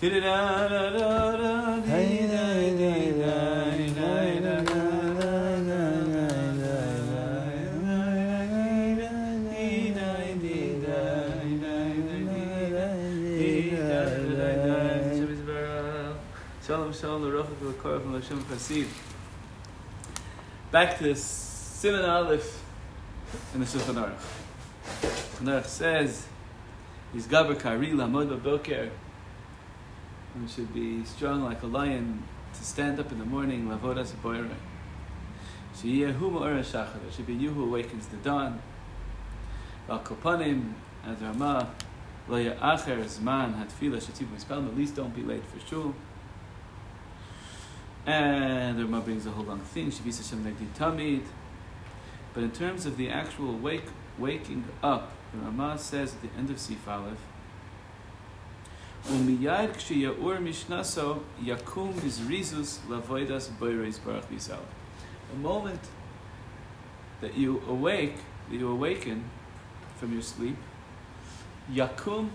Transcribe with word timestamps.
Shalom, 0.00 0.70
shalom, 0.70 1.79
l'rocha 17.84 18.00
v'l'korach 18.00 18.02
v'lashem 18.02 18.42
chasid. 18.48 18.86
Back 20.70 20.98
to 20.98 21.04
Siman 21.12 22.08
Aleph 22.08 22.62
in 23.54 23.60
the 23.60 23.66
Shulchan 23.66 23.94
Aruch. 23.94 24.14
Shulchan 25.02 25.46
Aruch 25.46 25.66
says, 25.66 26.26
"He's 27.12 27.26
gaber 27.26 27.58
kari 27.58 27.92
lamod 27.92 28.40
b'boker." 28.40 28.90
One 30.34 30.48
should 30.48 30.72
be 30.72 31.04
strong 31.04 31.42
like 31.42 31.62
a 31.62 31.66
lion 31.66 32.22
to 32.54 32.64
stand 32.64 33.00
up 33.00 33.10
in 33.10 33.18
the 33.18 33.24
morning. 33.24 33.66
Lavodas 33.66 34.12
boire. 34.22 34.48
Sheyehu 35.74 36.30
ma'or 36.30 36.60
shachar. 36.60 37.04
It 37.08 37.14
should 37.14 37.26
be 37.26 37.34
you 37.34 37.50
who 37.50 37.64
awakens 37.64 38.06
the 38.06 38.16
dawn. 38.18 38.60
Val 39.88 40.00
kopanim 40.00 40.74
as 41.04 41.20
Ramah. 41.20 41.70
Lo 42.28 42.36
ya'acher 42.36 43.02
zman 43.04 43.54
hatfila 43.54 43.96
shetivu. 43.96 44.68
At 44.68 44.76
least 44.76 44.94
don't 44.94 45.14
be 45.14 45.22
late 45.22 45.42
for 45.44 45.58
shul. 45.66 45.94
And 48.06 48.78
the 48.78 48.84
Rama 48.84 49.00
brings 49.00 49.26
a 49.26 49.30
whole 49.30 49.44
long 49.44 49.60
thing, 49.60 49.90
Shavis 49.90 50.18
Hashem 50.18 50.44
Negdi 50.44 50.66
Tamid. 50.78 51.22
But 52.32 52.44
in 52.44 52.50
terms 52.50 52.86
of 52.86 52.96
the 52.96 53.10
actual 53.10 53.56
wake, 53.56 53.84
waking 54.18 54.64
up, 54.82 55.12
the 55.32 55.38
Rama 55.38 55.78
says 55.78 56.14
at 56.14 56.22
the 56.22 56.28
end 56.38 56.50
of 56.50 56.58
Sif 56.58 56.86
Aleph, 56.88 57.18
Umiyad 59.08 59.76
kshiyaur 59.76 60.38
mishnaso 60.38 61.22
yakum 61.42 61.94
bizrizus 61.94 62.78
lavoidas 62.88 63.48
boireis 63.58 64.02
baruch 64.04 64.30
yisal. 64.30 64.60
The 65.30 65.38
moment 65.38 65.80
that 67.20 67.36
you 67.36 67.62
awake, 67.66 68.16
that 68.50 68.56
you 68.56 68.70
awaken 68.70 69.24
from 69.96 70.12
your 70.12 70.22
sleep, 70.22 70.56
yakum 71.72 72.28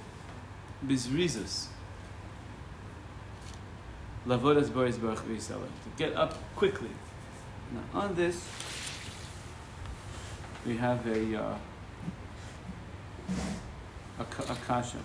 bizrizus. 0.85 1.67
Lavodas 4.27 4.73
Boris 4.73 4.97
Baruch 4.97 5.19
V'Yisrael. 5.19 5.59
To 5.59 5.89
get 5.97 6.15
up 6.15 6.33
quickly. 6.55 6.89
Now 7.71 8.01
on 8.01 8.15
this, 8.15 8.47
we 10.65 10.77
have 10.77 11.05
a 11.05 11.41
uh, 11.41 11.57
a, 14.19 14.23
a 14.23 14.55
kasha. 14.67 14.97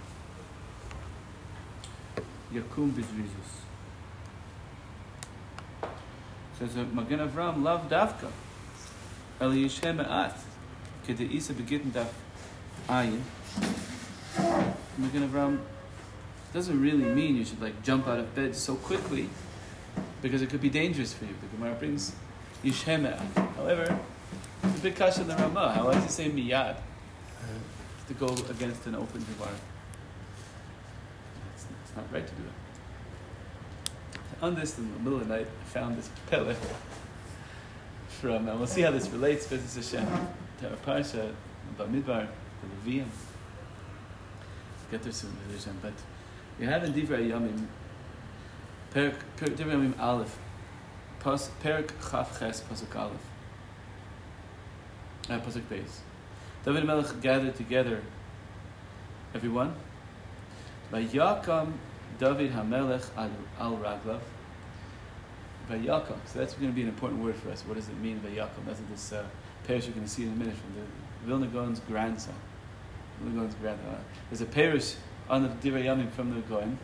Yakum 2.52 2.90
Bizrizus. 2.92 3.60
Says 6.58 6.76
uh, 6.76 6.84
Magen 6.92 7.20
Avram 7.20 7.62
love 7.62 7.88
Davka. 7.88 8.30
El 9.40 9.50
Yishem 9.50 9.96
Me'at. 9.96 10.36
Kede 11.06 11.30
Isa 11.30 11.52
begitten 11.52 11.92
Daf 11.92 12.08
Ayin. 12.88 13.22
Magen 14.98 15.28
Avram 15.28 15.58
doesn't 16.52 16.80
really 16.80 17.04
mean 17.04 17.36
you 17.36 17.44
should 17.44 17.60
like 17.62 17.82
jump 17.82 18.08
out 18.08 18.18
of 18.18 18.34
bed 18.34 18.54
so 18.56 18.74
quickly 18.74 19.28
because 20.22 20.42
it 20.42 20.50
could 20.50 20.60
be 20.60 20.70
dangerous 20.70 21.12
for 21.12 21.24
you. 21.24 21.34
The 21.40 21.56
Gemara 21.56 21.74
brings 21.74 22.14
Yishema. 22.64 23.18
However, 23.56 23.98
it's 24.64 24.78
a 24.78 24.82
big 24.82 24.96
kasha 24.96 25.22
in 25.22 25.28
the 25.28 25.36
Ramah. 25.36 25.72
How 25.72 25.90
does 25.90 26.02
he 26.02 26.10
say 26.10 26.30
miyad? 26.30 26.76
To 28.08 28.14
go 28.14 28.26
against 28.50 28.86
an 28.86 28.96
open 28.96 29.20
Devar. 29.20 29.48
It's, 31.54 31.64
it's 31.84 31.96
not 31.96 32.12
right 32.12 32.26
to 32.26 32.34
do 32.34 32.42
it. 32.42 33.92
On 34.42 34.54
this, 34.54 34.78
in 34.78 34.92
the 34.92 34.98
middle 34.98 35.20
of 35.20 35.28
the 35.28 35.34
night, 35.34 35.46
I 35.46 35.68
found 35.68 35.96
this 35.96 36.10
pele 36.28 36.56
from, 38.08 38.48
and 38.48 38.58
we'll 38.58 38.66
see 38.66 38.80
how 38.82 38.90
this 38.90 39.08
relates, 39.10 39.46
Bezos 39.46 39.76
Hashem, 39.76 40.06
to 40.60 40.70
our 40.70 40.76
Parsha, 40.76 41.32
Bamidbar, 41.78 42.26
the 42.26 42.90
Levium. 42.90 43.06
Get 44.90 45.02
there 45.04 45.12
soon. 45.12 45.30
But 45.80 45.92
we 46.60 46.66
have 46.66 46.84
in 46.84 46.92
Divrei 46.92 47.30
Yamim, 47.30 47.66
Perik, 48.92 49.14
Perik, 49.38 49.56
Divrei 49.56 49.72
Yamim 49.72 49.98
Aleph, 49.98 50.38
Pas, 51.18 51.50
Perik 51.64 51.90
Chaf 52.10 52.38
Ches 52.38 52.60
Pasuk 52.60 52.94
Aleph, 52.94 53.16
uh, 55.30 55.40
Pasuk 55.40 55.62
Beis. 55.62 56.00
David 56.62 56.84
Melech 56.84 57.20
gathered 57.22 57.56
together 57.56 58.02
everyone. 59.34 59.74
Vayakam 60.92 61.72
David 62.18 62.52
Hamelech 62.52 63.06
al, 63.16 63.76
Raglav. 63.78 64.20
Vayakam. 65.70 66.18
So 66.26 66.40
that's 66.40 66.52
going 66.52 66.68
to 66.68 66.74
be 66.74 66.82
an 66.82 66.88
important 66.88 67.22
word 67.22 67.36
for 67.36 67.48
us. 67.50 67.62
What 67.62 67.76
does 67.76 67.88
it 67.88 67.96
mean, 67.98 68.20
Vayakam? 68.20 68.66
That's 68.66 68.80
what 68.80 68.90
this 68.90 69.12
uh, 69.14 69.24
parish 69.66 69.86
you're 69.86 69.94
going 69.94 70.04
to 70.04 70.12
see 70.12 70.24
in 70.24 70.32
a 70.32 70.36
minute 70.36 70.54
from 70.54 70.74
the 70.74 71.26
Vilna 71.26 71.46
Gaon's 71.46 71.80
grandson. 71.80 72.34
Vilna 73.20 73.40
Gaon's 73.40 73.54
grandson. 73.54 73.96
There's 74.28 74.42
a 74.42 74.46
parish 74.46 74.96
on 75.30 75.44
the 75.44 75.48
Divrei 75.48 75.84
Yamim 75.84 76.10
from 76.10 76.34
the 76.34 76.40
Goim. 76.40 76.76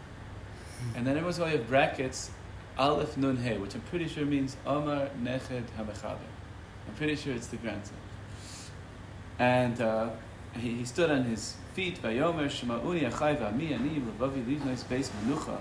And 0.95 1.07
then 1.07 1.17
everyone's 1.17 1.39
going 1.39 1.51
to 1.53 1.59
have 1.59 1.69
brackets, 1.69 2.31
Aleph 2.79 3.17
Nun 3.17 3.37
He, 3.39 3.55
which 3.55 3.75
I'm 3.75 3.81
pretty 3.83 4.09
sure 4.09 4.25
means 4.25 4.57
Omar 4.65 5.11
Neched 5.21 5.65
HaMechaber. 5.77 6.19
I'm 6.87 6.95
pretty 6.95 7.17
sure 7.17 7.35
it's 7.35 7.49
the 7.49 7.57
grandson. 7.57 7.97
And 9.39 9.81
uh, 9.81 10.11
he, 10.55 10.77
he 10.77 10.85
stood 10.85 11.11
on 11.11 11.25
his 11.25 11.57
feet, 11.75 12.01
Vayomer 12.01 12.47
Shema'uni 12.47 13.11
Achai 13.11 13.37
V'ami 13.37 13.73
Ani 13.73 14.01
L'vavi 14.01 14.45
Livnois 14.45 14.85
Beis 14.85 15.11
Menucha 15.11 15.59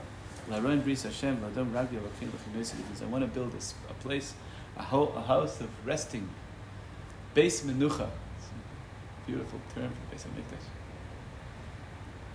L'Aron 0.48 0.82
Bris 0.82 1.04
Hashem 1.04 1.42
L'Adom 1.42 1.74
Ragli 1.74 2.00
L'Akim 2.02 2.30
L'Chimesi 2.30 2.78
because 2.78 3.02
I 3.02 3.06
want 3.06 3.24
to 3.24 3.28
build 3.28 3.54
a, 3.54 3.92
a 3.92 3.94
place, 3.96 4.36
a, 4.78 4.84
ho- 4.84 5.12
a 5.16 5.22
house 5.22 5.60
of 5.60 5.70
resting. 5.86 6.30
Beis 7.34 7.64
Menucha. 7.64 8.10
Beautiful 9.26 9.60
term 9.74 9.90
for 9.90 10.16
Beis 10.16 10.22
HaMikdash 10.22 10.85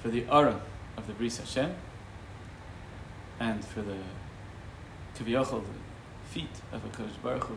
for 0.00 0.08
the 0.08 0.26
aura 0.28 0.60
of 0.96 1.06
the 1.06 1.12
Bris 1.12 1.38
Hashem 1.38 1.74
and 3.38 3.64
for 3.64 3.82
the 3.82 3.96
Kaviyachal, 5.16 5.62
the 5.62 6.30
feet 6.30 6.50
of 6.72 6.84
a 6.84 6.88
Kodesh 6.88 7.22
Baruch 7.22 7.44
Hu, 7.44 7.56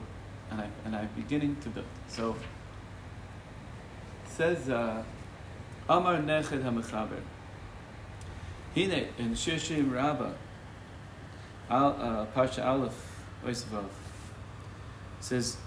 and, 0.51 0.61
I, 0.61 0.67
and 0.85 0.95
I'm 0.95 1.09
beginning 1.15 1.55
to 1.61 1.69
build. 1.69 1.85
So, 2.07 2.31
it 4.25 4.31
says, 4.31 4.69
uh, 4.69 5.03
Amar 5.87 6.17
Neched 6.17 6.63
HaMechaber, 6.63 7.21
Hine, 8.75 9.07
in 9.17 9.35
Shir 9.35 9.53
Shirim 9.53 9.93
Rabbah, 9.93 10.31
Al, 11.69 11.87
uh, 11.87 12.25
Parsha 12.35 12.65
Aleph, 12.65 13.23
Oisvav, 13.45 13.85
says, 15.19 15.57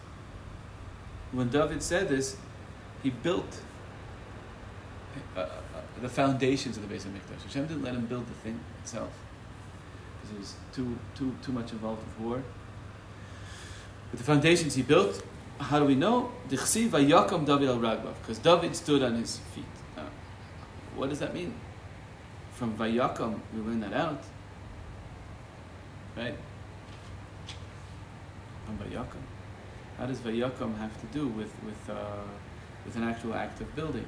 when 1.33 1.49
David 1.49 1.83
said 1.83 2.09
this, 2.09 2.37
he 3.03 3.11
built 3.11 3.61
uh, 5.37 5.47
the 6.01 6.09
foundations 6.09 6.77
of 6.77 6.83
the 6.83 6.89
base 6.89 7.05
of 7.05 7.13
Mikdash. 7.13 7.43
Hashem 7.45 7.67
didn't 7.67 7.83
let 7.83 7.95
him 7.95 8.07
build 8.07 8.27
the 8.27 8.35
thing 8.35 8.61
itself 8.83 9.11
because 10.17 10.31
he 10.33 10.39
was 10.39 10.55
too, 10.75 10.99
too, 11.15 11.35
too 11.43 11.53
much 11.53 11.73
involved 11.73 12.03
with 12.07 12.27
war. 12.27 12.43
But 14.11 14.19
the 14.19 14.25
foundations 14.25 14.75
he 14.75 14.83
built, 14.83 15.23
how 15.59 15.79
do 15.79 15.85
we 15.87 15.95
know? 15.95 16.33
David 16.49 17.69
al 17.69 17.79
because 18.21 18.39
David 18.39 18.77
stood 18.77 19.03
on 19.03 19.15
his 19.15 19.39
feet. 19.55 19.65
What 20.97 21.11
does 21.11 21.19
that 21.19 21.35
mean? 21.35 21.53
From 22.53 22.77
vayakam, 22.77 23.39
we 23.55 23.61
learn 23.61 23.81
that 23.81 23.93
out, 23.93 24.23
right? 26.17 26.35
From 28.65 28.79
vayakam. 28.79 29.23
How 29.99 30.07
does 30.07 30.19
vayakam 30.21 30.79
have 30.79 30.99
to 31.01 31.07
do 31.09 31.29
with 31.29 31.53
with 31.65 31.91
uh, 31.91 32.23
with 32.87 32.97
an 32.97 33.05
actual 33.05 33.35
act 33.35 33.61
of 33.61 33.77
building? 33.77 34.07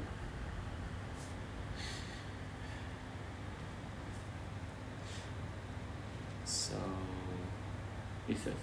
So 6.69 6.77
he 8.27 8.35
says. 8.35 8.55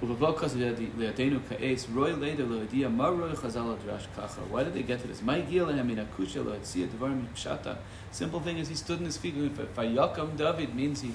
Why 0.00 0.08
did 4.64 4.74
they 4.74 4.82
get 4.82 5.00
to 5.00 5.06
this? 5.06 5.22
Simple 8.10 8.40
thing 8.40 8.58
is 8.58 8.68
he 8.68 8.74
stood 8.74 8.98
in 8.98 9.04
his 9.04 9.16
feet. 9.16 9.34
Vayakam 9.34 10.36
David 10.36 10.74
means 10.74 11.00
he. 11.00 11.12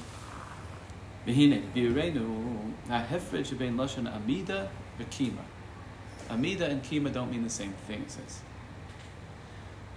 Amida 6.29 6.65
and 6.67 6.83
kima 6.83 7.11
don't 7.11 7.31
mean 7.31 7.43
the 7.43 7.49
same 7.49 7.73
thing, 7.87 8.01
it 8.01 8.11
says. 8.11 8.39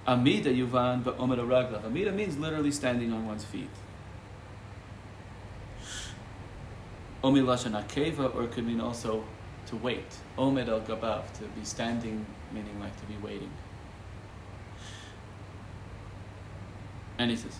Amida 0.07 0.51
yuvan 0.51 1.03
ba'omed 1.05 1.39
raglav. 1.39 1.85
Amida 1.85 2.11
means 2.11 2.37
literally 2.37 2.73
standing 2.73 3.13
on 3.13 3.27
one's 3.27 3.45
feet. 3.45 3.69
Omi 7.25 7.41
lashon 7.41 7.73
akeva, 7.81 8.35
or 8.35 8.45
it 8.45 8.53
could 8.53 8.67
mean 8.67 8.81
also 8.81 9.25
to 9.67 9.77
wait. 9.77 10.17
Omed 10.37 10.69
al 10.69 10.81
gabav, 10.81 11.33
to 11.35 11.45
be 11.45 11.65
standing, 11.65 12.27
meaning 12.53 12.81
like 12.81 12.99
to 13.01 13.07
be 13.07 13.17
waiting. 13.23 13.51
And 17.19 17.31
he 17.31 17.37
says, 17.37 17.59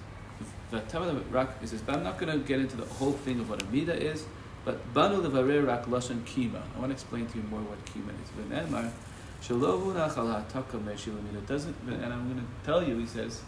he 0.71 1.67
says, 1.67 1.83
but 1.83 1.95
I'm 1.95 2.03
not 2.03 2.19
going 2.19 2.33
to 2.33 2.45
get 2.45 2.59
into 2.59 2.77
the 2.77 2.87
whole 2.87 3.13
thing 3.13 3.39
of 3.39 3.49
what 3.49 3.63
a 3.63 3.67
Amida 3.67 3.95
is, 3.95 4.25
but 4.65 4.93
Banu 4.95 5.23
levarer 5.23 5.67
rak 5.67 5.87
lashon 5.87 6.23
kima. 6.23 6.63
I 6.75 6.79
want 6.81 6.89
to 6.89 6.95
explain 6.95 7.27
to 7.27 7.37
you 7.37 7.45
more 7.45 7.61
what 7.61 7.85
kima 7.85 8.13
is. 8.23 8.31
V'nemar. 8.69 8.91
Doesn't, 11.47 11.77
and 11.89 12.13
I'm 12.13 12.33
going 12.33 12.39
to 12.39 12.47
tell 12.65 12.83
you, 12.87 12.97
he 12.99 13.07
says, 13.07 13.43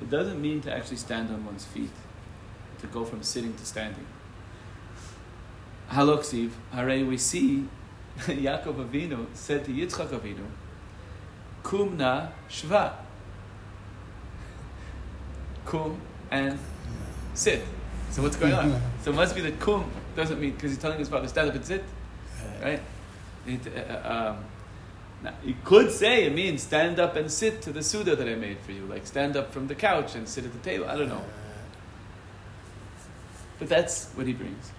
it 0.00 0.08
doesn't 0.08 0.40
mean 0.40 0.62
to 0.62 0.72
actually 0.72 0.96
stand 0.96 1.28
on 1.28 1.44
one's 1.44 1.66
feet, 1.66 1.90
to 2.80 2.86
go 2.86 3.04
from 3.04 3.22
sitting 3.22 3.52
to 3.54 3.64
standing. 3.66 4.06
Haloksiv, 5.90 6.50
hare 6.72 7.04
we 7.04 7.16
see 7.16 7.66
Yaakov 8.18 8.88
Avinu 8.88 9.26
said 9.34 9.64
to 9.64 9.70
Yitzchak 9.70 10.08
Avinu, 10.08 10.46
Kumna 11.62 12.30
Shva. 12.48 12.92
Kum 15.66 16.00
and 16.30 16.58
sit. 17.34 17.62
So 18.10 18.22
what's 18.22 18.36
going 18.36 18.52
on? 18.52 18.80
so 19.02 19.10
it 19.10 19.14
must 19.14 19.34
be 19.34 19.40
that 19.42 19.60
kum 19.60 19.90
doesn't 20.14 20.40
mean 20.40 20.52
because 20.52 20.70
he's 20.70 20.80
telling 20.80 20.98
his 20.98 21.08
father 21.08 21.28
stand 21.28 21.48
up 21.50 21.54
and 21.54 21.64
sit, 21.64 21.84
right? 22.62 22.80
It, 23.46 23.60
uh, 23.76 24.34
um, 24.34 24.44
now, 25.22 25.34
you 25.44 25.54
could 25.64 25.90
say 25.90 26.24
it 26.24 26.34
means 26.34 26.62
stand 26.62 26.98
up 26.98 27.16
and 27.16 27.30
sit 27.30 27.62
to 27.62 27.72
the 27.72 27.82
Suda 27.82 28.16
that 28.16 28.28
I 28.28 28.34
made 28.34 28.58
for 28.60 28.72
you, 28.72 28.86
like 28.86 29.06
stand 29.06 29.36
up 29.36 29.52
from 29.52 29.66
the 29.66 29.74
couch 29.74 30.14
and 30.14 30.28
sit 30.28 30.44
at 30.44 30.52
the 30.52 30.58
table. 30.58 30.86
I 30.88 30.96
don't 30.96 31.08
know. 31.08 31.24
But 33.58 33.68
that's 33.68 34.10
what 34.14 34.26
he 34.26 34.32
brings. 34.32 34.70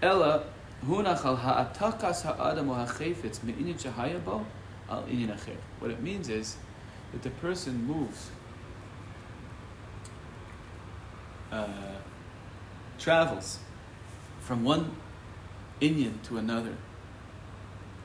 Ella 0.00 0.44
ha'atakas 0.82 2.22
ha'adam 2.22 2.68
ha'chefetz 2.68 3.40
shahayabo 3.40 4.44
al 4.88 5.02
inyan 5.04 5.36
acher. 5.36 5.56
What 5.80 5.90
it 5.90 6.00
means 6.00 6.28
is 6.28 6.56
that 7.12 7.22
the 7.22 7.30
person 7.30 7.84
moves, 7.84 8.30
uh, 11.50 11.66
travels 12.98 13.58
from 14.40 14.64
one 14.64 14.92
inyan 15.80 16.22
to 16.24 16.38
another. 16.38 16.74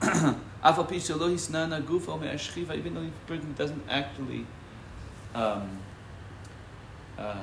Even 0.01 0.39
though 2.93 3.03
the 3.03 3.11
person 3.27 3.53
doesn't 3.55 3.83
actually 3.89 4.45
um, 5.35 5.79
uh, 7.17 7.33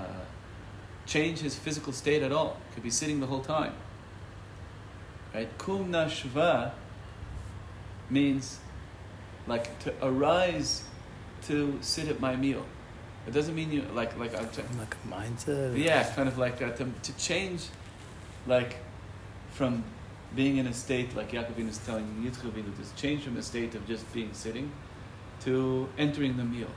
change 1.07 1.41
his 1.41 1.57
physical 1.57 1.93
state 1.93 2.23
at 2.23 2.33
all, 2.33 2.57
could 2.75 2.83
be 2.83 2.91
sitting 2.91 3.21
the 3.21 3.27
whole 3.27 3.43
time. 3.43 3.75
Right? 5.35 5.49
Kum 5.59 5.93
nashva 5.93 6.73
means 8.09 8.59
like 9.47 9.79
to 9.81 9.95
arise 10.03 10.85
to 11.47 11.79
sit 11.81 12.09
at 12.09 12.21
my 12.21 12.37
meal. 12.37 12.65
It 13.27 13.33
doesn't 13.33 13.55
mean 13.55 13.71
you 13.71 13.83
like 13.95 14.19
like 14.19 14.35
I'm 14.37 14.49
t- 14.49 14.63
like 14.79 14.97
a 15.05 15.09
mindset. 15.09 15.79
yeah, 15.79 16.03
kind 16.15 16.29
of 16.29 16.39
like 16.39 16.59
that 16.59 16.77
to, 16.79 16.87
to 17.03 17.17
change, 17.17 17.67
like 18.47 18.77
from 19.51 19.85
being 20.35 20.59
in 20.59 20.67
a 20.67 20.73
state 20.73 21.15
like 21.17 21.33
Yaakov 21.33 21.69
is 21.69 21.79
telling 21.79 22.07
Yitzchak 22.25 22.55
to 22.55 22.97
change 23.01 23.25
from 23.25 23.37
a 23.37 23.43
state 23.43 23.75
of 23.75 23.87
just 23.87 24.11
being 24.13 24.33
sitting 24.33 24.71
to 25.41 25.89
entering 25.99 26.37
the 26.37 26.45
meal. 26.45 26.71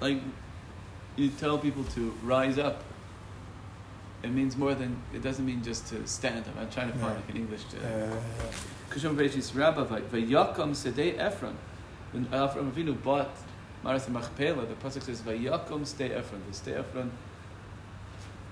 Like 0.00 0.18
you 1.16 1.30
tell 1.30 1.58
people 1.58 1.84
to 1.96 2.14
rise 2.22 2.58
up 2.58 2.84
it 4.24 4.30
means 4.30 4.56
more 4.56 4.74
than 4.74 4.96
it 5.12 5.22
doesn't 5.22 5.44
mean 5.44 5.62
just 5.62 5.86
to 5.88 6.06
stand 6.06 6.38
up. 6.38 6.56
I'm 6.58 6.70
trying 6.70 6.90
to 6.90 6.98
find 6.98 7.12
yeah. 7.12 7.20
like 7.20 7.28
an 7.30 7.36
English. 7.36 7.62
Kushum 8.90 9.16
Bereshis 9.16 9.54
Rabba 9.54 9.84
Vayakom 9.84 10.70
Sedei 10.72 11.18
Ephron. 11.18 11.56
When 12.12 12.26
Ephron 12.32 12.72
Avinu 12.72 13.00
bought 13.02 13.36
Maras 13.82 14.08
Machpelah, 14.08 14.66
the 14.66 14.74
pasuk 14.74 15.02
says 15.02 15.20
Vayakom 15.20 15.82
Sedei 15.82 16.16
Ephron. 16.16 16.40
The 16.48 16.56
Sedei 16.56 16.78
Ephron, 16.78 17.10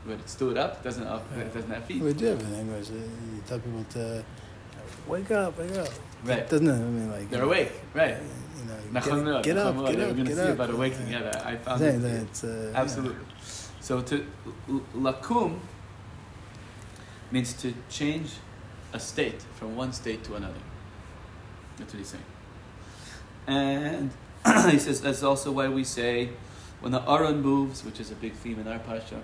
when 0.04 0.18
it 0.18 0.28
stood 0.28 0.58
up, 0.58 0.82
doesn't 0.84 1.06
up, 1.06 1.24
yeah. 1.36 1.44
doesn't 1.44 1.70
have 1.70 1.84
feet. 1.84 2.02
We 2.02 2.12
do 2.12 2.26
have 2.26 2.40
in 2.42 2.54
English. 2.54 2.90
Uh, 2.90 2.94
you 2.94 3.42
tell 3.46 3.58
people 3.58 3.84
to 3.90 4.24
wake 5.06 5.30
up, 5.30 5.58
wake 5.58 5.76
up. 5.78 5.88
Right. 6.24 6.48
Doesn't 6.48 6.68
I 6.68 6.78
mean 6.78 7.10
like 7.10 7.30
they're 7.30 7.44
awake, 7.44 7.72
right? 7.94 8.16
You 8.58 8.68
know, 8.68 9.00
get, 9.00 9.04
get, 9.04 9.28
up, 9.28 9.44
get 9.44 9.56
up. 9.56 9.74
We're 9.74 9.94
going 9.94 10.24
to 10.26 10.36
see 10.36 10.52
about 10.52 10.70
awakening. 10.70 11.12
Yeah, 11.12 11.22
yeah 11.22 11.48
I 11.48 11.56
found 11.56 11.82
it. 11.82 12.04
It's, 12.04 12.44
uh, 12.44 12.72
absolutely. 12.76 13.16
Yeah. 13.16 13.61
So 13.82 14.00
to 14.00 14.24
lakum 14.96 15.58
means 17.32 17.52
to 17.54 17.74
change 17.90 18.30
a 18.92 19.00
state 19.00 19.42
from 19.56 19.74
one 19.74 19.92
state 19.92 20.22
to 20.24 20.36
another. 20.36 20.62
That's 21.76 21.92
what 21.92 21.98
he's 21.98 22.08
saying. 22.08 22.24
And 23.48 24.12
he 24.70 24.78
says 24.78 25.00
that's 25.00 25.24
also 25.24 25.50
why 25.50 25.66
we 25.66 25.82
say 25.82 26.30
when 26.78 26.92
the 26.92 27.02
Aron 27.10 27.42
moves, 27.42 27.84
which 27.84 27.98
is 27.98 28.12
a 28.12 28.14
big 28.14 28.34
theme 28.34 28.60
in 28.60 28.68
our 28.68 28.78
pasha, 28.78 29.20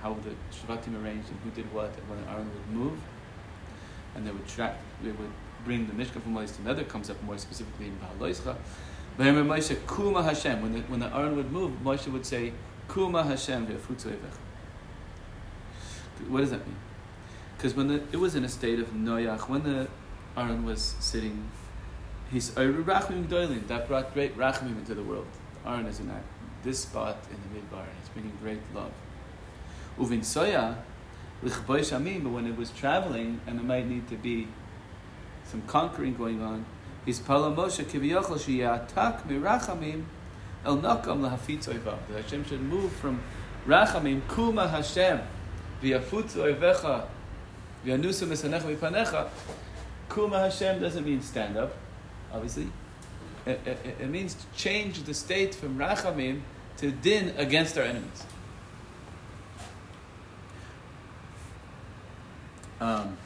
how 0.00 0.14
the 0.14 0.30
Shvatim 0.56 1.02
arranged 1.02 1.28
and 1.28 1.38
who 1.44 1.50
did 1.50 1.70
what, 1.74 1.94
and 1.98 2.08
when 2.08 2.24
the 2.24 2.30
Aron 2.30 2.48
would 2.48 2.68
move, 2.68 2.98
and 4.14 4.26
they 4.26 4.30
would 4.30 4.48
track, 4.48 4.78
they 5.02 5.10
would 5.10 5.32
bring 5.66 5.86
the 5.86 5.92
Mishkan 5.92 6.22
from 6.22 6.32
one 6.34 6.46
place 6.46 6.56
to 6.56 6.62
another, 6.62 6.84
comes 6.84 7.10
up 7.10 7.22
more 7.24 7.36
specifically 7.36 7.88
in 7.88 7.98
Bahaloischa. 7.98 8.56
When 9.16 9.26
the, 10.72 10.80
when 10.88 11.00
the 11.00 11.14
Aron 11.14 11.36
would 11.36 11.52
move, 11.52 11.72
Moshe 11.84 12.10
would 12.10 12.24
say, 12.24 12.54
Kuma 12.92 13.22
Hashem. 13.24 13.66
What 16.28 16.40
does 16.40 16.50
that 16.50 16.66
mean? 16.66 16.76
Because 17.56 17.74
when 17.74 17.88
the, 17.88 18.02
it 18.12 18.16
was 18.16 18.34
in 18.34 18.44
a 18.44 18.48
state 18.48 18.78
of 18.78 18.88
noyach, 18.92 19.48
when 19.48 19.62
the 19.62 19.88
Aron 20.36 20.64
was 20.64 20.96
sitting, 20.98 21.50
he's 22.30 22.50
rachmim. 22.52 23.66
That 23.68 23.86
brought 23.86 24.14
great 24.14 24.36
rachmim 24.36 24.78
into 24.78 24.94
the 24.94 25.02
world. 25.02 25.26
Aron 25.66 25.86
is 25.86 26.00
in 26.00 26.08
that 26.08 26.22
this 26.62 26.80
spot 26.80 27.16
in 27.30 27.36
the 27.36 27.60
midbar. 27.60 27.84
He's 28.00 28.08
bringing 28.10 28.36
great 28.42 28.60
love. 28.74 28.92
Uvin 29.98 30.20
soya. 30.20 30.76
But 31.42 32.32
when 32.32 32.46
it 32.46 32.56
was 32.56 32.70
traveling, 32.70 33.40
and 33.46 33.58
there 33.58 33.64
might 33.64 33.86
need 33.88 34.08
to 34.08 34.16
be 34.16 34.48
some 35.46 35.62
conquering 35.62 36.14
going 36.14 36.42
on, 36.42 36.66
he's 37.06 37.18
pala 37.18 37.50
Moshe 37.50 37.82
sheyatak 37.84 39.26
mirachamim 39.26 40.04
el 40.64 40.78
nakam 40.78 41.20
lahafitz 41.20 41.68
oivav. 41.68 41.98
That 42.08 42.22
Hashem 42.22 42.44
should 42.44 42.62
move 42.62 42.92
from 42.92 43.20
rachamim 43.66 44.22
kuma 44.28 44.68
Hashem 44.68 45.20
v'yafutz 45.82 46.36
oivecha 46.36 47.06
v'yanusu 47.84 48.26
misanecha 48.26 48.76
mipanecha. 48.76 49.28
Kuma 50.08 50.40
Hashem 50.40 50.80
doesn't 50.80 51.04
mean 51.04 51.22
stand 51.22 51.56
up, 51.56 51.72
obviously. 52.32 52.66
It, 53.46 53.60
it, 53.64 53.96
it 54.00 54.08
means 54.08 54.34
to 54.34 54.44
change 54.54 55.02
the 55.04 55.14
state 55.14 55.54
from 55.54 55.78
rachamim 55.78 56.40
to 56.78 56.90
din 56.90 57.32
against 57.36 57.78
our 57.78 57.84
enemies. 57.84 58.24
Um, 62.80 63.16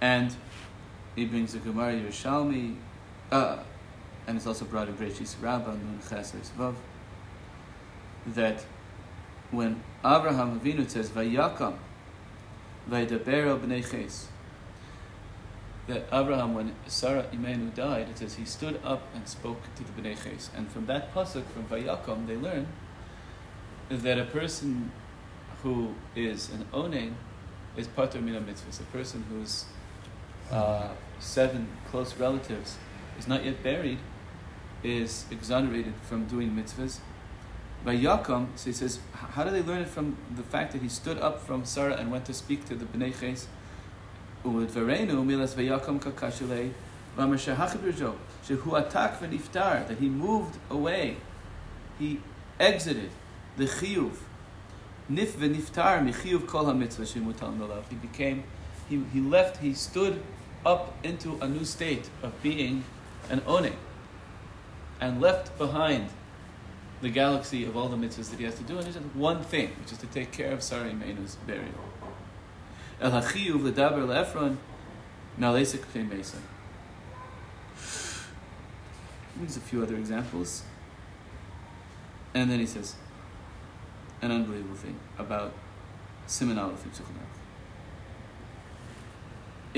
and 0.00 0.34
he 1.16 1.24
brings 1.26 1.52
the 1.52 1.58
Gemara 1.58 1.94
Yerushalmi, 1.94 2.76
uh, 3.32 3.58
and 4.30 4.36
it's 4.36 4.46
also 4.46 4.64
brought 4.64 4.86
in 4.86 4.94
Breshis 4.94 5.34
Rabbah, 5.42 5.72
Nun 5.72 5.98
Chesed 6.08 6.50
Vav, 6.56 6.76
that 8.28 8.64
when 9.50 9.82
Abraham 10.04 10.60
Avinu 10.60 10.88
says, 10.88 11.10
Vayakam, 11.10 11.76
Vaydaber 12.88 13.58
b'nei 13.58 13.82
ches, 13.82 14.28
that 15.88 16.04
Abraham, 16.12 16.54
when 16.54 16.76
Sarah 16.86 17.24
Imenu 17.32 17.74
died, 17.74 18.08
it 18.08 18.18
says 18.18 18.36
he 18.36 18.44
stood 18.44 18.80
up 18.84 19.02
and 19.16 19.26
spoke 19.26 19.62
to 19.74 19.82
the 19.82 19.90
b'nei 20.00 20.14
ches. 20.22 20.48
And 20.56 20.70
from 20.70 20.86
that 20.86 21.12
pasuk, 21.12 21.44
from 21.46 21.64
Vayakam, 21.64 22.28
they 22.28 22.36
learn 22.36 22.68
that 23.88 24.16
a 24.16 24.26
person 24.26 24.92
who 25.64 25.96
is 26.14 26.50
an 26.50 26.66
onen 26.72 27.14
is 27.76 27.88
pater 27.88 28.20
mina 28.20 28.40
mitzvahs. 28.40 28.78
A 28.78 28.84
person 28.84 29.24
who's 29.28 29.64
uh, 30.52 30.90
seven 31.18 31.66
close 31.90 32.14
relatives 32.14 32.76
is 33.18 33.26
not 33.26 33.44
yet 33.44 33.60
buried 33.64 33.98
is 34.82 35.26
exonerated 35.30 35.94
from 36.02 36.26
doing 36.26 36.50
mitzvahs. 36.50 37.00
By 37.84 37.96
Yaakov, 37.96 38.48
so 38.56 38.66
he 38.66 38.72
says, 38.72 38.98
how 39.12 39.44
do 39.44 39.50
they 39.50 39.62
learn 39.62 39.82
it 39.82 39.88
from 39.88 40.16
the 40.34 40.42
fact 40.42 40.72
that 40.72 40.82
he 40.82 40.88
stood 40.88 41.18
up 41.18 41.40
from 41.40 41.64
Sarah 41.64 41.94
and 41.94 42.10
went 42.10 42.26
to 42.26 42.34
speak 42.34 42.66
to 42.66 42.74
the 42.74 42.84
Bnei 42.84 43.18
Ches? 43.18 43.46
That 49.88 49.96
he 49.98 50.08
moved 50.08 50.56
away, 50.70 51.16
he 51.98 52.20
exited 52.58 53.10
the 53.56 53.64
chiyuv 53.64 54.12
nif 55.10 55.32
v'niftar 55.32 56.02
michiyuv 56.02 56.46
kol 56.46 56.64
hamitzvah 56.66 57.06
shemutal 57.06 57.56
nolav. 57.58 57.82
He 57.90 57.96
became, 57.96 58.44
he, 58.88 59.02
he 59.12 59.20
left, 59.20 59.58
he 59.58 59.74
stood 59.74 60.22
up 60.64 60.94
into 61.02 61.38
a 61.40 61.48
new 61.48 61.64
state 61.64 62.08
of 62.22 62.40
being 62.42 62.84
an 63.28 63.40
one 63.40 63.72
and 65.00 65.20
left 65.20 65.56
behind 65.58 66.08
the 67.00 67.08
galaxy 67.08 67.64
of 67.64 67.76
all 67.76 67.88
the 67.88 67.96
mitzvahs 67.96 68.30
that 68.30 68.38
he 68.38 68.44
has 68.44 68.56
to 68.56 68.62
do, 68.62 68.76
and 68.76 68.86
he 68.86 68.92
just 68.92 69.04
one 69.14 69.42
thing, 69.42 69.70
which 69.80 69.92
is 69.92 69.98
to 69.98 70.06
take 70.06 70.32
care 70.32 70.52
of 70.52 70.62
Sari 70.62 70.92
Menu's 70.92 71.36
burial. 71.46 71.72
El 73.00 73.10
hachiyuv 73.10 73.72
ledaber 73.72 74.06
le'efron 74.06 74.56
nalesik 75.38 75.84
mesa. 76.08 76.36
There's 79.36 79.56
a 79.56 79.60
few 79.60 79.82
other 79.82 79.96
examples. 79.96 80.64
And 82.34 82.50
then 82.50 82.60
he 82.60 82.66
says 82.66 82.94
an 84.20 84.30
unbelievable 84.30 84.76
thing 84.76 84.98
about 85.18 85.52
Siman 86.28 86.62
Aleph 86.62 86.84
in 86.84 86.92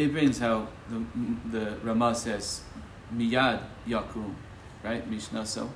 It 0.05 0.12
brings 0.12 0.38
how 0.38 0.69
the, 0.91 1.05
the 1.50 1.76
Ramah 1.83 2.14
says, 2.14 2.62
Miyad 3.14 3.62
Yakum, 3.87 4.35
right? 4.83 5.09
Mishnaso. 5.11 5.69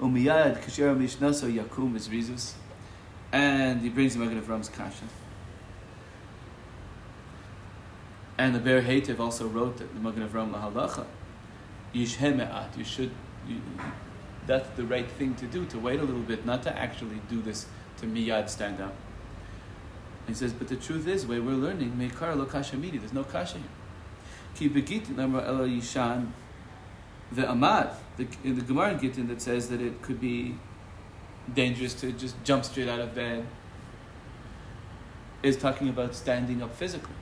Umiyad 0.00 0.62
Kasher 0.62 0.96
Mishnaso 0.96 1.52
Yakum 1.52 1.94
is 1.96 2.08
Rizus. 2.08 2.54
And 3.32 3.80
he 3.80 3.88
brings 3.88 4.14
the 4.14 4.20
Magen 4.20 4.40
Avram's 4.40 4.68
Kasha. 4.68 5.04
And 8.36 8.54
the 8.54 8.58
Ber 8.58 8.80
also 9.20 9.46
wrote 9.46 9.78
that 9.78 9.94
the 9.94 10.00
Magen 10.00 10.28
Avram 10.28 10.52
Lahalacha. 10.52 11.06
Yishheme'at, 11.94 12.76
you 12.76 12.84
should, 12.84 13.10
you, 13.48 13.60
that's 14.46 14.68
the 14.76 14.84
right 14.84 15.08
thing 15.08 15.34
to 15.36 15.46
do, 15.46 15.64
to 15.66 15.78
wait 15.78 16.00
a 16.00 16.02
little 16.02 16.22
bit, 16.22 16.44
not 16.44 16.62
to 16.64 16.76
actually 16.76 17.20
do 17.30 17.40
this 17.40 17.66
to 17.98 18.06
miyad 18.06 18.48
stand 18.48 18.80
up. 18.80 18.94
He 20.26 20.34
says, 20.34 20.52
but 20.52 20.68
the 20.68 20.76
truth 20.76 21.06
is, 21.06 21.26
way 21.26 21.38
we're 21.38 21.52
learning, 21.52 21.92
meikar 21.92 22.36
lo 22.36 22.46
kasha 22.46 22.76
there's 22.76 23.12
no 23.12 23.24
kasha 23.24 23.58
here. 23.58 23.68
Ki 24.54 24.68
begit 24.68 25.16
ela 25.18 25.68
yishan, 25.68 26.28
the 27.32 27.42
amad, 27.42 27.94
the, 28.16 28.26
in 28.42 28.56
the 28.56 28.62
Gemara 28.62 28.92
in 28.92 28.98
Gittin 28.98 29.28
that 29.28 29.42
says 29.42 29.68
that 29.68 29.80
it 29.80 30.02
could 30.02 30.20
be 30.20 30.56
dangerous 31.52 31.94
to 31.94 32.12
just 32.12 32.42
jump 32.44 32.64
straight 32.64 32.88
out 32.88 33.00
of 33.00 33.14
bed, 33.14 33.46
is 35.42 35.56
talking 35.56 35.88
about 35.88 36.14
standing 36.14 36.62
up 36.62 36.74
physically. 36.74 37.14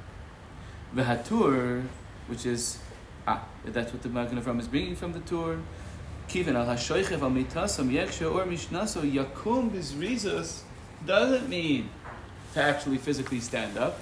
The 0.95 1.03
hatur, 1.03 1.83
which 2.29 2.47
is 2.47 2.79
Ah, 3.27 3.45
that's 3.65 3.93
what 3.93 4.03
the 4.03 4.09
Magen 4.09 4.41
Avram 4.41 4.59
is 4.59 4.67
bringing 4.67 4.97
from 4.97 5.13
the 5.13 5.21
Tur. 5.21 5.59
Kiven 6.29 6.57
al 6.57 6.67
hashoichev 6.67 7.23
al 7.23 7.31
mitasam 7.31 7.89
yeksha 7.89 8.35
or 8.35 8.45
mishnaso 8.45 9.09
yakum 9.09 9.71
bizrizos 9.71 10.63
doesn't 11.07 11.49
mean 11.49 11.89
to 12.53 12.61
actually 12.61 12.99
physically 12.99 13.39
stand 13.39 13.79
up, 13.79 14.01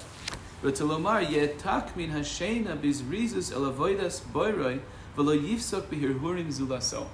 but 0.63 0.73
to 0.73 0.83
lomar 0.83 1.23
yetak 1.23 1.95
min 1.95 2.09
hashena 2.09 2.75
bizrizos 2.77 3.53
el 3.53 3.71
avoidas 3.71 4.21
boiroi 4.21 4.79
velo 5.15 5.35
yifsok 5.35 5.83
behirhurim 5.83 6.47
zulaso. 6.47 7.07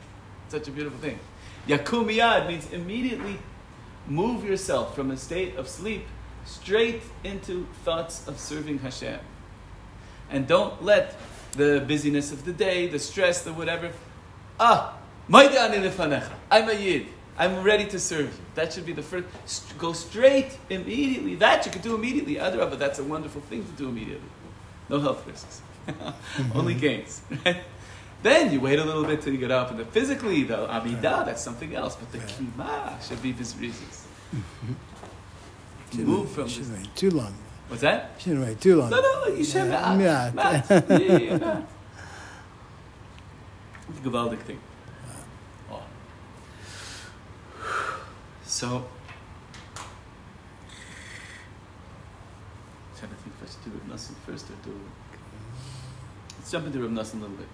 Such 0.49 0.67
a 0.67 0.71
beautiful 0.71 0.99
thing. 0.99 1.19
Yakum 1.67 2.05
miyad 2.05 2.47
means 2.47 2.71
immediately 2.71 3.37
move 4.07 4.45
yourself 4.45 4.95
from 4.95 5.11
a 5.11 5.17
state 5.17 5.55
of 5.57 5.67
sleep 5.67 6.05
straight 6.45 7.01
into 7.23 7.67
thoughts 7.83 8.27
of 8.27 8.39
serving 8.39 8.79
Hashem. 8.79 9.19
And 10.29 10.47
don't 10.47 10.83
let 10.83 11.15
the 11.53 11.83
busyness 11.85 12.31
of 12.31 12.45
the 12.45 12.53
day, 12.53 12.87
the 12.87 12.99
stress, 12.99 13.43
the 13.43 13.53
whatever. 13.53 13.91
Ah, 14.59 14.97
I'm 15.29 16.69
a 16.69 16.73
yid. 16.73 17.07
I'm 17.37 17.63
ready 17.63 17.85
to 17.87 17.99
serve 17.99 18.25
you. 18.25 18.45
That 18.55 18.73
should 18.73 18.85
be 18.85 18.93
the 18.93 19.03
first. 19.03 19.77
Go 19.77 19.93
straight 19.93 20.57
immediately. 20.69 21.35
That 21.35 21.65
you 21.65 21.71
could 21.71 21.83
do 21.83 21.95
immediately. 21.95 22.35
Adrabah, 22.35 22.79
that's 22.79 22.97
a 22.99 23.03
wonderful 23.03 23.41
thing 23.41 23.63
to 23.63 23.71
do 23.71 23.89
immediately. 23.89 24.27
No 24.89 24.99
health 24.99 25.27
risks. 25.27 25.61
Only 26.55 26.73
gains. 26.73 27.21
then 28.23 28.51
you 28.51 28.59
wait 28.59 28.79
a 28.79 28.83
little 28.83 29.03
bit 29.03 29.21
till 29.21 29.33
you 29.33 29.39
get 29.39 29.51
up. 29.51 29.69
And 29.71 29.79
the 29.79 29.85
physically, 29.85 30.43
the 30.43 30.67
amidah, 30.67 31.25
that's 31.25 31.41
something 31.41 31.75
else. 31.75 31.95
But 31.95 32.11
the 32.11 32.19
kima 32.19 33.01
should 33.07 33.21
be 33.21 33.29
mm-hmm. 33.29 33.39
this 33.39 33.55
reasons. 33.57 34.07
Move 35.93 36.29
from 36.31 36.45
this. 36.45 36.69
Too 36.95 37.11
long. 37.11 37.33
What's 37.67 37.81
that? 37.81 38.11
Shouldn't 38.17 38.45
wait 38.45 38.61
too 38.61 38.77
long. 38.77 38.89
No, 38.89 39.01
no, 39.01 39.27
you 39.27 39.43
should 39.43 39.67
Yeah, 39.67 39.93
not. 39.93 39.99
yeah. 39.99 40.61
Yeah, 40.89 40.97
yeah, 40.97 41.17
yeah. 41.17 41.61
A 43.89 44.07
gewaldig 44.07 44.39
thing. 44.39 44.59
Oh. 45.71 45.81
So, 48.43 48.85
trying 52.97 53.11
to 53.11 53.17
think 53.17 53.35
if 53.35 53.43
I 53.43 53.51
should 53.51 53.63
do 53.65 53.71
Reb 53.71 53.89
Nosson 53.89 54.15
first 54.25 54.49
or 54.49 54.55
do. 54.63 54.79
Let's 56.37 56.51
jump 56.51 56.67
into 56.67 56.79
Nosson 56.79 57.15
a 57.15 57.21
little 57.21 57.37
bit. 57.37 57.47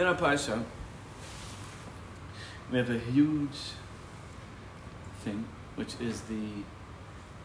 In 0.00 0.06
our 0.06 0.14
parsha, 0.14 0.64
we 2.72 2.78
have 2.78 2.88
a 2.88 2.98
huge 2.98 3.74
thing, 5.22 5.44
which 5.76 5.92
is 6.00 6.22
the 6.22 6.48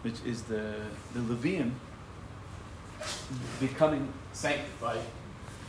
which 0.03 0.21
is 0.25 0.43
the, 0.43 0.74
the 1.13 1.19
Levium 1.19 1.71
becoming 3.59 4.07
sanctified 4.31 5.01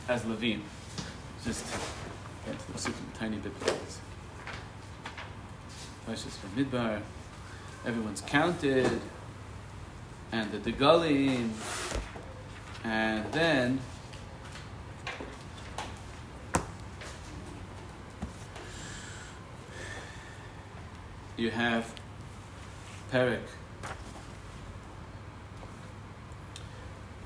as 0.09 0.23
Levium. 0.23 0.61
Just 1.45 1.65
get 2.45 2.57
to 2.57 2.73
the 2.73 3.19
tiny 3.19 3.39
bit 3.39 3.59
this. 3.59 3.99
Questions 6.05 6.37
from 6.37 6.51
Midbar. 6.51 7.01
Everyone's 7.85 8.21
counted, 8.21 9.01
and 10.31 10.53
the 10.53 10.59
Degalim, 10.59 11.51
and 12.85 13.33
then 13.33 13.81
you 21.37 21.51
have 21.51 21.95
Perik 23.13 23.41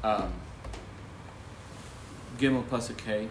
um, 0.02 0.32
Gimel 2.38 2.64
Pasuk 2.64 2.96
K. 2.96 3.28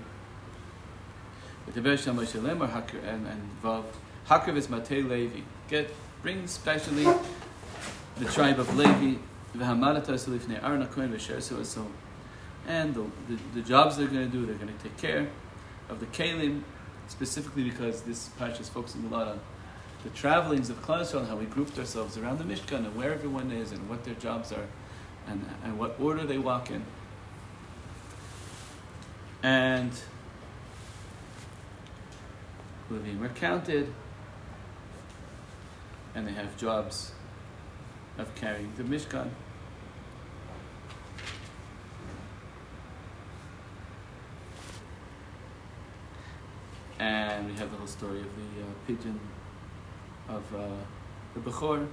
With 1.65 1.75
the 1.75 1.81
Besh 1.81 2.05
Moshe 2.05 2.39
Lemar 2.39 2.71
Hakir 2.71 3.03
and 3.07 3.27
and 3.27 3.49
Vav 3.63 3.83
Hakir 4.27 4.55
is 4.55 4.67
Matei 4.67 5.07
Levi. 5.07 5.41
Get 5.67 5.93
bring 6.21 6.47
specially 6.47 7.05
the 8.17 8.25
tribe 8.25 8.59
of 8.59 8.75
Levi. 8.75 9.19
V'hamadata 9.55 10.13
Salifnei 10.13 10.63
Aaron 10.63 10.85
Akoin 10.85 11.11
V'Sher 11.11 11.41
So 11.65 11.87
and 12.67 12.93
the, 12.93 13.03
the, 13.27 13.39
the 13.55 13.61
jobs 13.61 13.97
they're 13.97 14.07
going 14.07 14.29
to 14.29 14.31
do, 14.31 14.45
they're 14.45 14.55
going 14.55 14.73
to 14.75 14.83
take 14.83 14.95
care 14.97 15.27
of 15.89 15.99
the 15.99 16.05
Kalim, 16.07 16.61
specifically 17.07 17.63
because 17.63 18.03
this 18.03 18.29
parsha 18.39 18.61
is 18.61 18.69
focusing 18.69 19.03
a 19.05 19.07
lot 19.07 19.27
on 19.27 19.39
the 20.03 20.09
travelings 20.11 20.69
of 20.69 20.81
Klal 20.81 21.27
how 21.27 21.35
we 21.35 21.45
grouped 21.45 21.77
ourselves 21.77 22.17
around 22.17 22.39
the 22.39 22.45
Mishkan 22.45 22.85
and 22.85 22.95
where 22.95 23.13
everyone 23.13 23.51
is 23.51 23.71
and 23.71 23.89
what 23.89 24.03
their 24.05 24.13
jobs 24.15 24.51
are 24.51 24.67
and, 25.27 25.45
and 25.63 25.77
what 25.77 25.99
order 25.99 26.25
they 26.25 26.37
walk 26.37 26.71
in. 26.71 26.83
And 29.43 29.91
Levim 32.91 33.21
are 33.21 33.29
counted, 33.29 33.93
and 36.15 36.27
they 36.27 36.31
have 36.31 36.57
jobs 36.57 37.11
of 38.17 38.33
carrying 38.35 38.73
the 38.75 38.83
Mishkan. 38.83 39.29
And 46.97 47.47
we 47.47 47.53
have 47.53 47.71
the 47.71 47.77
whole 47.77 47.87
story 47.87 48.19
of 48.19 48.25
the 48.35 48.61
uh, 48.61 48.65
pigeon 48.85 49.19
of 50.29 50.55
uh, 50.55 50.67
the 51.33 51.39
Bechor, 51.39 51.87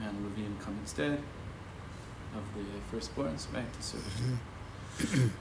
and 0.00 0.12
Levim 0.26 0.60
come 0.60 0.76
instead 0.82 1.18
of 2.34 2.44
the 2.54 2.96
firstborns, 2.96 3.52
right, 3.54 3.72
to 3.72 3.82
serve 3.82 5.30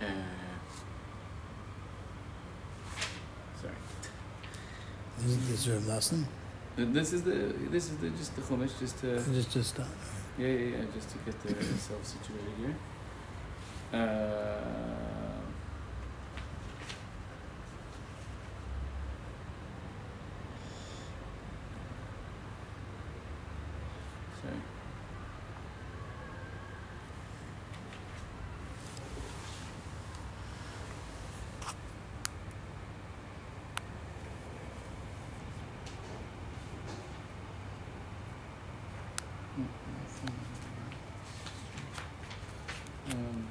Uh, 0.00 0.06
sorry. 3.60 3.72
This 5.66 5.74
is 5.82 5.88
lesson? 5.88 6.28
This 6.76 7.12
is 7.12 7.22
the 7.24 7.34
this 7.72 7.90
is 7.90 7.96
the 7.96 8.10
just 8.10 8.36
the 8.36 8.42
chumash 8.42 8.78
just 8.78 8.98
to 9.00 9.16
Just 9.34 9.50
just 9.50 9.70
stop. 9.70 9.88
yeah 10.38 10.46
yeah 10.46 10.76
yeah 10.76 10.84
just 10.94 11.10
to 11.10 11.18
get 11.26 11.42
the 11.42 11.54
self 11.76 12.04
situated 12.06 12.54
here. 12.60 12.76
Uh, 13.92 15.40
Okay. 24.38 24.56
Um, 43.12 43.46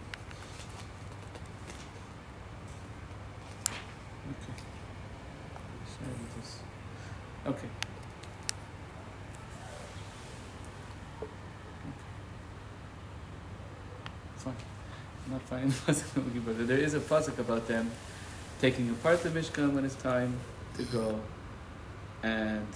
okay. 4.31 4.53
Sorry 5.88 6.12
about 6.12 6.36
this. 6.41 6.60
Okay. 7.48 7.69
Fine. 14.46 14.56
Not 15.32 15.42
looking. 16.16 16.68
There 16.68 16.78
is 16.78 16.94
a 16.94 17.00
pasuk 17.00 17.40
about 17.40 17.68
them 17.68 17.90
taking 18.62 18.92
apart 18.92 19.24
the 19.24 19.30
Mishkan 19.30 19.74
when 19.74 19.84
it's 19.84 19.96
time 19.96 20.38
to 20.78 20.84
go 20.84 21.20
and 22.22 22.68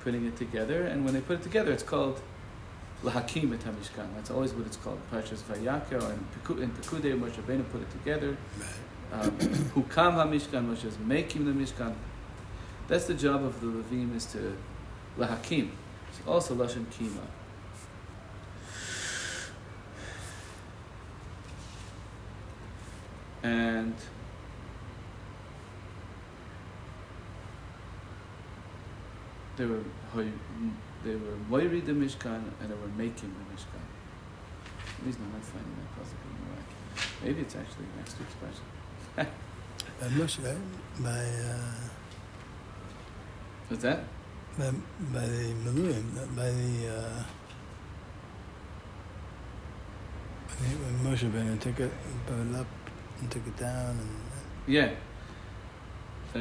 putting 0.00 0.24
it 0.24 0.36
together. 0.36 0.84
And 0.84 1.04
when 1.04 1.12
they 1.12 1.20
put 1.20 1.40
it 1.40 1.42
together, 1.42 1.70
it's 1.70 1.82
called 1.82 2.18
Lahakim 3.04 3.52
et 3.52 3.60
HaMishkan. 3.60 4.14
That's 4.14 4.30
always 4.30 4.54
what 4.54 4.66
it's 4.66 4.78
called. 4.78 5.00
Parshas 5.12 5.42
Vayakhel 5.42 6.10
and 6.10 6.26
Pekudei, 6.80 7.20
Moshe 7.20 7.32
Rabbeinu 7.32 7.70
put 7.70 7.82
it 7.82 7.90
together. 7.90 8.36
Um, 9.12 9.30
Hukam 9.76 10.14
HaMishkan, 10.14 10.66
Moshe 10.66 10.86
is 10.86 10.98
making 10.98 11.44
the 11.44 11.52
Mishkan. 11.52 11.94
That's 12.88 13.04
the 13.04 13.14
job 13.14 13.44
of 13.44 13.60
the 13.60 13.66
Levim 13.66 14.16
is 14.16 14.24
to 14.32 14.56
Lahakim. 15.18 15.72
It's 16.08 16.26
also 16.26 16.54
Lashon 16.54 16.86
Kima. 16.86 17.26
And 23.48 23.94
they 29.56 29.64
were 29.66 29.82
they 31.04 31.14
were 31.14 31.36
moiri 31.50 31.84
the 31.84 31.92
Mishkan 31.92 32.42
and 32.60 32.70
they 32.70 32.74
were 32.74 32.92
making 32.96 33.32
the 33.38 33.44
Mishkan. 33.54 33.84
The 34.98 35.06
reason 35.06 35.22
I'm 35.24 35.32
not 35.32 35.44
finding 35.44 35.74
that 35.80 35.90
puzzle 35.96 36.18
anymore. 36.28 36.64
Maybe 37.24 37.40
it's 37.42 37.56
actually 37.56 37.86
next 37.96 38.18
week's 38.18 38.34
question. 38.42 38.66
By 40.00 40.06
Moshe, 40.18 40.38
by, 41.00 41.08
uh, 41.08 41.88
What's 43.68 43.82
that? 43.82 44.00
by, 44.58 44.70
by 45.12 45.26
the 45.26 45.54
Maluim, 45.64 46.36
by 46.36 46.50
the, 46.50 46.72
uh, 46.96 47.22
he- 50.60 51.08
Moshe 51.08 51.24
Rabbeinu 51.30 51.58
took 51.60 51.80
it, 51.80 51.92
it 52.28 52.54
up 52.56 52.66
and 53.20 53.30
took 53.30 53.46
it 53.46 53.56
down 53.56 53.90
and 53.90 54.08
Yeah. 54.66 54.90
Uh, 56.34 56.38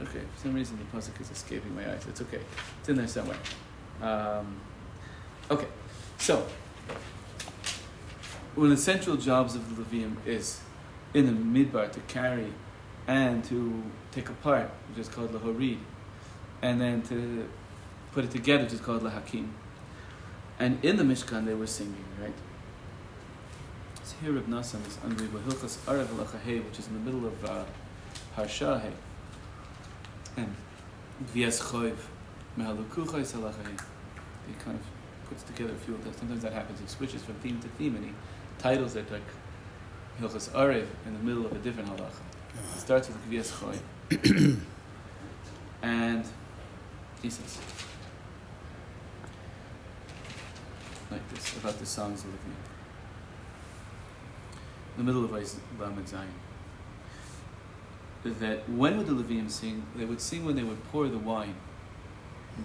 okay, 0.00 0.22
for 0.32 0.42
some 0.42 0.54
reason 0.54 0.78
the 0.78 0.84
puzzle 0.84 1.12
is 1.20 1.30
escaping 1.30 1.74
my 1.74 1.90
eyes. 1.90 2.06
It's 2.08 2.20
okay. 2.20 2.40
It's 2.80 2.88
in 2.88 2.96
there 2.96 3.08
somewhere. 3.08 3.36
Um, 4.00 4.60
okay, 5.50 5.66
so 6.18 6.46
one 8.54 8.70
of 8.70 8.76
the 8.76 8.82
central 8.82 9.16
jobs 9.16 9.54
of 9.54 9.76
the 9.76 9.82
Levium 9.82 10.16
is 10.24 10.60
in 11.14 11.26
the 11.26 11.32
midbar 11.32 11.90
to 11.92 12.00
carry 12.00 12.52
and 13.06 13.44
to 13.44 13.82
take 14.12 14.28
apart, 14.28 14.70
which 14.88 14.98
is 14.98 15.08
called 15.08 15.32
lahorid, 15.32 15.78
and 16.62 16.80
then 16.80 17.02
to 17.02 17.48
put 18.12 18.24
it 18.24 18.30
together, 18.30 18.64
which 18.64 18.72
is 18.72 18.80
called 18.80 19.02
lahakim. 19.02 19.48
And 20.58 20.82
in 20.84 20.96
the 20.96 21.04
Mishkan, 21.04 21.44
they 21.44 21.54
were 21.54 21.66
singing, 21.66 22.04
right? 22.20 22.32
So 24.06 24.14
here 24.22 24.30
Reb 24.34 24.46
Nosson 24.46 24.86
is 24.86 24.98
unbelievable. 25.02 25.40
Hilchas 25.40 25.78
Arav 25.78 26.64
which 26.64 26.78
is 26.78 26.86
in 26.86 26.94
the 26.94 27.00
middle 27.10 27.26
of 27.26 27.44
uh. 27.44 27.64
And 30.36 30.54
Vies 31.34 31.60
Choiv 31.60 31.96
Mehalukuchai 32.56 33.24
Salachahei. 33.26 33.80
He 34.46 34.54
kind 34.64 34.78
of 34.78 35.28
puts 35.28 35.42
together 35.42 35.72
a 35.72 35.76
few 35.78 35.94
of 35.94 36.04
those. 36.04 36.14
Sometimes 36.14 36.42
that 36.42 36.52
happens. 36.52 36.78
He 36.78 36.86
switches 36.86 37.24
from 37.24 37.34
theme 37.36 37.58
to 37.60 37.66
theme 37.66 37.96
and 37.96 38.04
he 38.04 38.12
titles 38.60 38.94
it 38.94 39.10
like 39.10 39.26
Hilchas 40.20 40.50
Arav 40.50 40.86
in 41.04 41.12
the 41.12 41.24
middle 41.24 41.44
of 41.44 41.50
a 41.50 41.58
different 41.58 41.88
halacha. 41.88 42.22
It 42.76 42.78
starts 42.78 43.08
with 43.08 43.16
Vies 43.24 43.50
Choiv. 43.50 44.60
and 45.82 46.24
he 47.22 47.28
says, 47.28 47.58
like 51.10 51.28
this, 51.30 51.56
about 51.56 51.76
the 51.80 51.86
songs 51.86 52.20
of 52.22 52.26
Levine. 52.26 52.75
The 54.96 55.02
middle 55.02 55.24
of 55.24 55.32
Lamed 55.32 56.08
Zion. 56.08 56.28
That 58.24 58.68
when 58.68 58.96
would 58.96 59.06
the 59.06 59.12
Levium 59.12 59.50
sing? 59.50 59.84
They 59.94 60.04
would 60.04 60.20
sing 60.20 60.44
when 60.44 60.56
they 60.56 60.64
would 60.64 60.82
pour 60.90 61.06
the 61.08 61.18
wine 61.18 61.54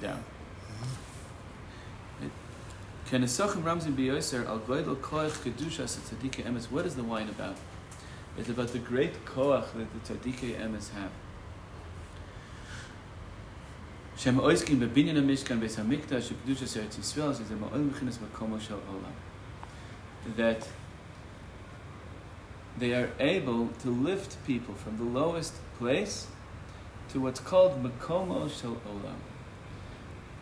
down. 0.01 0.23
What 3.11 3.23
is 3.23 3.35
the 6.95 7.03
wine 7.03 7.29
about? 7.29 7.57
It's 8.37 8.49
about 8.49 8.69
the 8.69 8.79
great 8.79 9.25
koach 9.25 9.73
that 9.73 9.87
the 9.93 9.99
Tzadikei 10.13 10.55
Emes 10.57 10.91
have. 10.93 11.11
Shem 14.17 14.37
bebinyan 14.37 15.15
ha-mishkan 15.15 15.59
beis 15.59 15.75
Yisrael 15.75 17.33
zeh 17.33 17.57
ma'ol 17.57 17.89
mechinas 17.89 18.17
makomo 18.19 18.59
shel 18.59 18.77
olam. 18.77 19.15
That 20.37 20.67
they 22.77 22.93
are 22.93 23.09
able 23.19 23.67
to 23.81 23.89
lift 23.89 24.43
people 24.45 24.73
from 24.75 24.97
the 24.97 25.03
lowest 25.03 25.53
place 25.77 26.27
to 27.09 27.19
what's 27.19 27.39
called 27.39 27.83
makomo 27.83 28.49
shel 28.49 28.81
olam. 28.87 29.15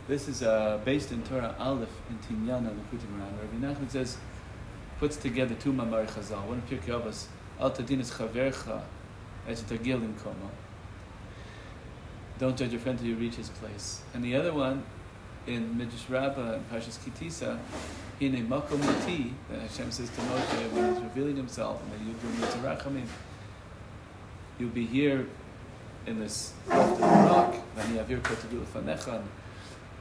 This 0.08 0.28
is 0.28 0.42
uh, 0.42 0.80
based 0.84 1.12
in 1.12 1.22
Torah 1.22 1.56
Aleph 1.60 1.90
in 2.10 2.18
Tinyana 2.18 2.70
Lekutim 2.72 3.20
Ran. 3.20 3.32
Rabbi 3.38 3.58
Nachman 3.58 3.92
says, 3.92 4.18
puts 5.00 5.18
together 5.18 5.54
two 5.54 5.72
Mamar 5.72 6.08
Chazal. 6.08 6.46
One 6.46 6.64
in 6.68 6.78
Pirkei 6.78 7.00
Avos, 7.00 7.28
Al 7.60 7.70
Tadinas 7.70 8.12
Chavercha 8.12 8.82
as 9.48 9.62
Tagil 9.64 10.02
in 10.04 10.16
Komo. 10.16 10.50
Don't 12.40 12.58
judge 12.58 12.72
your 12.72 12.82
friend 12.82 12.98
till 12.98 13.08
you 13.08 13.16
reach 13.16 13.36
his 13.36 13.50
place. 13.50 14.02
And 14.14 14.24
the 14.24 14.36
other 14.36 14.52
one 14.52 14.84
in 15.50 15.78
Midrash 15.78 16.08
Rabbah 16.10 16.54
and 16.54 16.70
Parshas 16.70 17.00
Kitisa, 17.00 17.58
Hine 18.20 18.48
Makom 18.48 18.82
Iti, 19.02 19.34
that 19.50 19.62
Hashem 19.62 19.92
says 19.92 20.10
to 20.10 20.22
Moshe 20.22 20.72
when 20.72 20.94
he's 20.94 21.04
revealing 21.04 21.36
himself, 21.36 21.82
and 21.82 21.92
that 21.92 22.00
you 22.06 22.14
do 22.14 22.28
Mitzrachamim, 22.46 23.08
you'll 24.60 24.70
be 24.70 24.86
here 24.86 25.26
in 26.06 26.20
this 26.20 26.54
the 26.68 26.76
rock, 26.76 27.56
have 27.76 28.10
your 28.10 28.20
kotabil 28.20 28.64
fanecha. 28.66 29.22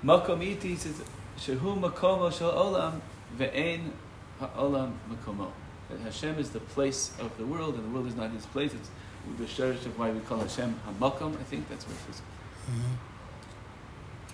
Makom 0.04 0.42
iti 0.46 0.76
says, 0.76 1.02
Shehu 1.38 1.80
makomo 1.80 2.30
shel 2.32 2.52
olam, 2.52 3.00
ve'ein 3.36 3.90
ha'olam 4.38 4.92
makomo. 5.10 5.50
That 5.88 6.00
Hashem 6.00 6.38
is 6.38 6.50
the 6.50 6.60
place 6.60 7.12
of 7.18 7.36
the 7.38 7.46
world, 7.46 7.74
and 7.76 7.84
the 7.84 7.88
world 7.88 8.06
is 8.06 8.14
not 8.14 8.30
his 8.30 8.44
place. 8.46 8.72
It's 8.74 8.90
the 9.38 9.46
sherish 9.46 9.86
of 9.86 9.98
why 9.98 10.10
we 10.10 10.20
call 10.20 10.40
Hashem 10.40 10.78
hamakom. 10.86 11.40
I 11.40 11.44
think 11.44 11.68
that's 11.68 11.86
what 11.86 11.96
it 11.96 12.10
is. 12.10 12.22
Mhm. 12.70 12.96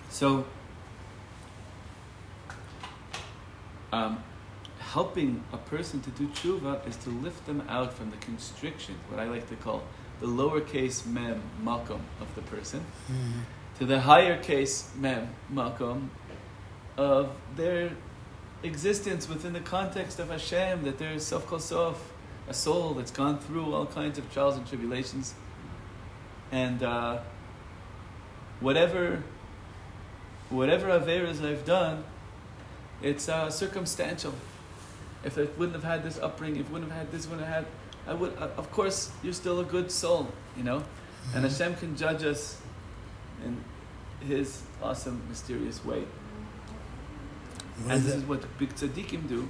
So, 0.09 0.45
um, 3.95 4.23
helping 4.79 5.43
a 5.53 5.57
person 5.57 6.01
to 6.01 6.09
do 6.11 6.27
tshuva 6.27 6.85
is 6.87 6.95
to 6.97 7.09
lift 7.09 7.45
them 7.45 7.61
out 7.69 7.93
from 7.93 8.11
the 8.11 8.17
constriction, 8.17 8.95
what 9.09 9.19
I 9.19 9.25
like 9.25 9.47
to 9.49 9.55
call 9.55 9.83
the 10.19 10.27
lowercase 10.27 11.05
mem 11.05 11.41
makom 11.63 12.01
of 12.21 12.33
the 12.35 12.41
person, 12.41 12.81
Mhm. 13.11 13.41
to 13.79 13.85
the 13.85 14.01
higher 14.01 14.37
case 14.41 14.89
mem 14.95 15.29
makom 15.53 16.09
of 16.97 17.29
their 17.55 17.91
existence 18.63 19.27
within 19.27 19.53
the 19.53 19.59
context 19.59 20.19
of 20.19 20.29
Hashem, 20.29 20.83
that 20.83 20.97
there 20.97 21.13
is 21.13 21.25
sof 21.25 21.45
kol 21.47 21.59
sof, 21.59 21.97
a 22.47 22.53
soul 22.53 22.93
that's 22.93 23.11
gone 23.11 23.37
through 23.39 23.73
all 23.73 23.85
kinds 23.85 24.17
of 24.17 24.31
trials 24.33 24.55
and 24.55 24.65
tribulations, 24.67 25.33
and 26.51 26.83
uh, 26.83 27.17
whatever 28.59 29.23
whatever 30.49 30.87
averas 30.87 31.43
I've 31.43 31.65
done, 31.65 32.03
it's 33.05 33.29
uh, 33.29 33.49
circumstantial. 33.51 34.33
If 35.23 35.37
I 35.37 35.43
wouldn't 35.57 35.73
have 35.73 35.83
had 35.83 36.03
this 36.03 36.17
upbringing, 36.19 36.61
if 36.61 36.69
I 36.69 36.73
wouldn't 36.73 36.91
have 36.91 37.01
had 37.03 37.11
this, 37.11 37.27
wouldn't 37.27 37.47
have 37.47 37.65
had, 37.65 37.65
I 38.07 38.13
would. 38.13 38.33
Uh, 38.37 38.49
of 38.57 38.71
course, 38.71 39.11
you're 39.23 39.33
still 39.33 39.59
a 39.59 39.63
good 39.63 39.91
soul, 39.91 40.27
you 40.57 40.63
know, 40.63 40.83
and 41.33 41.45
Mhm. 41.45 41.49
Hashem 41.49 41.75
can 41.75 41.95
judge 41.95 42.23
us 42.23 42.57
in 43.45 43.63
His 44.27 44.61
awesome, 44.81 45.21
mysterious 45.29 45.83
way. 45.85 46.03
What 47.83 47.91
and 47.91 47.99
is 47.99 48.05
this 48.05 48.15
is 48.15 48.23
what 48.23 48.41
big 48.57 48.73
tzaddikim 48.73 49.27
do. 49.27 49.47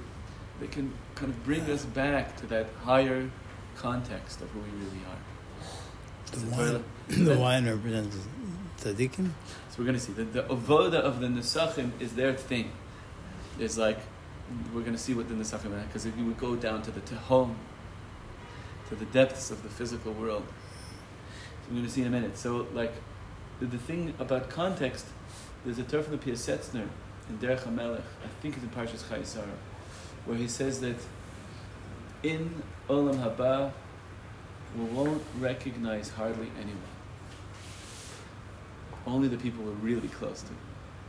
They 0.60 0.66
can 0.66 0.92
kind 1.14 1.30
of 1.32 1.44
bring 1.44 1.70
us 1.70 1.84
back 1.84 2.36
to 2.40 2.46
that 2.48 2.66
higher 2.84 3.30
context 3.76 4.40
of 4.42 4.50
who 4.50 4.60
we 4.60 4.70
really 4.84 5.02
are. 5.12 5.20
The 6.32 6.46
wine, 6.56 6.84
the 7.24 7.38
wine 7.38 7.64
represents 7.66 8.16
tzaddikim. 8.80 9.30
So 9.70 9.74
we're 9.78 9.84
going 9.84 10.00
to 10.02 10.06
see 10.08 10.12
that 10.14 10.32
the 10.32 10.42
avoda 10.42 11.00
of 11.00 11.20
the 11.20 11.28
nesachim 11.28 11.92
is 12.00 12.12
their 12.14 12.34
thing. 12.34 12.72
Is 13.58 13.78
like 13.78 13.98
we're 14.72 14.80
going 14.80 14.92
to 14.92 14.98
see 14.98 15.14
within 15.14 15.38
the 15.38 15.44
Nesachim 15.44 15.86
because 15.86 16.06
if 16.06 16.16
you 16.16 16.24
would 16.24 16.38
go 16.38 16.56
down 16.56 16.82
to 16.82 16.90
the 16.90 17.00
Tehom, 17.00 17.54
to 18.88 18.94
the 18.94 19.04
depths 19.06 19.50
of 19.50 19.62
the 19.62 19.68
physical 19.68 20.12
world, 20.12 20.44
so 20.46 21.70
we're 21.70 21.76
going 21.76 21.86
to 21.86 21.92
see 21.92 22.02
in 22.02 22.06
a 22.06 22.10
minute. 22.10 22.38
So, 22.38 22.68
like, 22.72 22.92
the, 23.58 23.66
the 23.66 23.78
thing 23.78 24.14
about 24.20 24.48
context, 24.48 25.06
there's 25.64 25.78
a 25.78 25.82
term 25.82 26.04
from 26.04 26.16
the 26.16 26.18
Piasetzner 26.18 26.86
in 27.28 27.38
Derech 27.38 27.62
HaMelech, 27.62 27.98
I 27.98 28.28
think 28.40 28.54
it's 28.54 28.62
in 28.62 28.70
Parshas 28.70 29.02
Chayesara, 29.04 29.48
where 30.26 30.36
he 30.36 30.46
says 30.46 30.80
that 30.80 30.96
in 32.22 32.62
Olam 32.88 33.16
Haba, 33.16 33.72
we 34.76 34.84
won't 34.84 35.22
recognize 35.40 36.10
hardly 36.10 36.48
anyone. 36.56 36.80
Only 39.06 39.28
the 39.28 39.36
people 39.36 39.64
we're 39.64 39.72
really 39.72 40.08
close 40.08 40.42
to. 40.42 40.52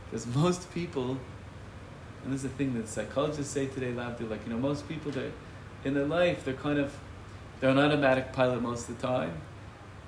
Because 0.06 0.26
most 0.26 0.72
people, 0.72 1.18
and 2.24 2.32
this 2.32 2.44
is 2.44 2.50
the 2.50 2.56
thing 2.56 2.74
that 2.74 2.88
psychologists 2.88 3.52
say 3.52 3.66
today, 3.66 3.92
Lavdil, 3.92 4.30
like, 4.30 4.44
you 4.46 4.52
know, 4.52 4.58
most 4.58 4.88
people, 4.88 5.10
they 5.12 5.30
in 5.84 5.94
their 5.94 6.06
life, 6.06 6.44
they're 6.44 6.54
kind 6.54 6.78
of, 6.78 6.96
they're 7.60 7.70
an 7.70 7.78
automatic 7.78 8.32
pilot 8.32 8.60
most 8.60 8.88
of 8.88 9.00
the 9.00 9.06
time. 9.06 9.32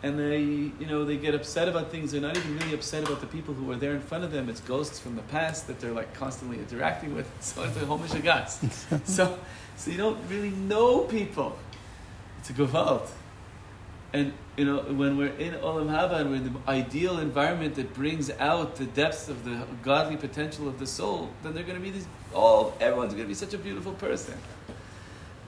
And 0.03 0.19
they, 0.19 0.41
you 0.41 0.87
know, 0.89 1.05
they 1.05 1.19
get 1.19 1.35
upset 1.35 1.69
about 1.69 1.91
things. 1.91 2.13
They're 2.13 2.23
not 2.23 2.37
even 2.37 2.59
really 2.59 2.73
upset 2.73 3.05
about 3.05 3.21
the 3.21 3.27
people 3.27 3.53
who 3.53 3.71
are 3.71 3.77
there 3.77 3.93
in 3.93 4.01
front 4.01 4.25
of 4.25 4.33
them. 4.33 4.49
It's 4.49 4.61
ghosts 4.61 4.99
from 4.99 5.15
the 5.15 5.23
past 5.23 5.67
that 5.67 5.79
they're 5.79 5.93
like 5.93 6.15
constantly 6.15 6.59
interacting 6.59 7.15
with. 7.15 7.31
So 7.41 7.65
it's 7.65 7.77
a 7.77 7.81
homishagas. 7.81 9.07
so, 9.07 9.39
so 9.77 9.91
you 9.91 9.99
don't 9.99 10.19
really 10.29 10.51
know 10.51 11.01
people. 11.01 11.59
It's 12.39 12.49
a 12.51 12.55
gewalt. 12.55 13.09
And 14.13 14.33
you 14.61 14.67
know, 14.67 14.81
when 14.81 15.17
we're 15.17 15.35
in 15.37 15.55
Olam 15.55 15.87
Haba 15.87 16.21
and 16.21 16.29
we're 16.29 16.37
in 16.37 16.53
the 16.53 16.53
ideal 16.69 17.19
environment 17.19 17.77
that 17.77 17.95
brings 17.95 18.31
out 18.33 18.77
the 18.77 18.85
depths 18.85 19.31
of 19.31 19.43
the 19.47 19.65
godly 19.83 20.19
potential 20.19 20.69
of 20.69 20.79
the 20.79 20.87
soul, 20.87 21.31
then 21.43 21.55
they're 21.55 21.63
going 21.63 21.79
to 21.79 21.83
be 21.83 21.91
these. 21.91 22.07
Oh, 22.35 22.75
everyone's 22.79 23.15
going 23.15 23.25
to 23.25 23.29
be 23.29 23.35
such 23.35 23.55
a 23.55 23.59
beautiful 23.59 23.95
person. 23.95 24.35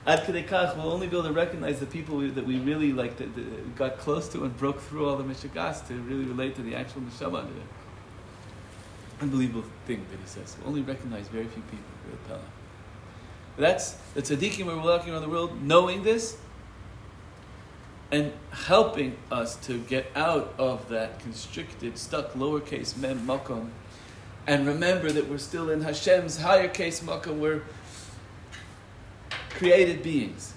Ad 0.07 0.21
Kach, 0.21 0.75
we'll 0.75 0.91
only 0.91 1.05
be 1.05 1.15
able 1.15 1.27
to 1.27 1.31
recognize 1.31 1.79
the 1.79 1.85
people 1.85 2.17
we, 2.17 2.31
that 2.31 2.43
we 2.43 2.57
really 2.57 2.91
like, 2.91 3.17
that, 3.17 3.75
got 3.75 3.99
close 3.99 4.27
to 4.29 4.45
and 4.45 4.57
broke 4.57 4.81
through 4.81 5.07
all 5.07 5.15
the 5.15 5.23
mishagas 5.23 5.87
to 5.89 5.93
really 5.93 6.25
relate 6.25 6.55
to 6.55 6.63
the 6.63 6.73
actual 6.73 7.01
neshama. 7.01 7.45
Unbelievable 9.21 9.63
thing 9.85 10.03
that 10.09 10.19
he 10.19 10.25
says. 10.25 10.57
We'll 10.57 10.69
only 10.69 10.81
recognize 10.81 11.27
very 11.27 11.45
few 11.45 11.61
people. 11.69 12.39
That's 13.57 13.91
the 14.15 14.23
tzaddikim 14.23 14.65
we're 14.65 14.81
walking 14.81 15.13
around 15.13 15.21
the 15.21 15.29
world 15.29 15.61
knowing 15.61 16.01
this 16.01 16.37
and 18.13 18.31
helping 18.51 19.17
us 19.31 19.55
to 19.55 19.79
get 19.79 20.05
out 20.15 20.53
of 20.59 20.87
that 20.89 21.19
constricted, 21.19 21.97
stuck 21.97 22.33
lowercase 22.33 22.95
mem 22.95 23.25
makom, 23.25 23.69
and 24.45 24.67
remember 24.67 25.11
that 25.11 25.27
we're 25.27 25.39
still 25.39 25.71
in 25.71 25.81
Hashem's 25.81 26.37
higher 26.37 26.67
case 26.67 26.99
makom. 26.99 27.39
We're 27.39 27.63
created 29.49 30.03
beings. 30.03 30.53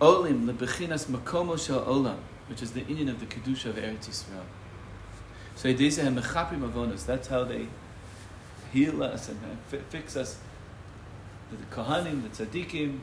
Olim 0.00 0.48
lebechinas 0.48 1.06
makomo 1.06 1.64
shel 1.64 1.84
olam, 1.84 2.18
which 2.48 2.62
is 2.62 2.72
the 2.72 2.80
union 2.80 3.10
of 3.10 3.20
the 3.20 3.26
kedusha 3.26 3.66
of 3.66 3.76
Eretz 3.76 4.08
Yisrael. 4.08 4.42
So 5.54 5.72
That's 7.06 7.28
how 7.28 7.44
they 7.44 7.68
heal 8.72 9.04
us 9.04 9.28
and 9.28 9.38
fix 9.88 10.16
us. 10.16 10.38
The 11.52 11.76
kohanim, 11.76 12.22
the 12.22 12.44
tzaddikim, 12.44 12.98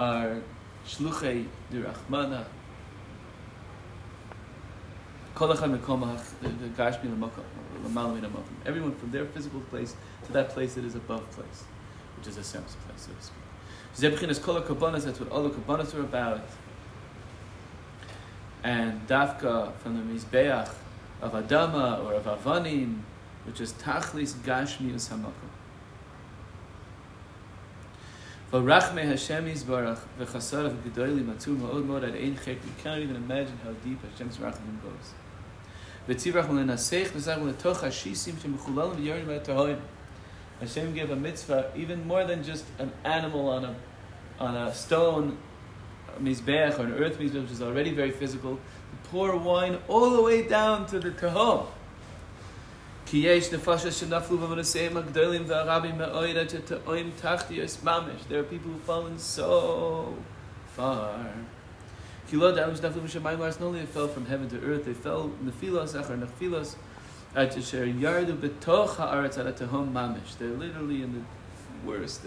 are 0.00 0.40
shluchei 0.86 1.46
dirachmana. 1.70 2.46
Everyone 8.66 8.94
from 8.94 9.10
their 9.10 9.26
physical 9.26 9.60
place 9.60 9.94
to 10.24 10.32
that 10.32 10.48
place 10.50 10.74
that 10.74 10.84
is 10.84 10.94
above 10.94 11.30
place, 11.30 11.64
which 12.16 12.26
is 12.28 12.36
a 12.38 12.44
sense 12.44 12.76
place, 12.86 13.08
so 13.08 13.12
to 13.12 13.22
speak. 13.22 14.18
Zebchin 14.18 14.30
is 14.30 14.38
kol 14.38 14.54
that's 14.60 15.20
what 15.20 15.30
all 15.30 15.42
the 15.42 15.50
kabbanas 15.50 15.94
are 15.94 16.00
about. 16.00 16.42
And 18.62 19.06
dafka 19.06 19.74
from 19.76 19.96
the 19.96 20.02
mizbeach 20.14 20.70
of 21.20 21.32
Adama 21.32 22.04
or 22.04 22.14
of 22.14 22.24
Avanim, 22.24 23.00
which 23.44 23.60
is 23.60 23.72
tachlis 23.74 24.34
gashmius 24.34 25.08
hamakom. 25.10 25.49
V'rachme 28.52 29.04
Hashem 29.04 29.46
Yisbarach 29.46 30.00
v'chasarav 30.18 30.74
v'gedoyli 30.74 31.24
matzu 31.24 31.56
ma'od 31.56 31.86
mod 31.86 32.02
ad 32.02 32.16
ein 32.16 32.34
chek. 32.34 32.56
You 32.56 32.72
cannot 32.82 32.98
even 32.98 33.14
imagine 33.14 33.56
how 33.62 33.70
deep 33.84 34.00
Hashem's 34.02 34.38
rachamim 34.38 34.82
goes. 34.82 35.14
V'tzivrach 36.08 36.48
l'nasech 36.48 37.10
v'zach 37.10 37.40
l'toch 37.40 37.82
hashisim 37.82 38.32
shemechulalim 38.32 38.96
v'yorim 38.96 39.26
v'atohoim. 39.26 39.78
Hashem 40.58 40.92
gave 40.94 41.12
a 41.12 41.16
mitzvah 41.16 41.70
even 41.76 42.04
more 42.08 42.24
than 42.24 42.42
just 42.42 42.64
an 42.80 42.90
animal 43.04 43.48
on 43.50 43.66
a 43.66 43.76
on 44.40 44.56
a 44.56 44.74
stone 44.74 45.38
mizbeach 46.20 46.76
or 46.80 46.86
an 46.86 46.94
earth 46.94 47.20
mizbeach, 47.20 47.42
which 47.42 47.52
is 47.52 47.62
already 47.62 47.92
very 47.92 48.10
physical. 48.10 48.56
To 48.56 49.10
Pour 49.10 49.36
wine 49.36 49.78
all 49.86 50.10
the 50.10 50.22
way 50.22 50.42
down 50.42 50.86
to 50.86 50.98
the 50.98 51.12
tahom. 51.12 51.66
There 53.10 53.32
are 53.32 53.40
people 58.44 58.70
who've 58.70 58.82
fallen 58.82 59.18
so 59.18 60.14
far. 60.68 61.32
Not 62.32 62.68
only 63.60 63.80
they 63.80 63.86
fell 63.86 64.06
from 64.06 64.26
heaven 64.26 64.48
to 64.50 64.60
earth, 64.64 64.84
they 64.84 64.94
fell 64.94 65.32
nefilos 65.42 65.94
achar 66.00 66.24
nefilos 66.24 66.76
at 67.34 67.58
asher 67.58 67.86
yardu 67.86 68.36
betoch 68.36 68.90
haaretz 68.90 69.38
at 69.44 69.56
tehom 69.56 69.92
mamish. 69.92 70.38
They're 70.38 70.50
literally 70.50 71.02
in 71.02 71.12
the 71.12 71.22
worst, 71.84 72.20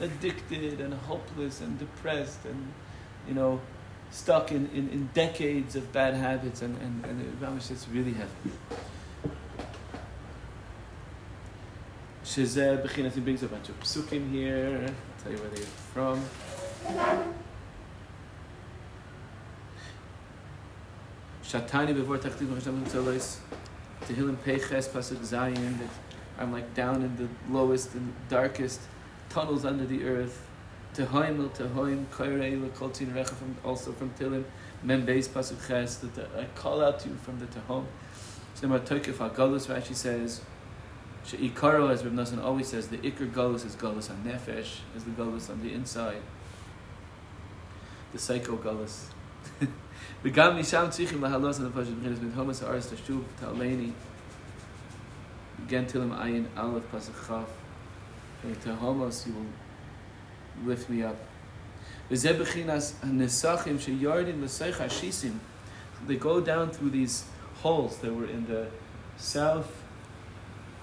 addicted 0.00 0.80
and 0.80 0.94
hopeless 0.94 1.60
and 1.60 1.78
depressed 1.78 2.46
and 2.46 2.72
you 3.26 3.34
know 3.34 3.60
stuck 4.10 4.52
in, 4.52 4.70
in, 4.72 4.88
in 4.88 5.10
decades 5.12 5.76
of 5.76 5.92
bad 5.92 6.14
habits 6.14 6.62
and 6.62 6.78
and, 6.80 7.04
and 7.04 7.38
mamish 7.42 7.70
it's 7.70 7.86
really 7.88 8.14
heavy. 8.14 8.56
Shezeh 12.28 13.10
he 13.14 13.20
brings 13.20 13.42
a 13.42 13.48
bunch 13.48 13.70
of 13.70 13.80
psukim 13.80 14.30
here. 14.30 14.84
I'll 14.84 15.22
tell 15.22 15.32
you 15.32 15.38
where 15.38 15.48
they're 15.48 15.64
from. 15.94 16.22
Shatani 21.42 21.94
before 21.94 22.18
Tachtiv 22.18 22.54
Hashem 22.54 22.84
Tzolos. 22.84 23.38
Tehillim 24.02 24.36
Peches 24.44 24.88
Pasuk 24.88 25.16
Zayin. 25.20 25.78
That 25.78 25.88
I'm 26.38 26.52
like 26.52 26.74
down 26.74 26.96
in 26.96 27.16
the 27.16 27.28
lowest 27.50 27.94
and 27.94 28.12
darkest 28.28 28.82
tunnels 29.30 29.64
under 29.64 29.86
the 29.86 30.04
earth. 30.04 30.46
Tehoim 30.94 31.40
el 31.40 31.48
Tehoim 31.48 32.04
Koirei 32.08 32.62
Lekol 32.62 32.92
Tin 32.92 33.14
Recha 33.14 33.32
from 33.32 33.56
also 33.64 33.90
from 33.92 34.10
Tehillim. 34.10 34.44
Mem 34.82 35.06
Beis 35.06 35.28
Pasuk 35.28 35.66
Ches. 35.66 35.96
That 35.96 36.28
I 36.38 36.44
call 36.54 36.84
out 36.84 37.00
to 37.00 37.08
you 37.08 37.14
from 37.14 37.38
the 37.38 37.46
Tehom. 37.46 37.86
Shemar 38.60 38.80
Tokef 38.80 39.14
Hagalus 39.14 39.74
Rashi 39.74 39.94
says. 39.94 40.42
She'ikaro, 41.27 41.89
as 41.89 42.03
Reb 42.03 42.13
Nassan 42.13 42.43
always 42.43 42.67
says, 42.67 42.89
the 42.89 42.97
Iker 42.97 43.31
Galus 43.31 43.65
is 43.65 43.75
Galus 43.75 44.09
on 44.09 44.23
Nefesh, 44.25 44.79
is 44.95 45.05
the 45.05 45.11
Galus 45.11 45.49
on 45.49 45.61
the 45.61 45.73
inside. 45.73 46.21
The 48.11 48.19
Psycho 48.19 48.57
Galus. 48.57 49.09
וגם 50.23 50.59
משם 50.59 50.85
צריכים 50.89 51.21
להעלות 51.21 51.55
הנפש 51.59 51.87
בבחינת 51.87 52.17
בין 52.17 52.31
הומס 52.35 52.63
הארץ 52.63 52.93
תשוב 52.93 53.23
תעלני 53.39 53.91
again 55.67 55.85
Tilim 55.87 56.11
Ayin 56.11 56.45
Aleph 56.57 56.91
Pasuk 56.91 57.27
Chaf 57.27 57.47
to 58.63 58.75
homos 58.75 59.27
you 59.27 59.33
will 59.33 60.73
lift 60.73 60.89
me 60.89 61.03
up 61.03 61.15
וזה 62.11 62.33
בחינת 62.33 62.81
הנסחים 63.03 63.79
שיורדים 63.79 64.43
לסייך 64.43 64.81
השיסים 64.81 65.37
they 66.07 66.15
go 66.15 66.39
down 66.39 66.69
through 66.71 66.89
these 66.89 67.23
holes 67.63 67.97
that 68.01 68.13
were 68.13 68.29
in 68.29 68.45
the 68.47 68.67
south 69.17 69.76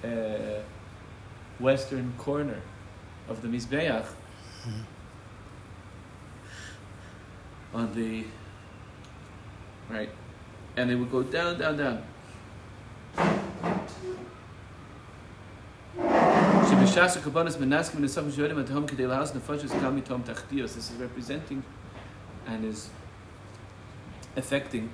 uh, 0.06 0.62
western 1.60 2.14
corner 2.18 2.62
of 3.28 3.42
the 3.42 3.48
Mizbeach 3.48 4.06
mm-hmm. 4.06 4.82
on 7.74 7.94
the 7.94 8.24
right, 9.90 10.10
and 10.78 10.90
they 10.90 10.96
would 10.96 11.12
go 11.12 11.24
down, 11.24 11.60
down, 11.60 11.78
down. 11.78 12.04
This 20.76 20.92
is 20.92 20.98
representing 20.98 21.64
and 22.48 22.66
is 22.66 22.90
affecting 24.36 24.90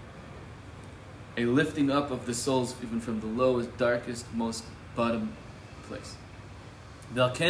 a 1.37 1.45
lifting 1.45 1.89
up 1.89 2.11
of 2.11 2.25
the 2.25 2.33
souls 2.33 2.75
even 2.83 2.99
from 2.99 3.19
the 3.19 3.27
lowest, 3.27 3.75
darkest, 3.77 4.25
most 4.33 4.63
bottom 4.95 5.33
place. 5.87 6.15
Therefore, 7.13 7.43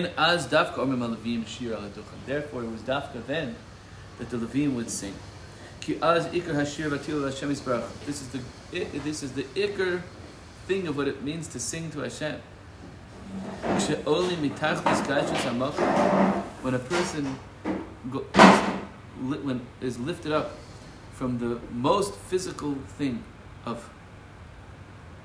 it 2.63 2.71
was 2.71 2.81
dafka 2.81 3.25
then 3.27 3.55
that 4.17 4.29
the 4.29 4.37
Levim 4.37 4.73
would 4.75 4.89
sing. 4.89 5.13
This 5.81 5.99
is 8.21 8.27
the 8.29 8.41
this 8.71 9.23
is 9.23 9.31
the 9.33 9.43
ikr 9.43 10.01
thing 10.67 10.87
of 10.87 10.95
what 10.97 11.07
it 11.07 11.23
means 11.23 11.47
to 11.49 11.59
sing 11.59 11.89
to 11.91 11.99
Hashem. 11.99 12.41
She'oli 13.79 14.35
mitachlis 14.35 15.01
gashus 15.05 15.41
hamacham. 15.41 16.43
When 16.61 16.73
a 16.75 16.79
person 16.79 17.39
go, 18.11 18.25
li- 19.21 19.39
when 19.39 19.61
is 19.79 19.97
lifted 19.99 20.31
up 20.31 20.51
from 21.13 21.39
the 21.39 21.59
most 21.71 22.13
physical 22.15 22.75
thing 22.97 23.23
of 23.65 23.89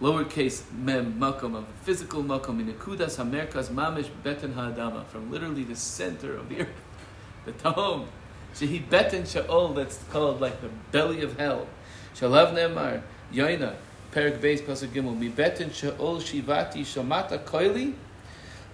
lowercase 0.00 0.62
mem 0.72 1.18
makom 1.18 1.56
of 1.56 1.64
physical 1.82 2.22
makom 2.22 2.61
in 2.61 2.72
ikudas 2.72 3.16
hamerkas 3.16 3.68
mamish 3.68 4.09
beten 4.22 4.52
ha'adama 4.52 5.06
from 5.06 5.30
literally 5.30 5.64
the 5.64 5.76
center 5.76 6.37
of 6.37 6.48
the 6.48 6.61
earth, 6.61 6.68
the 7.44 7.52
tahom. 7.52 8.06
Shehi 8.54 8.88
beten 8.88 9.22
sha'ol 9.22 9.74
that's 9.74 10.02
called 10.11 10.40
like 10.40 10.61
the 10.61 10.70
belly 10.92 11.22
of 11.22 11.38
hell. 11.38 11.66
Shalav 12.14 12.54
nemar 12.54 13.02
yoina 13.32 13.74
perik 14.12 14.38
beis 14.38 14.62
pasuk 14.62 14.88
gimel 14.88 15.16
mi 15.16 15.28
beten 15.28 15.70
sha'ol 15.70 16.20
shivati 16.20 16.80
shamata 16.82 17.38
koili 17.38 17.94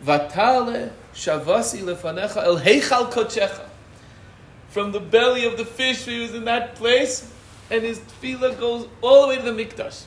vatale 0.05 0.91
shavasi 1.15 1.83
lefanecha 1.83 2.45
el 2.45 2.59
heichal 2.59 3.11
kochecha. 3.13 3.69
From 4.69 4.93
the 4.93 5.01
belly 5.01 5.45
of 5.45 5.59
the 5.59 5.67
fish, 5.67 6.07
he 6.07 6.21
was 6.21 6.35
in 6.35 6.47
that 6.47 6.77
place, 6.77 7.31
and 7.71 7.83
his 7.83 7.99
tefillah 7.99 8.59
goes 8.59 8.89
all 9.03 9.23
the 9.23 9.29
way 9.29 9.37
to 9.37 9.43
the 9.43 9.65
mikdash. 9.65 10.05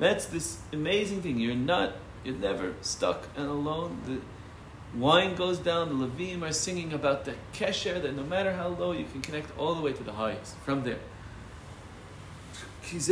That's 0.00 0.24
this 0.26 0.58
amazing 0.72 1.22
thing. 1.22 1.38
You're 1.38 1.54
not, 1.54 1.92
you're 2.24 2.34
never 2.34 2.74
stuck 2.80 3.28
and 3.36 3.46
alone. 3.46 4.00
The 4.06 4.98
wine 4.98 5.36
goes 5.36 5.58
down, 5.58 5.90
the 5.90 6.06
Levim 6.06 6.42
are 6.42 6.54
singing 6.54 6.94
about 6.94 7.26
the 7.26 7.34
kesher, 7.52 8.00
that 8.02 8.16
no 8.16 8.22
matter 8.22 8.54
how 8.54 8.68
low, 8.68 8.92
you 8.92 9.04
can 9.04 9.20
connect 9.20 9.56
all 9.58 9.74
the 9.74 9.82
way 9.82 9.92
to 9.92 10.02
the 10.02 10.12
highest 10.12 10.56
from 10.64 10.84
there. 10.84 10.98
This 12.82 13.08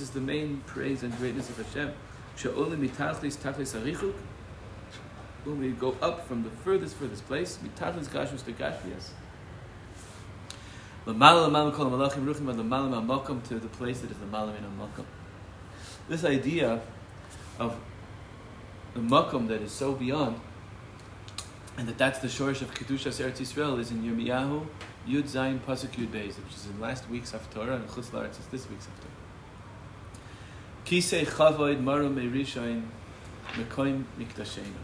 is 0.00 0.10
the 0.10 0.20
main 0.20 0.62
praise 0.66 1.04
and 1.04 1.16
greatness 1.16 1.48
of 1.48 1.58
Hashem. 1.58 1.92
When 5.44 5.60
we 5.60 5.70
go 5.70 5.96
up 6.02 6.26
from 6.26 6.42
the 6.42 6.50
furthest, 6.50 6.96
furthest 6.96 7.24
place, 7.28 7.56
mitachlis 7.62 8.08
gashus 8.08 8.44
to 8.44 8.52
gashmias. 8.52 9.10
Lamala 11.06 11.48
lamala 11.48 11.72
kol 11.72 11.86
malachim 11.86 12.26
ruchim 12.26 13.42
to 13.44 13.58
the 13.60 13.68
place 13.68 14.00
that 14.00 14.10
is 14.10 14.16
the 14.18 14.26
malamin 14.26 14.62
makom. 14.76 15.04
This 16.08 16.24
idea 16.24 16.80
of 17.60 17.76
the 18.92 19.00
makom 19.00 19.46
that 19.46 19.62
is 19.62 19.70
so 19.70 19.92
beyond, 19.92 20.40
and 21.78 21.86
that 21.86 21.96
that's 21.96 22.18
the 22.18 22.26
shorish 22.26 22.60
of 22.60 22.74
kedushas 22.74 23.22
Eretz 23.24 23.38
Yisrael 23.38 23.78
is 23.78 23.92
in 23.92 24.02
Yirmiyahu 24.02 24.66
Yud 25.06 25.24
Zayin 25.24 25.60
Pasuk 25.60 25.90
Yud 25.90 26.08
Beis, 26.08 26.42
which 26.42 26.54
is 26.56 26.66
in 26.66 26.80
last 26.80 27.08
week's 27.08 27.30
Haftorah, 27.30 27.76
and 27.76 27.88
Chutz 27.88 28.10
La'aretz 28.10 28.40
is 28.40 28.46
this 28.50 28.68
week's 28.68 28.86
Haftorah. 28.86 29.14
Kisei 30.84 31.24
chavoid 31.24 31.80
maru 31.80 32.08
merishain 32.10 32.82
mekoim 33.52 34.04
mikdashenu. 34.18 34.82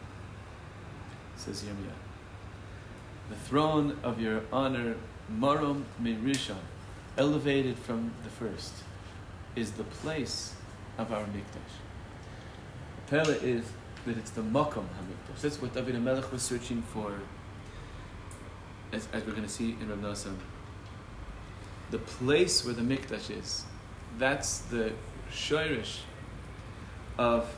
Says 1.35 1.65
Yirmiyah. 1.65 1.99
The 3.31 3.37
throne 3.37 3.99
of 4.05 4.21
your 4.21 4.43
honor, 4.53 4.95
marum 5.39 5.85
merishain, 6.01 6.57
elevated 7.17 7.79
from 7.79 8.13
the 8.25 8.31
first, 8.31 8.73
is 9.57 9.73
the 9.73 9.85
place 9.85 10.55
of 10.99 11.13
our 11.13 11.25
mikdash. 11.25 11.75
The 12.97 13.11
Pele 13.11 13.35
is 13.35 13.65
that 14.07 14.17
it's 14.17 14.31
the 14.31 14.43
makom 14.43 14.87
hamikdash. 14.87 15.41
That's 15.41 15.61
what 15.61 15.75
David 15.75 15.95
HaMelech 15.95 16.31
was 16.33 16.43
searching 16.43 16.83
for, 16.83 17.21
as, 18.93 19.09
as 19.13 19.25
we're 19.25 19.33
going 19.33 19.45
to 19.45 19.49
see 19.49 19.77
in 19.81 19.89
Rav 19.89 19.99
Nosson. 19.99 20.37
The 21.91 21.99
place 21.99 22.65
where 22.65 22.75
the 22.75 22.83
mikdash 22.83 23.31
is, 23.37 23.65
that's 24.19 24.59
the 24.59 24.93
shirish 25.31 26.01
of 27.19 27.55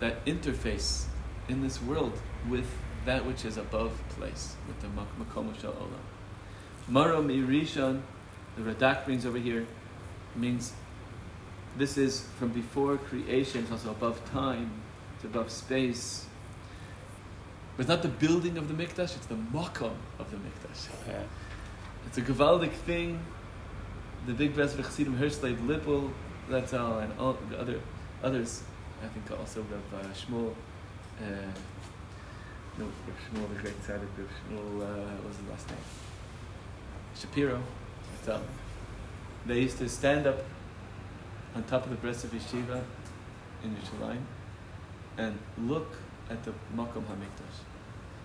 that 0.00 0.24
interface 0.26 1.04
in 1.48 1.62
this 1.62 1.80
world 1.82 2.12
with 2.48 2.66
that 3.04 3.24
which 3.24 3.44
is 3.44 3.56
above 3.56 3.92
place, 4.10 4.56
with 4.66 4.80
the 4.80 4.88
mak- 4.88 5.18
makom 5.18 5.60
shel 5.60 5.72
olam. 5.72 6.90
Marom 6.90 7.28
irishon, 7.28 8.02
the 8.56 8.62
Radak 8.62 9.04
brings 9.04 9.26
over 9.26 9.38
here, 9.38 9.66
means 10.36 10.72
this 11.76 11.96
is 11.96 12.26
from 12.38 12.50
before 12.50 12.96
creation, 12.96 13.62
it's 13.62 13.72
also 13.72 13.90
above 13.90 14.24
time, 14.30 14.70
it's 15.16 15.24
above 15.24 15.50
space. 15.50 16.26
But 17.76 17.82
it's 17.82 17.88
not 17.88 18.02
the 18.02 18.08
building 18.08 18.58
of 18.58 18.68
the 18.68 18.74
mikdash, 18.74 19.16
it's 19.16 19.26
the 19.26 19.34
makom 19.36 19.94
of 20.18 20.30
the 20.30 20.36
mikdash. 20.36 20.88
Yeah. 21.08 21.22
It's 22.06 22.18
a 22.18 22.22
gewaldig 22.22 22.72
thing. 22.72 23.20
The 24.26 24.34
big 24.34 24.54
Bres 24.54 24.76
Chassidim 24.76 25.16
Hirschleib 25.16 25.66
Lippel, 25.66 26.10
that's 26.48 26.74
all, 26.74 26.98
and 26.98 27.12
all 27.18 27.36
the 27.50 27.58
other 27.58 27.80
others. 28.22 28.62
I 29.02 29.08
think 29.08 29.30
also 29.36 29.62
Rav 29.62 30.04
uh, 30.04 30.08
Shmuel, 30.10 30.54
uh, 31.20 31.24
no, 32.78 32.86
Shmuel, 32.86 33.48
the 33.48 33.60
great 33.60 33.82
tzaddik, 33.82 34.08
Shmuel, 34.16 34.82
uh, 34.82 35.16
what 35.16 35.28
was 35.28 35.36
his 35.36 35.48
last 35.48 35.68
name? 35.68 35.78
Shapiro. 37.14 37.62
That's. 38.24 38.42
They 39.44 39.60
used 39.60 39.78
to 39.78 39.88
stand 39.88 40.26
up 40.26 40.38
on 41.54 41.64
top 41.64 41.84
of 41.84 41.90
the 41.90 41.96
breast 41.96 42.24
of 42.24 42.30
yeshiva 42.30 42.82
in 43.64 43.76
Yerushalayim 43.76 44.22
and 45.18 45.38
look 45.58 45.92
at 46.30 46.42
the 46.44 46.52
Makom 46.74 47.04
HaMikdash. 47.04 47.58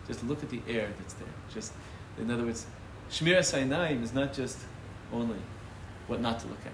Just 0.07 0.23
look 0.23 0.43
at 0.43 0.49
the 0.49 0.61
air 0.67 0.89
that's 0.97 1.13
there. 1.15 1.27
Just, 1.53 1.73
in 2.17 2.29
other 2.31 2.45
words, 2.45 2.65
Shmir 3.09 3.39
Sainaim 3.39 4.03
is 4.03 4.13
not 4.13 4.33
just 4.33 4.59
only 5.11 5.39
what 6.07 6.21
not 6.21 6.39
to 6.39 6.47
look 6.47 6.65
at. 6.65 6.71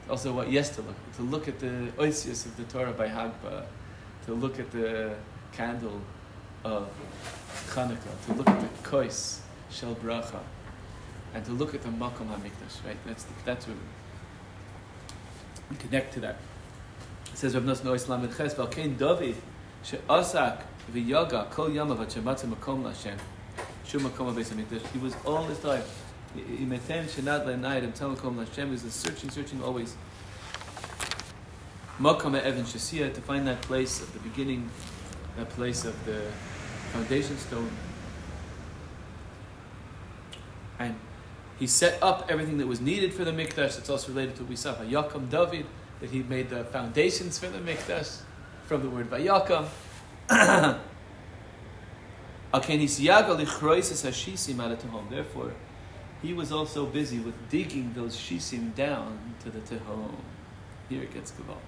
It's 0.00 0.10
also 0.10 0.32
what 0.32 0.50
yes 0.50 0.70
to 0.70 0.82
look 0.82 0.96
at. 1.06 1.16
To 1.16 1.22
look 1.22 1.48
at 1.48 1.58
the 1.60 1.92
oisius 1.98 2.46
of 2.46 2.56
the 2.56 2.64
Torah 2.64 2.92
by 2.92 3.08
Hagba, 3.08 3.66
to 4.26 4.34
look 4.34 4.58
at 4.58 4.70
the 4.70 5.14
candle 5.52 6.00
of 6.64 6.88
Chanukah, 7.68 8.26
to 8.26 8.32
look 8.32 8.48
at 8.48 8.60
the 8.60 8.88
kois 8.88 9.38
shel 9.70 9.94
bracha, 9.96 10.40
and 11.34 11.44
to 11.44 11.52
look 11.52 11.74
at 11.74 11.82
the 11.82 11.88
makom 11.88 12.28
hamikdash. 12.28 12.84
Right? 12.84 12.96
That's 13.06 13.24
the, 13.24 13.32
that's 13.44 13.66
what 13.66 13.76
we 15.70 15.76
connect 15.76 16.14
to 16.14 16.20
that. 16.20 16.36
It 17.32 17.38
says 17.38 17.54
Rav 17.54 17.64
Nosson 17.64 17.86
Ois 17.86 18.08
Lamed 18.08 18.36
Ches 18.36 18.54
Valkein 18.54 18.96
David 18.96 19.36
she'asak 19.82 20.62
v'yaga 20.92 21.50
kol 21.50 21.68
yamav 21.68 22.00
at 22.00 22.08
shematze 22.08 22.46
makom 22.46 22.84
l'Hashem. 22.84 23.18
Shum 23.84 24.02
makom 24.02 24.32
ha'beis 24.32 24.52
hamikdash. 24.52 24.86
He 24.92 24.98
was 24.98 25.14
all 25.24 25.44
his 25.44 25.58
time. 25.58 25.82
Imetem 26.36 27.04
shenad 27.06 27.44
le'nayit 27.46 27.84
and 27.84 27.94
makom 27.94 28.36
l'Hashem. 28.36 28.66
He 28.66 28.70
was 28.72 28.82
searching, 28.92 29.30
searching 29.30 29.62
always. 29.62 29.96
Makom 32.00 32.34
Evan 32.40 32.64
Shasia 32.64 33.14
to 33.14 33.20
find 33.20 33.46
that 33.46 33.62
place 33.62 34.00
of 34.02 34.12
the 34.12 34.18
beginning, 34.18 34.68
that 35.36 35.48
place 35.50 35.84
of 35.84 36.04
the 36.04 36.22
foundation 36.92 37.36
stone. 37.38 37.70
And 40.78 40.96
he 41.58 41.66
set 41.66 42.02
up 42.02 42.26
everything 42.28 42.58
that 42.58 42.66
was 42.66 42.80
needed 42.80 43.14
for 43.14 43.24
the 43.24 43.32
mikdash. 43.32 43.78
It's 43.78 43.88
also 43.88 44.12
related 44.12 44.36
to 44.36 44.56
saw 44.56 44.74
Vayakam 44.74 45.30
David, 45.30 45.66
that 46.00 46.10
he 46.10 46.22
made 46.22 46.50
the 46.50 46.64
foundations 46.64 47.38
for 47.38 47.48
the 47.48 47.58
mikdash 47.58 48.20
from 48.66 48.82
the 48.82 48.90
word 48.90 49.10
Vayakam. 49.10 49.66
Therefore, 55.10 55.52
he 56.22 56.32
was 56.32 56.52
also 56.52 56.86
busy 56.86 57.18
with 57.18 57.34
digging 57.50 57.92
those 57.94 58.16
shisim 58.16 58.74
down 58.74 59.34
to 59.42 59.50
the 59.50 59.58
tehom. 59.58 60.14
Here 60.88 61.02
it 61.02 61.12
gets 61.12 61.32
gewalt. 61.32 61.58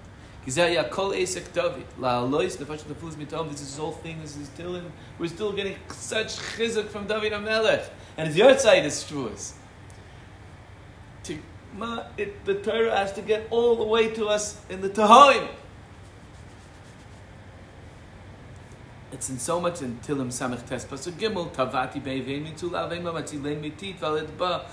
This 0.47 0.55
is 0.55 0.63
his 3.59 3.77
whole 3.77 3.91
thing. 3.91 4.21
This 4.21 4.37
is 4.37 4.47
still 4.47 4.75
in. 4.77 4.89
We're 5.19 5.27
still 5.27 5.51
getting 5.51 5.75
such 5.89 6.37
chizuk 6.37 6.87
from 6.87 7.05
David 7.05 7.33
Amelech, 7.33 7.89
and 8.15 8.29
his 8.29 8.37
yahrzeit 8.37 8.85
is 8.85 9.03
it, 12.17 12.45
the 12.45 12.55
Torah 12.55 12.95
has 12.95 13.11
to 13.13 13.21
get 13.21 13.47
all 13.49 13.75
the 13.75 13.83
way 13.83 14.09
to 14.11 14.27
us 14.27 14.61
in 14.69 14.79
the 14.79 14.89
Tahoim. 14.89 15.49
It's 19.11 19.29
in 19.29 19.39
so 19.39 19.59
much 19.59 19.81
in 19.81 19.97
Tilim 19.99 20.27
Samech 20.27 20.65
Tes 20.65 20.85
Pasuk 20.85 21.13
Gimel 21.13 21.51
Tavati 21.51 22.01
Beivein 22.01 22.45
Mitula 22.45 22.89
Veima 22.89 23.11
Matzilein 23.13 23.59
Mitit 23.61 23.95
Valid 23.95 24.37
Ba 24.37 24.65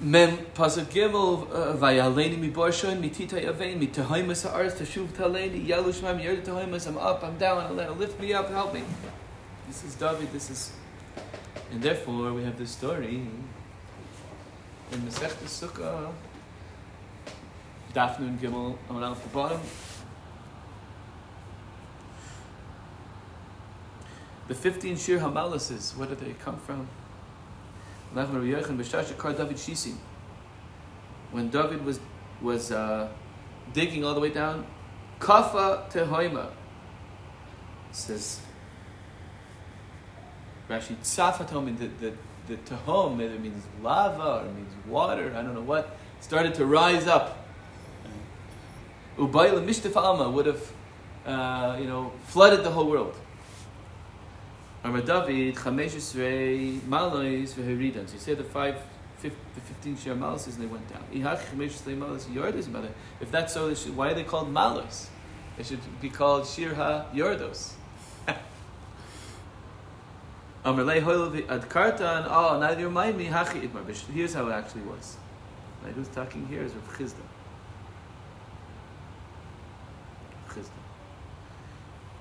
Mem 0.00 0.36
Pasuk 0.54 0.86
Gimel 0.86 1.48
uh, 1.52 1.76
Vayaleni 1.76 2.38
Mi 2.38 2.50
Borshoin 2.50 3.00
Mitita 3.00 3.40
Yavein 3.40 3.78
Mitahoimus 3.78 4.48
Ha'aretz 4.48 4.74
Tashuv 4.74 5.06
Taleni 5.08 5.66
Yalu 5.66 5.92
Shmam 5.92 6.22
Yer 6.22 6.36
Tahoimus 6.36 6.86
I'm 6.88 6.98
up 6.98 7.22
I'm 7.22 7.38
down 7.38 7.62
Alena 7.70 7.96
lift 7.96 8.20
me 8.20 8.32
up 8.32 8.50
help 8.50 8.74
me 8.74 8.82
This 9.68 9.84
is 9.84 9.94
David 9.94 10.32
this 10.32 10.50
is 10.50 10.72
and 11.70 11.80
therefore 11.80 12.32
we 12.32 12.42
have 12.42 12.58
this 12.58 12.70
story 12.70 13.26
in 14.92 14.98
Masechta 15.00 15.46
Sukkah 15.46 16.12
Daf 17.94 18.18
Nun 18.18 18.38
Gimel 18.38 18.76
on 18.90 19.02
at 19.02 19.22
the 19.22 19.28
bottom 19.28 19.60
The 24.46 24.54
15 24.54 24.98
Shir 24.98 25.18
Hamalases, 25.20 25.96
where 25.96 26.06
did 26.06 26.20
they 26.20 26.34
come 26.34 26.58
from? 26.58 26.86
Nachman 26.86 26.88
Rabbi 27.72 28.03
Yochanan, 28.03 28.03
B'shar 28.03 28.03
Shekar 28.03 28.03
David 28.03 28.03
Shisim. 28.03 28.03
When 31.32 31.50
David 31.50 31.84
was 31.84 32.00
was 32.40 32.70
uh, 32.70 33.08
digging 33.72 34.04
all 34.04 34.14
the 34.14 34.20
way 34.20 34.30
down, 34.30 34.66
kafa 35.18 35.90
tehoima 35.90 36.50
says 37.90 38.40
Rashi 40.68 40.96
tzafa 40.96 41.48
told 41.48 41.66
me 41.66 41.72
that 41.72 42.00
the, 42.00 42.12
the 42.46 42.56
tehom 42.58 43.22
either 43.22 43.38
means 43.38 43.64
lava 43.82 44.42
or 44.42 44.46
it 44.46 44.54
means 44.54 44.72
water, 44.86 45.34
I 45.36 45.42
don't 45.42 45.54
know 45.54 45.60
what, 45.62 45.96
started 46.20 46.54
to 46.54 46.66
rise 46.66 47.06
up. 47.06 47.46
Ubayla 49.18 49.64
Mishtaf 49.64 49.94
Alma 49.96 50.28
would 50.30 50.46
have, 50.46 50.72
uh, 51.26 51.76
you 51.78 51.86
know, 51.86 52.12
flooded 52.26 52.64
the 52.64 52.70
whole 52.70 52.88
world. 52.90 53.14
Amar 54.84 55.00
David, 55.00 55.54
Chamesh 55.54 55.94
Yisrei, 55.94 56.78
Malois, 56.82 57.54
Veheridan. 57.54 58.06
So 58.06 58.14
you 58.14 58.20
say 58.20 58.34
the 58.34 58.44
five, 58.44 58.76
the 59.22 59.30
15 59.30 59.96
Shir 59.96 60.14
Malos 60.14 60.46
and 60.46 60.56
they 60.56 60.66
went 60.66 60.86
down. 60.92 61.02
Ihach 61.10 61.40
Chamesh 61.46 61.72
Yisrei 61.72 61.96
Malos 61.96 62.26
Yordos, 62.26 62.68
mother. 62.68 62.90
If 63.18 63.30
that's 63.30 63.54
so, 63.54 63.72
should, 63.72 63.96
why 63.96 64.10
are 64.10 64.14
they 64.14 64.24
called 64.24 64.52
Malos? 64.52 65.06
They 65.56 65.62
should 65.62 65.80
be 66.02 66.10
called 66.10 66.46
Shir 66.46 66.74
Ha 66.74 67.06
Yordos. 67.14 67.72
Amarlei 70.66 71.00
Hoil 71.00 71.34
Ad 71.48 71.62
Kartan, 71.70 72.26
oh, 72.28 72.60
now 72.60 72.72
you 72.78 72.84
remind 72.84 73.16
me, 73.16 73.28
Hachi 73.28 73.66
Itmar. 73.66 73.86
But 73.86 73.96
Here's 73.96 74.34
how 74.34 74.48
it 74.48 74.52
actually 74.52 74.82
was. 74.82 75.16
Right, 75.82 75.94
who's 75.94 76.08
talking 76.08 76.46
here 76.48 76.62
is 76.62 76.74
Rav. 76.74 76.98
Chisda. 76.98 77.22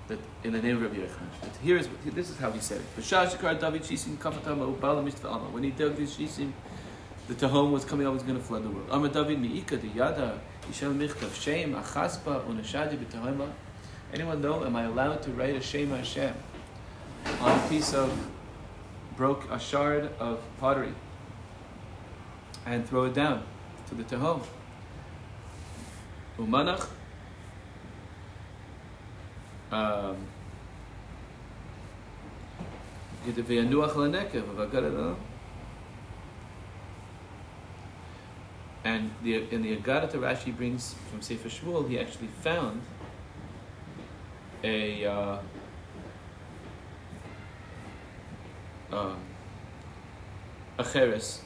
That 0.07 0.19
in 0.43 0.51
the 0.51 0.61
name 0.61 0.75
of 0.77 0.81
Rabbi. 0.83 1.05
That 1.41 1.55
here 1.63 1.77
is 1.77 1.87
this 2.03 2.29
is 2.29 2.37
how 2.37 2.51
he 2.51 2.59
said 2.59 2.81
it. 2.81 2.85
When 5.53 5.63
he 5.63 5.71
dug 5.71 5.95
these 5.95 6.17
shisim, 6.17 6.51
the 7.27 7.33
Tahom 7.35 7.71
was 7.71 7.85
coming 7.85 8.05
up, 8.05 8.13
was 8.13 8.23
going 8.23 8.37
to 8.37 8.43
flood 8.43 8.63
the 8.63 8.69
world. 8.69 8.89
Amar 8.91 9.07
David 9.07 9.39
miika 9.41 9.79
the 9.79 9.87
yada 9.87 10.41
yishel 10.67 10.93
michtav 10.93 11.33
shem 11.33 11.73
achaspa 11.73 12.43
unashadi 12.45 12.97
b'tahoma. 12.97 13.49
Anyone 14.13 14.41
know? 14.41 14.63
Am 14.65 14.75
I 14.75 14.83
allowed 14.83 15.23
to 15.23 15.31
write 15.31 15.55
a 15.55 15.61
Shema 15.61 15.95
Hashem 15.97 16.35
on 17.39 17.57
a 17.57 17.69
piece 17.69 17.93
of 17.93 18.11
broke 19.15 19.49
a 19.49 19.57
shard 19.57 20.09
of 20.19 20.41
pottery 20.59 20.93
and 22.65 22.85
throw 22.87 23.05
it 23.05 23.13
down 23.13 23.43
to 23.87 23.95
the 23.95 24.03
Tahom? 24.03 24.43
Umanach 26.37 26.87
um, 29.73 30.17
and 38.85 39.11
the, 39.23 39.35
in 39.49 39.61
the 39.61 39.77
Agadah 39.77 40.11
Rashi 40.11 40.55
brings 40.55 40.93
from 41.09 41.21
Sefer 41.21 41.49
Shmuel, 41.49 41.89
he 41.89 41.99
actually 41.99 42.27
found 42.27 42.81
a 44.63 45.05
uh, 45.05 45.37
um, 48.91 49.17
a 50.77 50.83
cheres 50.83 51.41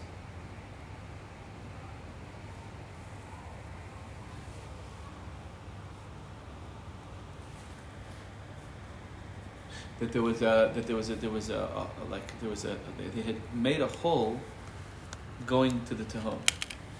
that 9.99 10.11
there 10.11 10.21
was 10.21 10.41
a 10.41 10.71
that 10.73 10.85
there 10.85 10.95
was 10.95 11.09
a 11.09 11.15
there 11.15 11.29
was 11.29 11.49
a, 11.49 11.57
a, 11.57 11.87
a 12.03 12.05
like 12.09 12.39
there 12.39 12.49
was 12.49 12.65
a 12.65 12.77
they 13.13 13.21
had 13.21 13.35
made 13.53 13.81
a 13.81 13.87
hole 13.87 14.39
going 15.45 15.83
to 15.85 15.95
the 15.95 16.03
Tehom, 16.03 16.37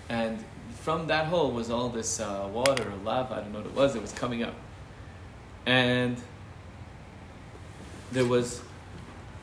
and 0.10 0.44
from 0.72 1.08
that 1.08 1.28
hole 1.28 1.52
was 1.52 1.70
all 1.70 1.90
this 1.90 2.20
uh, 2.20 2.48
water 2.52 2.90
or 2.90 2.96
lava 3.04 3.36
I 3.36 3.40
don't 3.42 3.54
know 3.54 3.60
what 3.60 3.68
it 3.68 3.76
was 3.76 3.96
it 3.96 4.02
was 4.02 4.14
coming 4.14 4.44
up, 4.44 4.56
and 5.66 6.18
there 8.12 8.26
was 8.26 8.62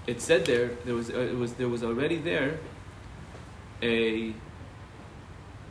it 0.06 0.20
said 0.20 0.44
there 0.46 0.70
there 0.84 0.94
was 0.94 1.10
uh, 1.10 1.18
it 1.18 1.36
was 1.36 1.54
there 1.54 1.68
was 1.68 1.82
already 1.82 2.16
there 2.16 2.58
a 3.82 4.34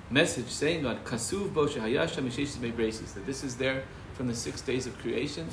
message 0.10 0.48
saying 0.48 0.86
on 0.86 0.98
kasuv 1.00 1.54
bo 1.54 1.66
shehayasha 1.66 2.22
misheshis 2.24 2.76
braces 2.76 3.14
that 3.14 3.26
this 3.26 3.44
is 3.44 3.58
there 3.58 3.84
from 4.14 4.28
the 4.28 4.36
six 4.36 4.62
days 4.62 4.86
of 4.86 4.98
creation 5.00 5.48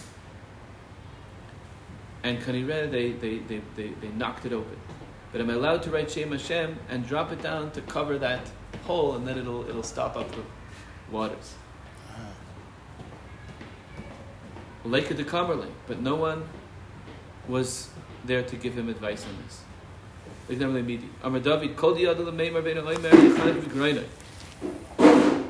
and 2.22 2.38
Kanireh, 2.40 2.90
they, 2.90 3.12
they, 3.12 3.38
they, 3.38 3.60
they, 3.76 4.08
knocked 4.08 4.44
it 4.44 4.52
open. 4.52 4.76
But 5.32 5.40
am 5.40 5.50
I 5.50 5.54
allowed 5.54 5.82
to 5.84 5.90
write 5.90 6.10
Shem 6.10 6.32
Hashem 6.32 6.78
and 6.88 7.06
drop 7.06 7.32
it 7.32 7.42
down 7.42 7.70
to 7.72 7.80
cover 7.82 8.18
that 8.18 8.50
hole 8.84 9.14
and 9.16 9.26
then 9.26 9.38
it'll, 9.38 9.68
it'll 9.68 9.82
stop 9.82 10.16
up 10.16 10.30
the 10.32 10.42
waters? 11.10 11.54
Lake 14.84 15.10
of 15.10 15.16
the 15.16 15.24
Kamerle, 15.24 15.68
but 15.86 16.00
no 16.00 16.16
one 16.16 16.48
was 17.48 17.90
there 18.24 18.42
to 18.42 18.56
give 18.56 18.76
him 18.76 18.88
advice 18.88 19.24
on 19.26 19.36
this. 19.44 19.62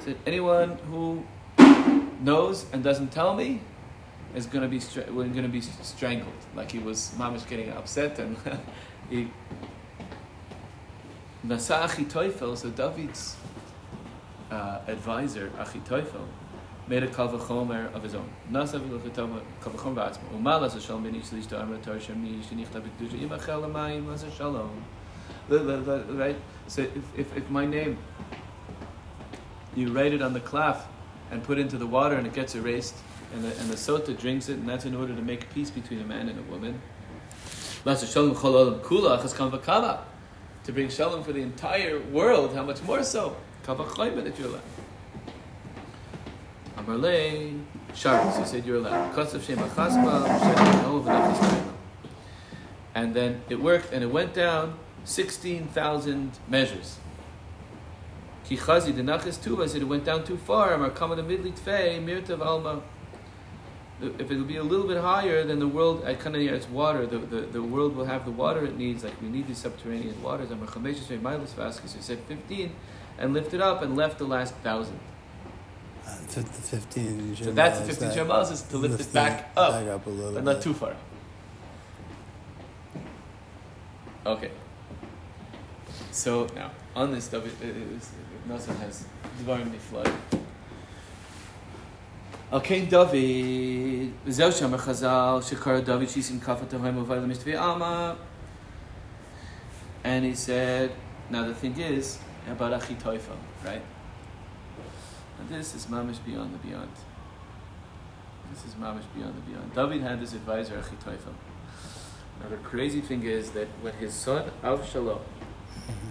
Said 0.05 0.19
anyone 0.27 0.79
who 0.91 1.25
knows 2.21 2.67
and 2.73 2.85
doesn't 2.85 3.13
tell 3.13 3.35
me 3.35 3.63
is 4.35 4.47
going 4.47 4.63
to 4.63 4.69
be 4.69 4.81
stra- 4.81 5.05
going 5.05 5.35
to 5.35 5.49
be 5.49 5.61
strangled. 5.61 6.33
Like 6.55 6.71
he 6.73 6.79
was 6.79 7.13
mamish 7.17 7.49
getting 7.49 7.71
upset 7.71 8.19
and 8.19 8.37
he 9.11 9.31
Nasa 11.47 12.57
so 12.57 12.71
David's 12.71 13.37
uh, 14.51 14.81
advisor 14.87 15.51
Achitophel 15.59 16.27
made 16.87 17.03
a 17.03 17.09
kavachomer 17.09 17.93
of 17.95 18.03
his 18.03 18.15
own. 18.15 18.29
Nasa 18.51 18.79
kavachomer 18.81 19.41
ba'atzma. 19.63 20.19
Umal 20.37 20.67
as 20.67 20.85
shalom 20.85 21.05
ben 21.05 21.15
ish 21.15 21.33
lish 21.33 21.47
da'amar 21.47 21.79
tarshem 21.83 22.17
mi 22.17 22.41
shenichta 22.43 22.83
b'kedusha 22.83 24.13
as 24.13 24.35
shalom. 24.35 24.85
Right. 25.49 26.37
So 26.67 26.83
if, 26.83 26.97
if, 27.17 27.37
if 27.37 27.51
my 27.51 27.65
name 27.65 27.99
you 29.75 29.93
write 29.93 30.13
it 30.13 30.21
on 30.21 30.33
the 30.33 30.41
cloth 30.41 30.87
and 31.31 31.43
put 31.43 31.59
into 31.59 31.79
the 31.79 31.87
water 31.87 32.17
and 32.17 32.27
it 32.27 32.33
gets 32.33 32.55
erased 32.55 32.97
and 33.33 33.45
the, 33.45 33.49
and 33.61 33.71
the 33.71 33.77
sota 33.77 34.19
drinks 34.19 34.49
it, 34.49 34.55
and 34.55 34.69
that's 34.69 34.85
in 34.85 34.95
order 34.95 35.15
to 35.15 35.23
make 35.23 35.53
peace 35.55 35.71
between 35.71 36.01
a 36.01 36.05
man 36.05 36.29
and 36.29 36.39
a 36.39 36.43
woman. 36.43 36.81
To 40.65 40.73
bring 40.73 40.89
shalom 40.91 41.25
for 41.25 41.33
the 41.33 41.41
entire 41.41 41.99
world, 41.99 42.55
how 42.55 42.63
much 42.63 42.83
more 42.83 43.03
so? 43.03 43.37
that 43.65 44.39
you're 44.39 44.49
allowed. 44.49 44.63
Amarle, 46.77 47.61
Shabbos, 47.95 48.37
he 48.37 48.45
said 48.45 48.67
you're 48.67 48.77
allowed. 48.77 49.15
And 52.95 53.15
then 53.15 53.43
it 53.49 53.61
worked, 53.61 53.93
and 53.93 54.03
it 54.03 54.11
went 54.11 54.35
down 54.35 54.79
16,000 55.05 56.39
measures. 56.49 56.99
Kichazi, 58.47 58.95
the 58.95 59.03
Nachas 59.03 59.39
Tuva 59.39 59.69
said 59.69 59.83
it 59.83 59.85
went 59.85 60.05
down 60.05 60.25
too 60.25 60.37
far. 60.37 60.75
Amar 60.75 60.91
Tfei, 60.91 62.05
Mirtav 62.05 62.45
Alma 62.45 62.83
if 64.03 64.31
it'll 64.31 64.45
be 64.45 64.57
a 64.57 64.63
little 64.63 64.87
bit 64.87 64.99
higher, 64.99 65.45
then 65.45 65.59
the 65.59 65.69
world 65.69 66.05
at 66.05 66.21
Kanaya 66.21 66.55
it's 66.55 66.69
water. 66.69 67.07
The, 67.07 67.19
the, 67.19 67.41
the 67.43 67.63
world 67.63 67.97
will 67.97 68.07
have 68.07 68.25
the 68.25 68.31
water 68.31 68.65
it 68.65 68.77
needs. 68.77 69.05
Like 69.05 69.21
we 69.21 69.29
need 69.29 69.47
these 69.47 69.59
subterranean 69.59 70.23
waters. 70.23 70.49
So 70.49 71.81
he 71.83 72.03
said 72.03 72.19
fifteen, 72.21 72.73
and 73.19 73.35
lifted 73.35 73.61
up 73.61 73.83
and 73.83 73.97
left 73.97 74.19
the 74.19 74.25
last 74.25 74.55
thousand. 74.57 74.99
Uh, 76.07 76.17
the 76.27 76.43
fifteen. 76.43 77.37
So 77.37 77.53
that's 77.53 77.81
the 77.81 77.87
fifteen 77.87 78.11
shemals 78.11 78.51
is 78.51 78.63
to 78.63 78.79
lift, 78.79 78.99
lift 78.99 79.11
it 79.11 79.15
back 79.15 79.51
up, 79.57 79.73
back 79.73 79.89
up 79.89 80.07
a 80.07 80.11
little 80.11 80.33
but 80.33 80.45
bit. 80.45 80.55
not 80.55 80.63
too 80.63 80.75
far. 80.75 80.97
Okay. 84.25 84.51
So 86.11 86.47
now 86.55 86.71
on 86.97 87.13
this 87.13 87.25
stuff, 87.25 87.47
it, 87.47 87.53
it, 87.65 87.77
it, 87.77 88.03
Nasa 88.49 88.77
has 88.79 89.05
Dvarim 89.43 89.75
flood. 89.77 90.11
Al 92.53 92.61
Kain 92.61 92.89
David, 92.89 94.13
Zel 94.29 94.51
Shem 94.51 94.73
Chazal, 94.73 95.41
Shekar 95.41 95.85
David 95.85 96.09
Shisim 96.09 96.41
Kafat 96.41 96.67
Tohem 96.67 97.07
Uvay 97.07 97.25
Lemishtavi 97.25 97.57
Alma. 97.57 98.17
And 100.03 100.25
he 100.25 100.35
said, 100.35 100.91
now 101.31 101.47
the 101.47 101.55
thing 101.55 101.79
is 101.79 102.19
about 102.51 102.73
Achitoifa, 102.81 103.37
right? 103.65 103.83
And 105.39 105.49
this 105.49 105.77
is 105.77 105.87
mamish 105.87 106.19
beyond 106.27 106.53
the 106.53 106.59
beyond. 106.59 106.91
This 108.53 108.65
is 108.65 108.75
mamish 108.75 109.05
beyond 109.15 109.37
the 109.37 109.43
beyond. 109.43 109.73
David 109.73 110.03
had 110.03 110.21
this 110.21 110.33
advisor 110.33 110.75
Achitoifa. 110.75 111.33
Now 112.43 112.49
the 112.49 112.57
crazy 112.57 113.01
thing 113.01 113.23
is 113.23 113.53
that 113.53 113.69
when 113.81 113.95
his 113.95 114.13
son 114.13 114.51
Avshalom 114.65 115.21
mm-hmm. 115.21 116.11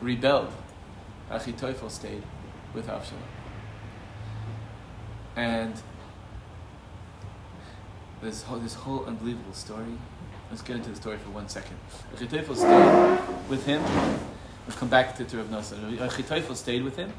rebelled, 0.00 0.52
Achitoifa 1.30 1.90
stayed 1.90 2.22
with 2.76 2.86
Avshalom. 2.86 3.26
And 5.34 5.74
this 8.22 8.44
whole, 8.44 8.58
this 8.58 8.74
whole 8.74 9.04
unbelievable 9.06 9.52
story. 9.52 9.98
Let's 10.50 10.62
get 10.62 10.76
into 10.76 10.90
the 10.90 10.96
story 10.96 11.18
for 11.18 11.30
one 11.30 11.48
second. 11.48 11.76
Achitophel 12.14 12.56
stayed 12.56 13.48
with 13.48 13.66
him, 13.66 13.82
We'll 14.66 14.76
come 14.76 14.88
back 14.88 15.16
to, 15.16 15.24
to 15.24 15.36
Rav 15.36 15.46
Nosson. 15.46 15.96
Achitophel 15.96 16.56
stayed 16.56 16.82
with 16.82 16.96
him. 16.96 17.12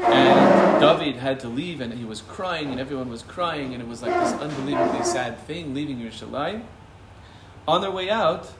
And 0.00 0.80
David 0.80 1.16
had 1.16 1.40
to 1.40 1.48
leave, 1.48 1.80
and 1.80 1.92
he 1.92 2.04
was 2.04 2.22
crying, 2.22 2.70
and 2.70 2.80
everyone 2.80 3.10
was 3.10 3.22
crying, 3.22 3.74
and 3.74 3.82
it 3.82 3.88
was 3.88 4.00
like 4.00 4.12
this 4.12 4.32
unbelievably 4.32 5.04
sad 5.04 5.38
thing, 5.40 5.74
leaving 5.74 5.98
Yerushalayim. 5.98 6.62
On 7.68 7.80
their 7.80 7.90
way 7.90 8.10
out, 8.10 8.50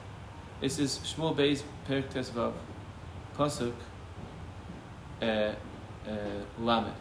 this 0.61 0.79
is 0.79 0.99
Shmuel 0.99 1.35
Bey's 1.35 1.63
Perik 1.87 2.11
Tesvav, 2.11 2.53
Pasuk, 3.37 3.73
uh, 5.23 6.09
uh, 6.09 6.13
Lamed. 6.59 6.93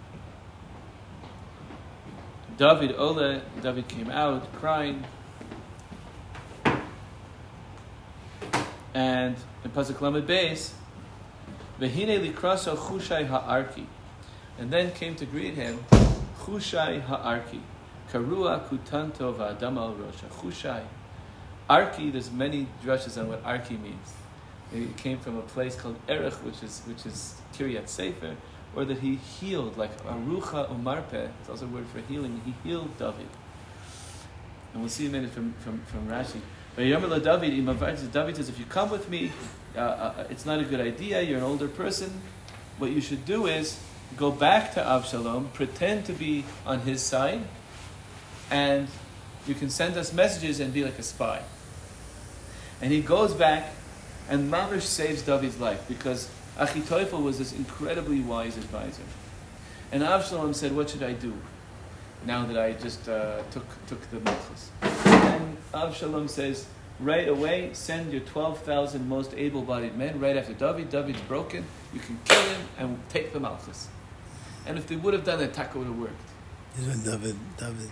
David 2.56 2.94
Ole, 2.96 3.40
David 3.62 3.88
came 3.88 4.10
out 4.10 4.52
crying, 4.54 5.04
and 8.94 9.36
in 9.64 9.70
Pasuk 9.70 10.00
Lamed 10.00 10.26
Beis, 10.28 10.72
Vehine 11.80 12.20
likraso 12.20 12.76
chushai 12.76 13.26
ha'arki. 13.26 13.86
And 14.58 14.70
then 14.70 14.92
came 14.92 15.14
to 15.16 15.26
greet 15.26 15.54
him, 15.54 15.84
Chushai 16.40 17.02
ha'arki. 17.02 17.60
Karua 18.12 18.68
kutanto 18.68 19.34
va'adam 19.34 19.78
al 19.78 19.94
rosha. 19.94 20.28
Chushai. 20.28 20.82
Arki, 21.68 22.12
there's 22.12 22.30
many 22.30 22.68
drushes 22.84 23.18
on 23.20 23.28
what 23.28 23.42
Arki 23.44 23.80
means. 23.80 24.12
It 24.74 24.96
came 24.96 25.18
from 25.18 25.36
a 25.36 25.42
place 25.42 25.76
called 25.76 25.96
Erech, 26.08 26.34
which 26.44 26.62
is, 26.62 26.80
which 26.86 27.04
is 27.04 27.34
Kiryat 27.54 27.88
Sefer, 27.88 28.36
or 28.74 28.84
that 28.84 28.98
he 28.98 29.16
healed, 29.16 29.76
like 29.76 30.02
Arucha 30.04 30.68
Umarpe, 30.70 31.30
it's 31.40 31.50
also 31.50 31.66
a 31.66 31.68
word 31.68 31.86
for 31.88 32.00
healing. 32.00 32.40
He 32.44 32.54
healed 32.68 32.96
David. 32.98 33.28
And 34.72 34.82
we'll 34.82 34.88
see 34.88 35.06
a 35.06 35.10
minute 35.10 35.30
from, 35.30 35.52
from, 35.60 35.82
from 35.86 36.08
Rashi. 36.08 36.40
But 36.74 36.84
David, 36.84 38.12
David 38.12 38.36
says, 38.36 38.48
if 38.48 38.58
you 38.58 38.64
come 38.64 38.90
with 38.90 39.10
me, 39.10 39.30
uh, 39.76 39.80
uh, 39.80 40.24
it's 40.30 40.46
not 40.46 40.60
a 40.60 40.64
good 40.64 40.80
idea, 40.80 41.20
you're 41.20 41.36
an 41.36 41.44
older 41.44 41.68
person. 41.68 42.22
What 42.78 42.90
you 42.90 43.02
should 43.02 43.26
do 43.26 43.46
is 43.46 43.78
go 44.16 44.30
back 44.30 44.72
to 44.74 44.80
Avshalom, 44.80 45.52
pretend 45.52 46.06
to 46.06 46.14
be 46.14 46.44
on 46.64 46.80
his 46.80 47.02
side, 47.02 47.42
and 48.50 48.88
you 49.46 49.54
can 49.54 49.68
send 49.68 49.96
us 49.98 50.12
messages 50.12 50.60
and 50.60 50.72
be 50.72 50.82
like 50.82 50.98
a 50.98 51.02
spy. 51.02 51.42
And 52.80 52.90
he 52.90 53.02
goes 53.02 53.34
back, 53.34 53.72
and 54.28 54.50
Mamish 54.50 54.82
saves 54.82 55.22
David's 55.22 55.58
life 55.58 55.86
because 55.88 56.30
Achitophel 56.56 57.22
was 57.22 57.38
this 57.38 57.52
incredibly 57.52 58.20
wise 58.20 58.56
advisor. 58.56 59.02
And 59.90 60.02
Avshalom 60.02 60.54
said, 60.54 60.74
What 60.74 60.90
should 60.90 61.02
I 61.02 61.12
do 61.12 61.34
now 62.26 62.46
that 62.46 62.58
I 62.58 62.72
just 62.72 63.08
uh, 63.08 63.42
took, 63.50 63.64
took 63.86 64.00
the 64.10 64.20
Malchus? 64.20 64.70
And 64.82 65.56
Avshalom 65.74 66.28
says, 66.28 66.66
Right 67.00 67.28
away, 67.28 67.70
send 67.72 68.12
your 68.12 68.20
12,000 68.20 69.08
most 69.08 69.34
able 69.34 69.62
bodied 69.62 69.96
men 69.96 70.20
right 70.20 70.36
after 70.36 70.52
David. 70.52 70.88
David's 70.90 71.20
broken. 71.22 71.64
You 71.92 72.00
can 72.00 72.18
kill 72.24 72.42
him 72.42 72.60
and 72.78 72.98
take 73.08 73.32
the 73.32 73.40
Malchus. 73.40 73.88
And 74.66 74.78
if 74.78 74.86
they 74.86 74.96
would 74.96 75.14
have 75.14 75.24
done 75.24 75.40
it, 75.40 75.52
Taka 75.52 75.78
would 75.78 75.86
have 75.88 75.98
worked. 75.98 76.31
David, 76.74 77.04
David, 77.58 77.90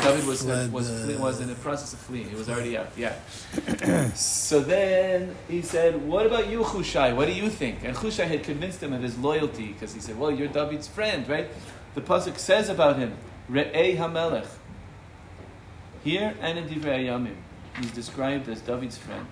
David 0.00 0.26
was, 0.26 0.42
fled, 0.42 0.72
was, 0.72 0.88
uh, 0.88 1.18
was 1.18 1.40
in 1.40 1.48
the 1.48 1.56
process 1.56 1.92
of 1.92 1.98
fleeing. 1.98 2.28
He 2.28 2.36
was 2.36 2.48
already 2.48 2.76
out. 2.76 2.86
Yeah. 2.96 3.18
so 4.14 4.60
then 4.60 5.34
he 5.48 5.60
said, 5.60 6.06
"What 6.06 6.26
about 6.26 6.48
you, 6.48 6.62
Hushai? 6.62 7.12
What 7.14 7.26
do 7.26 7.32
you 7.32 7.50
think?" 7.50 7.82
And 7.82 7.96
Hushai 7.96 8.26
had 8.26 8.44
convinced 8.44 8.80
him 8.80 8.92
of 8.92 9.02
his 9.02 9.18
loyalty 9.18 9.72
because 9.72 9.92
he 9.92 9.98
said, 10.00 10.16
"Well, 10.16 10.30
you're 10.30 10.46
David's 10.46 10.86
friend, 10.86 11.28
right?" 11.28 11.48
The 11.94 12.00
pasuk 12.00 12.38
says 12.38 12.68
about 12.68 12.96
him, 12.96 13.16
"Re'ei 13.50 13.96
Hamelech." 13.96 14.46
Here 16.04 16.36
and 16.40 16.58
in 16.58 16.68
Divrei 16.68 17.06
Yamim, 17.06 17.34
he's 17.76 17.90
described 17.90 18.48
as 18.48 18.60
David's 18.60 18.98
friend. 18.98 19.26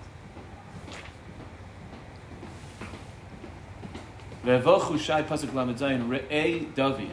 Ve'vo 4.43 4.81
Hushai 4.81 5.23
pasuk 5.23 5.53
lamed 5.53 5.77
Re'ei 5.79 6.75
David. 6.75 7.11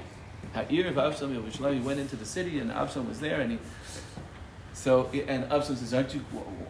Ha'ir 0.67 0.89
of 0.89 0.95
Avshalom 0.95 1.41
Yerushalayim. 1.41 1.85
Went 1.85 2.01
into 2.01 2.17
the 2.17 2.25
city, 2.25 2.59
and 2.59 2.71
Avshalom 2.71 3.09
was 3.09 3.21
there, 3.21 3.41
and 3.41 3.53
he. 3.53 3.59
So 4.73 5.09
and 5.13 5.45
Avshalom 5.45 5.77
says, 5.77 5.95
"Aren't 5.95 6.15
you? 6.15 6.25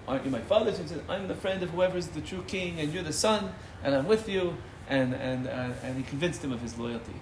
Aren't 0.06 0.24
you 0.24 0.30
my 0.30 0.40
father?" 0.40 0.70
He 0.70 0.76
says, 0.76 1.00
"I'm 1.08 1.28
the 1.28 1.34
friend 1.34 1.62
of 1.62 1.70
whoever's 1.70 2.08
the 2.08 2.20
true 2.20 2.44
king, 2.46 2.80
and 2.80 2.92
you're 2.92 3.02
the 3.02 3.12
son, 3.12 3.52
and 3.82 3.94
I'm 3.94 4.06
with 4.06 4.28
you." 4.28 4.56
And 4.88 5.14
and 5.14 5.46
uh, 5.46 5.70
and 5.82 5.96
he 5.96 6.02
convinced 6.02 6.42
him 6.42 6.52
of 6.52 6.60
his 6.60 6.78
loyalty. 6.78 7.14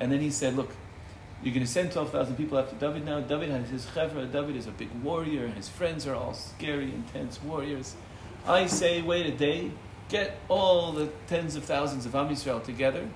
And 0.00 0.12
then 0.12 0.20
he 0.20 0.30
said, 0.30 0.56
"Look, 0.56 0.70
you're 1.42 1.54
going 1.54 1.66
to 1.66 1.72
send 1.72 1.92
twelve 1.92 2.10
thousand 2.10 2.36
people 2.36 2.58
after 2.58 2.76
David 2.76 3.04
now. 3.04 3.20
David 3.20 3.50
has 3.50 3.68
his 3.68 3.86
chevra. 3.86 4.30
David 4.30 4.56
is 4.56 4.66
a 4.66 4.70
big 4.70 4.90
warrior. 5.02 5.44
and 5.44 5.54
His 5.54 5.68
friends 5.68 6.06
are 6.06 6.14
all 6.14 6.34
scary, 6.34 6.92
intense 6.92 7.42
warriors. 7.42 7.94
I 8.46 8.66
say, 8.66 9.02
wait 9.02 9.26
a 9.26 9.32
day, 9.32 9.72
get 10.08 10.38
all 10.48 10.92
the 10.92 11.08
tens 11.26 11.54
of 11.56 11.64
thousands 11.64 12.06
of 12.06 12.14
Am 12.14 12.28
Yisrael 12.28 12.62
together." 12.62 13.08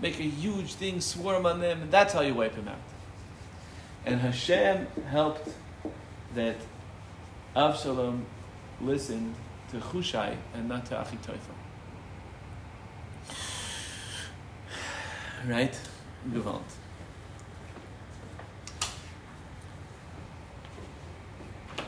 Make 0.00 0.18
a 0.18 0.24
huge 0.24 0.74
thing, 0.74 1.00
swarm 1.00 1.46
on 1.46 1.60
them, 1.60 1.82
and 1.82 1.90
that's 1.90 2.12
how 2.12 2.20
you 2.20 2.34
wipe 2.34 2.54
him 2.54 2.68
out. 2.68 2.78
And 4.04 4.20
Hashem 4.20 4.86
helped 5.08 5.48
that 6.34 6.56
Avshalom 7.56 8.22
listened 8.80 9.34
to 9.70 9.80
Hushai 9.80 10.36
and 10.54 10.68
not 10.68 10.86
to 10.86 10.94
Achitophel. 10.94 11.38
Right? 15.46 15.78
Gewalt. 16.30 16.62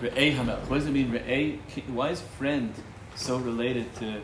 Hamelch. 0.01 0.61
What 0.69 0.77
does 0.77 0.87
it 0.87 0.93
mean? 0.93 1.13
Why 1.89 2.11
is 2.11 2.21
friend 2.21 2.73
so 3.17 3.37
related 3.37 3.95
to 3.97 4.21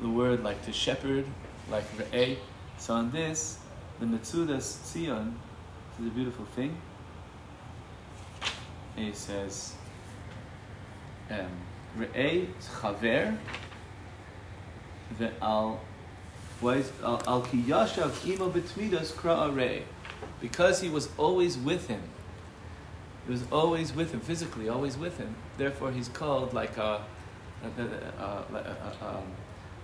the 0.00 0.08
word 0.08 0.42
like 0.42 0.64
to 0.64 0.72
shepherd, 0.72 1.26
like 1.70 1.84
Re'ei? 1.96 2.38
So 2.78 2.94
on 2.94 3.10
this, 3.10 3.58
the 3.98 4.06
Metzudas 4.06 4.78
Tzion 4.86 5.34
is 6.00 6.06
a 6.06 6.10
beautiful 6.10 6.44
thing. 6.46 6.80
He 8.94 9.12
says, 9.12 9.74
um, 11.30 11.50
Re'ei 11.98 12.46
chaver 12.80 13.36
ve'al 15.18 15.78
al 16.62 17.40
ki 17.42 17.62
yashav 17.62 18.26
imo 18.26 18.50
betmidas 18.50 19.12
re'ei. 19.12 19.82
Because 20.40 20.80
he 20.80 20.88
was 20.88 21.08
always 21.16 21.58
with 21.58 21.88
him. 21.88 22.02
He 23.26 23.32
was 23.32 23.42
always 23.50 23.92
with 23.92 24.12
him, 24.12 24.20
physically, 24.20 24.68
always 24.68 24.96
with 24.96 25.18
him. 25.18 25.34
Therefore, 25.56 25.90
he's 25.90 26.08
called 26.08 26.54
like 26.54 26.76
a, 26.76 27.04
a, 27.62 27.82
a, 27.82 27.84
a, 28.22 28.76
a 29.02 29.08
um, 29.08 29.24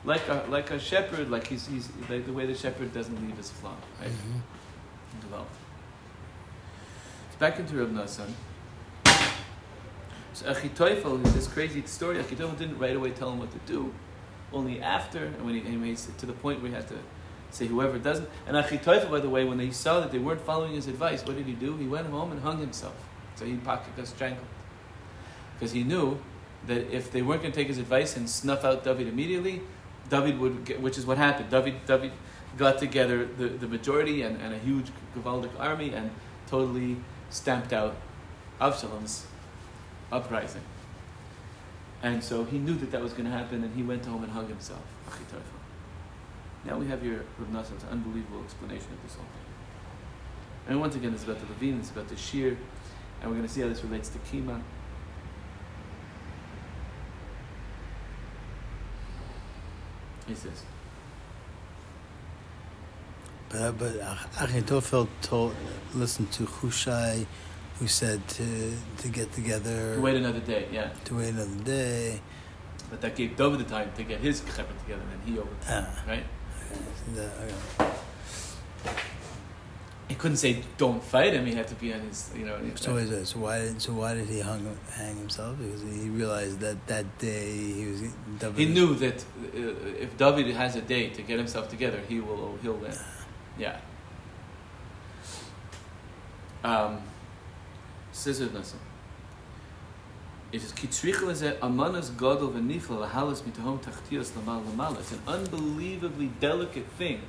like 0.04 0.28
a 0.28 0.44
like 0.48 0.70
a 0.70 0.78
shepherd, 0.78 1.30
like 1.30 1.46
he's, 1.46 1.66
he's 1.66 1.88
like 2.08 2.26
the 2.26 2.32
way 2.32 2.46
the 2.46 2.54
shepherd 2.54 2.92
doesn't 2.92 3.20
leave 3.26 3.36
his 3.36 3.50
flock, 3.50 3.80
right? 4.00 4.10
Mhm. 4.10 5.20
Developed. 5.20 5.54
It's 7.28 7.36
back 7.36 7.58
into 7.58 7.76
Rav 7.76 7.88
Nosson. 7.88 8.32
So 10.34 10.46
Achitophel, 10.46 11.22
this 11.32 11.46
crazy 11.46 11.82
story, 11.86 12.16
Achitophel 12.18 12.58
didn't 12.58 12.78
right 12.78 12.96
away 12.96 13.10
tell 13.10 13.30
him 13.30 13.38
what 13.38 13.52
to 13.52 13.58
do, 13.72 13.94
only 14.52 14.82
after, 14.82 15.26
and 15.26 15.44
when 15.44 15.54
he, 15.54 15.60
and 15.60 15.68
he 15.70 15.76
made 15.76 15.92
it 15.92 16.18
to 16.18 16.26
the 16.26 16.32
point 16.32 16.60
where 16.60 16.70
he 16.70 16.74
had 16.74 16.88
to 16.88 16.96
say 17.50 17.66
whoever 17.66 17.98
doesn't. 17.98 18.28
And 18.48 18.56
Achitophel, 18.56 19.10
by 19.10 19.20
the 19.20 19.30
way, 19.30 19.44
when 19.44 19.60
he 19.60 19.70
saw 19.70 20.00
that 20.00 20.10
they 20.10 20.18
weren't 20.18 20.40
following 20.40 20.72
his 20.72 20.88
advice, 20.88 21.24
what 21.24 21.36
did 21.36 21.46
he 21.46 21.52
do? 21.52 21.76
He 21.76 21.86
went 21.86 22.08
home 22.08 22.32
and 22.32 22.40
hung 22.42 22.58
himself. 22.58 22.94
So 23.36 23.44
he 23.44 23.52
got 23.54 23.84
strangled. 24.04 24.46
Because 25.54 25.72
he 25.72 25.84
knew 25.84 26.18
that 26.66 26.92
if 26.92 27.12
they 27.12 27.22
weren't 27.22 27.42
going 27.42 27.52
to 27.52 27.56
take 27.56 27.68
his 27.68 27.78
advice 27.78 28.16
and 28.16 28.28
snuff 28.28 28.64
out 28.64 28.82
David 28.82 29.06
immediately, 29.06 29.62
David 30.08 30.38
would, 30.38 30.64
get, 30.64 30.80
which 30.80 30.98
is 30.98 31.06
what 31.06 31.18
happened. 31.18 31.50
David, 31.50 31.86
David 31.86 32.12
got 32.56 32.78
together 32.78 33.24
the, 33.24 33.48
the 33.48 33.66
majority 33.66 34.22
and, 34.22 34.40
and 34.40 34.54
a 34.54 34.58
huge 34.58 34.86
gewaldig 35.16 35.50
army 35.58 35.92
and 35.92 36.10
totally 36.46 36.96
stamped 37.30 37.72
out 37.72 37.96
Avshalom's 38.60 39.26
uprising. 40.12 40.62
And 42.02 42.22
so 42.22 42.44
he 42.44 42.58
knew 42.58 42.74
that 42.74 42.90
that 42.90 43.00
was 43.00 43.12
going 43.12 43.24
to 43.24 43.30
happen, 43.30 43.64
and 43.64 43.74
he 43.74 43.82
went 43.82 44.04
home 44.04 44.22
and 44.22 44.32
hung 44.32 44.46
himself. 44.46 44.82
Now 46.64 46.78
we 46.78 46.86
have 46.86 47.04
your 47.04 47.24
Rav 47.38 47.50
Nosson's 47.50 47.84
unbelievable 47.90 48.42
explanation 48.44 48.92
of 48.92 49.02
this 49.02 49.14
whole 49.14 49.24
thing. 49.24 50.68
And 50.68 50.80
once 50.80 50.96
again, 50.96 51.12
it's 51.14 51.24
about 51.24 51.40
the 51.40 51.46
Levine, 51.46 51.78
it's 51.78 51.90
about 51.90 52.08
the 52.08 52.16
Shir, 52.16 52.56
and 53.20 53.30
we're 53.30 53.36
going 53.36 53.42
to 53.42 53.48
see 53.48 53.60
how 53.60 53.68
this 53.68 53.82
relates 53.82 54.08
to 54.10 54.18
Kima. 54.18 54.60
He 60.26 60.34
says. 60.34 60.62
But, 63.50 63.78
but 63.78 64.00
Achitophel 64.00 65.08
told, 65.22 65.54
listened 65.94 66.32
to 66.32 66.44
Hushai, 66.46 67.26
who 67.78 67.86
said 67.86 68.26
to, 68.28 68.72
to 68.98 69.08
get 69.08 69.32
together, 69.32 69.94
To 69.96 70.00
Wait 70.00 70.16
another 70.16 70.40
day, 70.40 70.66
yeah. 70.72 70.88
to 71.04 71.16
wait 71.16 71.28
another 71.30 71.62
day. 71.64 72.20
But 72.90 73.00
that 73.00 73.14
gave 73.16 73.36
David 73.36 73.60
the 73.60 73.64
time 73.64 73.90
to 73.96 74.02
get 74.02 74.20
his 74.20 74.40
chevra 74.42 74.76
together, 74.82 75.02
and 75.02 75.12
then 75.12 75.20
he 75.24 75.38
over, 75.38 75.48
Ah, 75.68 76.02
right? 76.06 76.24
okay. 77.10 77.92
He 80.08 80.14
couldn't 80.14 80.36
say 80.36 80.62
don't 80.76 81.02
fight 81.02 81.32
him. 81.32 81.46
He 81.46 81.54
had 81.54 81.66
to 81.68 81.74
be 81.76 81.92
on 81.94 82.00
his, 82.00 82.30
you 82.36 82.44
know. 82.44 82.58
So, 82.74 82.96
is 82.96 83.10
it, 83.10 83.24
so 83.24 83.38
why 83.40 83.60
did 83.60 83.80
so 83.80 83.94
why 83.94 84.14
did 84.14 84.26
he 84.26 84.40
hung, 84.40 84.76
hang 84.90 85.16
himself? 85.16 85.56
Because 85.58 85.80
he 85.80 86.10
realized 86.10 86.60
that 86.60 86.86
that 86.88 87.18
day 87.18 87.52
he 87.52 87.86
was. 87.86 88.02
David 88.38 88.58
he 88.58 88.66
knew 88.66 88.94
that 88.96 89.22
uh, 89.22 90.04
if 90.04 90.14
David 90.18 90.54
has 90.54 90.76
a 90.76 90.82
day 90.82 91.08
to 91.08 91.22
get 91.22 91.38
himself 91.38 91.70
together, 91.70 92.00
he 92.06 92.20
will 92.20 92.58
he'll 92.62 92.74
win. 92.74 92.92
Yeah. 93.58 93.78
Um, 96.62 97.00
Scissor 98.12 98.46
lesson. 98.46 98.80
It 100.52 100.62
is 100.62 100.72
kitzrichel 100.72 101.30
is 101.30 101.42
amanas 101.42 102.10
gadol 102.10 102.50
v'nifla 102.50 103.08
lahalas 103.08 103.40
mitahom 103.42 103.82
tachtias 103.82 104.32
lamal 104.32 104.62
lamal. 104.64 104.98
It's 104.98 105.12
an 105.12 105.20
unbelievably 105.26 106.30
delicate 106.40 106.86
thing 106.98 107.22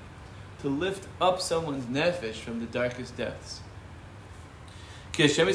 to 0.65 0.69
lift 0.69 1.07
up 1.21 1.39
someone's 1.39 1.85
nefesh 1.85 2.35
from 2.35 2.59
the 2.59 2.65
darkest 2.65 3.15
depths. 3.15 3.61
Because 5.11 5.33
Hashem 5.33 5.45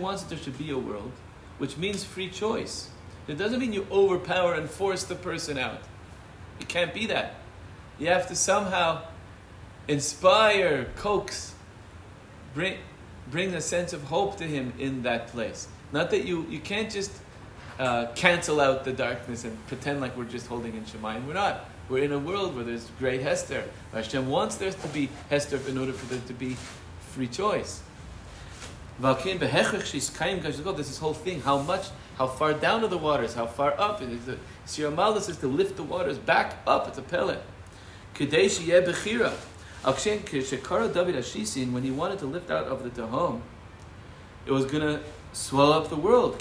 wants 0.00 0.22
that 0.22 0.28
there 0.28 0.38
should 0.38 0.58
be 0.58 0.70
a 0.70 0.78
world, 0.78 1.12
which 1.58 1.76
means 1.76 2.04
free 2.04 2.28
choice. 2.28 2.90
It 3.26 3.38
doesn't 3.38 3.58
mean 3.58 3.72
you 3.72 3.86
overpower 3.90 4.54
and 4.54 4.68
force 4.68 5.04
the 5.04 5.14
person 5.14 5.58
out. 5.58 5.80
It 6.60 6.68
can't 6.68 6.92
be 6.92 7.06
that. 7.06 7.36
You 7.98 8.08
have 8.08 8.28
to 8.28 8.36
somehow 8.36 9.02
inspire, 9.88 10.86
coax, 10.96 11.54
bring, 12.54 12.78
bring 13.30 13.54
a 13.54 13.60
sense 13.60 13.92
of 13.92 14.04
hope 14.04 14.36
to 14.38 14.44
him 14.44 14.72
in 14.78 15.02
that 15.02 15.28
place. 15.28 15.68
Not 15.92 16.10
that 16.10 16.24
you, 16.24 16.46
you 16.48 16.60
can't 16.60 16.90
just 16.90 17.12
uh, 17.78 18.06
cancel 18.14 18.60
out 18.60 18.84
the 18.84 18.92
darkness 18.92 19.44
and 19.44 19.66
pretend 19.66 20.00
like 20.00 20.16
we're 20.16 20.24
just 20.24 20.46
holding 20.46 20.74
in 20.74 20.84
Shemayim. 20.84 21.26
We're 21.26 21.34
not. 21.34 21.69
We're 21.90 22.04
in 22.04 22.12
a 22.12 22.18
world 22.20 22.54
where 22.54 22.62
there's 22.62 22.88
great 23.00 23.20
Hester. 23.20 23.64
Hashem 23.92 24.28
wants 24.28 24.54
there 24.54 24.70
to 24.70 24.88
be 24.88 25.08
Hester 25.28 25.58
in 25.68 25.76
order 25.76 25.92
for 25.92 26.06
there 26.06 26.22
to 26.28 26.32
be 26.32 26.56
free 27.00 27.26
choice. 27.26 27.82
This 29.00 29.26
is 29.96 30.10
this 30.14 30.98
whole 30.98 31.14
thing, 31.14 31.40
how 31.40 31.58
much, 31.62 31.88
how 32.16 32.28
far 32.28 32.52
down 32.52 32.84
are 32.84 32.86
the 32.86 32.96
waters, 32.96 33.34
how 33.34 33.46
far 33.46 33.74
up. 33.76 34.00
It 34.02 34.10
is 34.10 34.24
to 34.26 35.48
lift 35.48 35.76
the 35.76 35.82
waters 35.82 36.16
back 36.18 36.58
up. 36.64 36.86
It's 36.86 36.98
a 36.98 37.02
pellet. 37.02 37.42
When 38.16 38.28
he 41.82 41.90
wanted 41.90 42.18
to 42.20 42.26
lift 42.26 42.50
out 42.52 42.66
of 42.66 42.84
the 42.84 42.90
Tahom, 42.90 43.40
it 44.46 44.52
was 44.52 44.64
going 44.64 44.82
to 44.82 45.00
swell 45.32 45.72
up 45.72 45.88
the 45.88 45.96
world. 45.96 46.40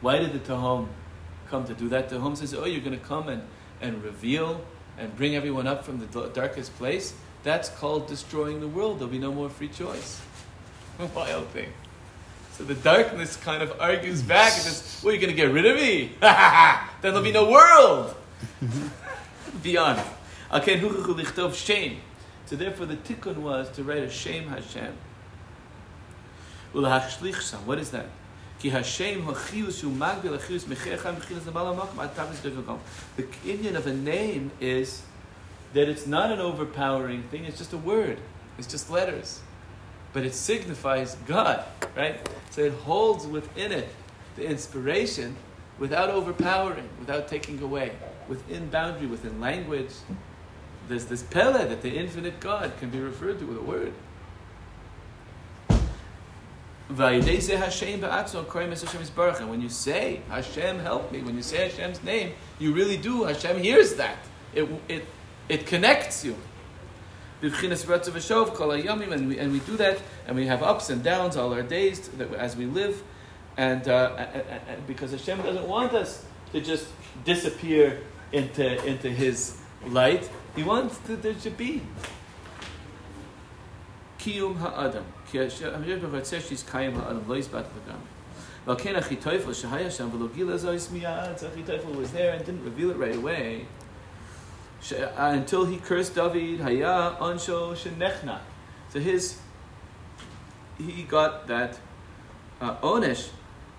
Why 0.00 0.18
did 0.18 0.32
the 0.32 0.38
Tahom 0.38 0.88
come 1.52 1.64
to 1.66 1.74
do 1.74 1.88
that? 1.90 2.08
The 2.08 2.16
Tahom 2.16 2.36
says, 2.36 2.54
Oh, 2.54 2.64
you're 2.64 2.80
going 2.80 2.98
to 2.98 3.06
come 3.06 3.28
and, 3.28 3.42
and 3.80 4.02
reveal 4.02 4.64
and 4.98 5.14
bring 5.16 5.36
everyone 5.36 5.66
up 5.66 5.84
from 5.84 5.98
the 5.98 6.30
darkest 6.30 6.74
place. 6.76 7.14
That's 7.44 7.68
called 7.68 8.08
destroying 8.08 8.60
the 8.60 8.68
world. 8.68 8.98
There'll 8.98 9.12
be 9.12 9.18
no 9.18 9.32
more 9.32 9.50
free 9.50 9.68
choice. 9.68 10.20
Wild 11.14 11.48
thing. 11.48 11.72
So 12.52 12.64
the 12.64 12.74
darkness 12.74 13.36
kind 13.36 13.62
of 13.62 13.78
argues 13.80 14.22
back 14.22 14.52
and 14.54 14.62
says, 14.62 15.02
Well, 15.04 15.12
you're 15.12 15.20
going 15.20 15.34
to 15.34 15.36
get 15.36 15.52
rid 15.52 15.66
of 15.66 15.76
me? 15.76 16.12
then 16.20 16.78
there'll 17.02 17.22
be 17.22 17.32
no 17.32 17.50
world. 17.50 18.14
Beyond. 19.62 20.00
Okay, 20.52 20.80
shame. 21.54 21.98
So 22.46 22.56
therefore 22.56 22.86
the 22.86 22.96
tikkun 22.96 23.36
was 23.36 23.70
to 23.76 23.84
write 23.84 24.02
a 24.02 24.10
shame 24.10 24.48
Hashem. 24.48 24.94
What 26.72 27.78
is 27.78 27.90
that? 27.90 28.06
The 28.60 28.70
inyan 33.44 33.74
of 33.74 33.86
a 33.86 33.94
name 33.94 34.50
is 34.60 35.02
that 35.72 35.88
it's 35.88 36.06
not 36.06 36.30
an 36.30 36.38
overpowering 36.38 37.22
thing, 37.24 37.44
it's 37.44 37.58
just 37.58 37.72
a 37.72 37.78
word. 37.78 38.18
It's 38.58 38.66
just 38.66 38.90
letters. 38.90 39.40
But 40.12 40.24
it 40.24 40.34
signifies 40.34 41.16
God, 41.26 41.64
right? 41.96 42.28
So 42.50 42.60
it 42.62 42.72
holds 42.72 43.26
within 43.26 43.72
it 43.72 43.88
the 44.36 44.46
inspiration 44.46 45.36
without 45.78 46.10
overpowering, 46.10 46.88
without 47.00 47.28
taking 47.28 47.60
away, 47.62 47.92
within 48.28 48.68
boundary, 48.68 49.06
within 49.06 49.40
language. 49.40 49.92
There's 50.88 51.06
this 51.06 51.22
pele 51.22 51.66
that 51.66 51.82
the 51.82 51.96
infinite 51.96 52.40
God 52.40 52.72
can 52.78 52.90
be 52.90 52.98
referred 52.98 53.38
to 53.40 53.46
with 53.46 53.56
a 53.56 53.62
word. 53.62 53.92
When 56.96 57.22
you 57.24 57.40
say 59.68 60.20
Hashem 60.28 60.78
help 60.80 61.12
me, 61.12 61.22
when 61.22 61.36
you 61.36 61.42
say 61.42 61.68
Hashem's 61.68 62.02
name, 62.02 62.32
you 62.58 62.72
really 62.74 62.96
do. 62.96 63.24
Hashem 63.24 63.58
hears 63.58 63.94
that. 63.94 64.18
It, 64.54 64.68
it, 64.88 65.06
it 65.48 65.66
connects 65.66 66.24
you. 66.24 66.36
And 67.42 67.52
we, 69.28 69.38
and 69.38 69.52
we 69.52 69.58
do 69.60 69.76
that, 69.78 69.98
and 70.26 70.36
we 70.36 70.46
have 70.46 70.62
ups 70.62 70.90
and 70.90 71.02
downs 71.02 71.36
all 71.36 71.52
our 71.52 71.62
days 71.62 72.10
as 72.36 72.56
we 72.56 72.66
live. 72.66 73.02
And, 73.56 73.88
uh, 73.88 74.26
and 74.68 74.86
because 74.86 75.10
Hashem 75.12 75.42
doesn't 75.42 75.66
want 75.66 75.92
us 75.94 76.24
to 76.52 76.60
just 76.60 76.86
disappear 77.24 78.00
into, 78.32 78.84
into 78.86 79.08
His 79.10 79.56
light, 79.86 80.28
He 80.54 80.62
wants 80.62 80.98
that 80.98 81.22
there 81.22 81.38
should 81.38 81.56
be 81.56 81.82
kiyum 84.18 84.56
ha'adam 84.58 85.04
she's 85.32 86.62
bat 87.52 87.66
was 91.96 92.12
there 92.12 92.32
and 92.32 92.44
didn't 92.44 92.64
reveal 92.64 92.90
it 92.90 92.96
right 92.96 93.16
away. 93.16 93.66
Uh, 94.90 95.08
until 95.16 95.64
he 95.64 95.78
cursed 95.78 96.14
David, 96.14 96.60
haya 96.60 97.16
ansho 97.20 97.74
shenechna. 97.74 98.40
So 98.90 99.00
his, 99.00 99.38
he 100.76 101.04
got 101.04 101.46
that 101.46 101.78
uh, 102.60 102.76
onesh. 102.76 103.30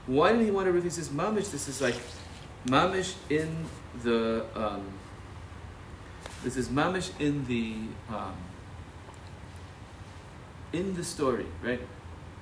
Why 0.08 0.32
did 0.34 0.42
he 0.42 0.52
want 0.52 0.68
to 0.68 0.72
reveal 0.72 0.92
this? 0.92 1.10
Mamish, 1.10 1.52
this 1.52 1.68
is 1.68 1.82
like 1.82 1.96
mamish 2.66 3.16
in 3.30 3.66
the. 4.04 4.46
Um, 4.56 4.86
this 6.44 6.58
is 6.58 6.70
mamish 6.70 7.12
in 7.20 7.46
the. 7.46 7.76
Um, 8.14 8.36
in 10.74 10.96
the 10.96 11.04
story, 11.04 11.46
right? 11.64 11.80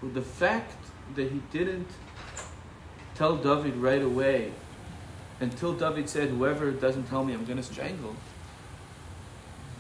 The 0.02 0.22
fact 0.22 0.74
that 1.16 1.32
he 1.32 1.42
didn't 1.52 1.90
tell 3.14 3.36
David 3.36 3.76
right 3.76 4.02
away 4.02 4.54
until 5.40 5.74
David 5.74 6.10
said, 6.10 6.30
Whoever 6.30 6.72
doesn't 6.72 7.04
tell 7.04 7.24
me, 7.24 7.34
I'm 7.34 7.46
going 7.46 7.58
to 7.58 7.64
strangle, 7.64 8.16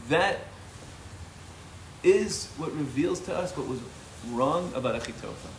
that 0.10 0.41
is 2.04 2.47
what 2.58 2.76
reveals 2.76 3.20
to 3.22 3.36
us 3.36 3.56
what 3.56 3.68
was 3.68 3.80
wrong 4.30 4.72
about 4.76 5.02
Achitophel. 5.02 5.54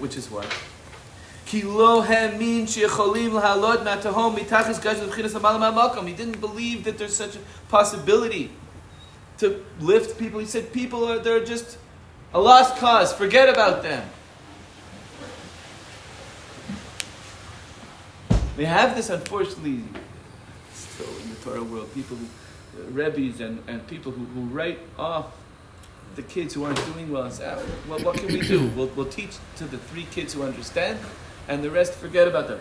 Which 0.00 0.16
is 0.16 0.30
what? 0.30 0.46
He 6.06 6.12
didn't 6.12 6.40
believe 6.40 6.84
that 6.84 6.98
there's 6.98 7.16
such 7.16 7.36
a 7.36 7.38
possibility 7.70 8.50
to 9.38 9.64
lift 9.80 10.18
people. 10.18 10.40
He 10.40 10.46
said, 10.46 10.72
people 10.72 11.04
are 11.10 11.18
they're 11.18 11.44
just 11.44 11.78
a 12.34 12.40
lost 12.40 12.76
cause. 12.76 13.12
Forget 13.12 13.48
about 13.48 13.82
them. 13.82 14.08
We 18.56 18.64
have 18.64 18.96
this, 18.96 19.08
unfortunately, 19.08 19.84
still 20.72 21.06
in 21.22 21.30
the 21.30 21.36
Torah 21.36 21.62
world. 21.62 21.94
People, 21.94 22.16
who, 22.16 22.26
uh, 22.82 22.90
rebbes 22.90 23.40
and, 23.40 23.62
and 23.68 23.86
people 23.86 24.10
who, 24.10 24.24
who 24.24 24.46
write 24.46 24.80
off 24.98 25.26
the 26.16 26.22
kids 26.22 26.54
who 26.54 26.64
aren't 26.64 26.84
doing 26.92 27.10
well 27.10 27.22
and 27.22 27.32
say, 27.32 27.48
ah, 27.48 27.62
well, 27.88 28.00
what 28.00 28.16
can 28.16 28.26
we 28.26 28.40
do? 28.40 28.68
We'll, 28.76 28.88
we'll 28.88 29.06
teach 29.06 29.36
to 29.56 29.64
the 29.64 29.78
three 29.78 30.06
kids 30.10 30.34
who 30.34 30.42
understand, 30.42 30.98
and 31.46 31.62
the 31.62 31.70
rest 31.70 31.92
forget 31.94 32.26
about 32.26 32.48
them. 32.48 32.60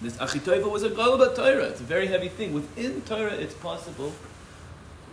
This 0.00 0.16
Achitoiva 0.18 0.70
was 0.70 0.84
a 0.84 0.90
Galba 0.90 1.34
Torah. 1.34 1.64
It's 1.64 1.80
a 1.80 1.84
very 1.84 2.06
heavy 2.06 2.28
thing. 2.28 2.52
Within 2.52 3.00
Torah, 3.02 3.34
it's 3.34 3.54
possible 3.54 4.12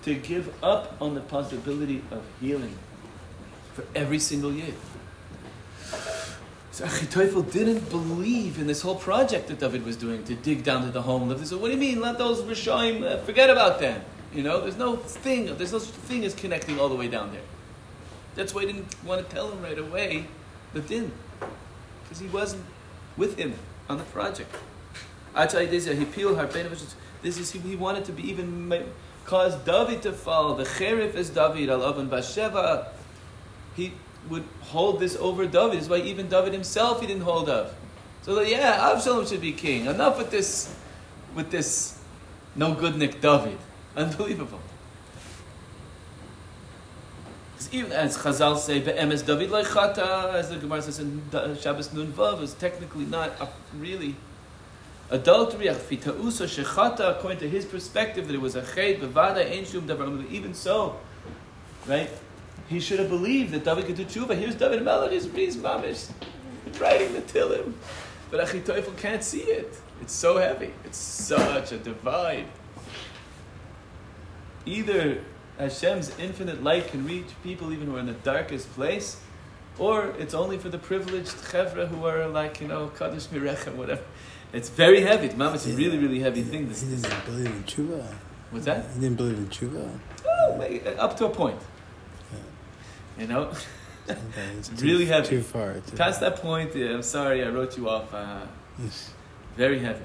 to 0.03 0.15
give 0.15 0.53
up 0.63 0.95
on 1.01 1.13
the 1.15 1.21
possibility 1.21 2.01
of 2.11 2.23
healing 2.39 2.77
for 3.73 3.85
every 3.95 4.19
single 4.19 4.51
year. 4.51 4.73
So 6.71 6.85
Achitophel 6.85 7.51
didn't 7.51 7.89
believe 7.89 8.57
in 8.57 8.65
this 8.67 8.81
whole 8.81 8.95
project 8.95 9.47
that 9.47 9.59
David 9.59 9.85
was 9.85 9.97
doing 9.97 10.23
to 10.23 10.35
dig 10.35 10.63
down 10.63 10.83
to 10.83 10.91
the 10.91 11.01
home. 11.01 11.29
He 11.37 11.45
said, 11.45 11.59
"What 11.59 11.67
do 11.67 11.73
you 11.73 11.79
mean? 11.79 11.99
Let 11.99 12.17
those 12.17 12.41
Rishoim 12.41 13.03
uh, 13.03 13.17
forget 13.19 13.49
about 13.49 13.79
them? 13.79 14.01
You 14.33 14.43
know, 14.43 14.61
there's 14.61 14.77
no 14.77 14.95
thing. 14.95 15.55
There's 15.57 15.73
no 15.73 15.79
thing 15.79 16.23
as 16.23 16.33
connecting 16.33 16.79
all 16.79 16.87
the 16.87 16.95
way 16.95 17.09
down 17.09 17.31
there. 17.33 17.41
That's 18.35 18.53
why 18.53 18.61
he 18.61 18.67
didn't 18.71 18.95
want 19.03 19.27
to 19.27 19.35
tell 19.35 19.51
him 19.51 19.61
right 19.61 19.77
away 19.77 20.27
the 20.73 20.79
din, 20.79 21.11
because 22.03 22.19
he 22.19 22.27
wasn't 22.27 22.63
with 23.17 23.37
him 23.37 23.55
on 23.89 23.97
the 23.97 24.05
project. 24.05 24.55
This 27.21 27.37
is 27.37 27.51
he 27.51 27.75
wanted 27.75 28.05
to 28.05 28.11
be 28.13 28.29
even 28.29 28.69
caused 29.31 29.63
David 29.65 30.01
to 30.01 30.11
fall. 30.11 30.55
The 30.55 30.65
cherif 30.65 31.15
is 31.15 31.29
David, 31.29 31.69
Alav 31.69 31.95
Basheva. 32.09 32.89
He 33.77 33.93
would 34.29 34.43
hold 34.59 34.99
this 34.99 35.15
over 35.15 35.45
David. 35.47 35.79
Is 35.79 35.87
why 35.87 35.99
even 35.99 36.27
David 36.27 36.51
himself 36.51 36.99
he 36.99 37.07
didn't 37.07 37.23
hold 37.23 37.47
of. 37.47 37.73
So 38.23 38.35
that, 38.35 38.49
yeah, 38.49 38.91
Absalom 38.91 39.25
should 39.25 39.39
be 39.39 39.53
king. 39.53 39.85
Enough 39.85 40.17
with 40.17 40.31
this 40.31 40.75
with 41.33 41.49
this 41.49 41.97
no 42.57 42.73
good 42.73 42.97
Nick 42.97 43.21
David? 43.21 43.57
Unbelievable. 43.95 44.59
even 47.71 47.93
as 47.93 48.17
Chazal 48.17 48.57
say, 48.57 48.79
"Be'emes 48.79 49.21
David 49.25 49.49
leichata," 49.49 50.33
as 50.33 50.49
the 50.49 50.57
Gemara 50.57 50.81
says 50.81 50.99
in 50.99 51.21
Shabbos 51.61 51.93
Nun 51.93 52.11
Vav, 52.11 52.41
is 52.41 52.53
technically 52.55 53.05
not 53.05 53.31
a 53.39 53.47
really 53.77 54.17
adultery. 55.11 55.67
Fitausa 55.67 56.47
shechata, 56.47 57.17
according 57.17 57.39
to 57.39 57.49
his 57.49 57.65
perspective, 57.65 58.27
that 58.27 58.33
it 58.33 58.41
was 58.41 58.55
a 58.55 58.61
chet 58.61 58.99
bevada 58.99 59.45
ein 59.49 59.65
shum 59.65 59.87
davar. 59.87 60.29
Even 60.31 60.53
so, 60.53 60.97
right? 61.85 62.09
He 62.67 62.79
should 62.79 62.99
have 62.99 63.09
believed 63.09 63.51
that 63.51 63.65
David 63.65 63.85
could 63.85 63.97
do 63.97 64.05
tshuva. 64.05 64.35
Here's 64.35 64.55
David 64.55 64.83
Melech, 64.83 65.11
he's, 65.11 65.25
he's 65.33 65.57
mamish, 65.57 66.09
writing 66.79 67.13
the 67.13 67.21
Tillim. 67.21 67.73
But 68.29 68.47
Achitophel 68.47 68.97
can't 68.97 69.23
see 69.23 69.41
it. 69.41 69.77
It's 70.01 70.13
so 70.13 70.37
heavy. 70.37 70.73
It's 70.85 70.97
such 70.97 71.73
a 71.73 71.77
divide. 71.77 72.47
Either 74.65 75.21
Hashem's 75.59 76.17
infinite 76.17 76.63
light 76.63 76.87
can 76.87 77.05
reach 77.05 77.27
people 77.43 77.73
even 77.73 77.87
who 77.87 77.97
are 77.97 77.99
in 77.99 78.05
the 78.05 78.13
darkest 78.13 78.73
place, 78.73 79.19
or 79.77 80.15
it's 80.17 80.33
only 80.33 80.57
for 80.57 80.69
the 80.69 80.77
privileged 80.77 81.35
chevra 81.35 81.87
who 81.87 82.05
are 82.05 82.27
like, 82.27 82.61
you 82.61 82.67
know, 82.67 82.87
Kaddish 82.97 83.27
Mirechem, 83.27 83.75
whatever. 83.75 84.03
It's 84.53 84.69
very 84.69 85.01
heavy. 85.01 85.33
Mom, 85.35 85.55
it's 85.55 85.65
a 85.65 85.71
really, 85.71 85.97
really 85.97 86.19
heavy 86.19 86.41
thing. 86.41 86.67
This, 86.67 86.81
he 86.81 86.89
didn't 86.89 87.25
believe 87.25 87.45
in 87.45 87.63
tshuva. 87.63 88.03
What's 88.49 88.65
that? 88.65 88.85
He 88.93 88.99
didn't 88.99 89.15
believe 89.15 89.37
in 89.37 89.47
tshuva. 89.47 89.97
Oh, 90.27 90.61
up 90.97 91.15
to 91.17 91.25
a 91.25 91.29
point. 91.29 91.59
Yeah. 92.31 93.21
You 93.21 93.27
know? 93.27 93.53
it's 94.09 94.67
too, 94.69 94.85
really 94.85 95.05
heavy. 95.05 95.27
Too 95.27 95.41
far. 95.41 95.75
Too 95.75 95.95
Past 95.95 96.19
that 96.19 96.35
point, 96.37 96.75
yeah, 96.75 96.89
I'm 96.89 97.01
sorry, 97.01 97.45
I 97.45 97.49
wrote 97.49 97.77
you 97.77 97.87
off. 97.87 98.13
Uh, 98.13 98.41
yes. 98.81 99.13
Very 99.55 99.79
heavy. 99.79 100.03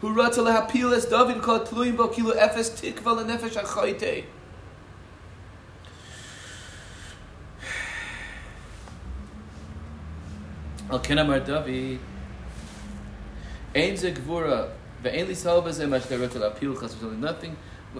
Who 0.00 0.14
lahapil 0.14 0.94
es 0.94 1.06
David 1.06 1.42
kol 1.42 1.60
tluim 1.60 1.96
bo 1.96 2.08
kilu 2.08 2.32
efes 2.36 2.70
tikva 2.70 3.24
lenefesh 3.24 3.60
achoyte. 3.60 4.24
Al 10.90 11.00
kenamar 11.00 11.44
David 11.44 11.98
Ein 13.76 13.96
ze 13.96 14.10
gvura 14.10 14.68
ve'en 15.04 15.28
li 15.28 15.34
salba 15.34 15.72
ze 15.72 15.86
lahapil 15.86 16.80
chas 16.80 16.96
nothing 17.20 17.56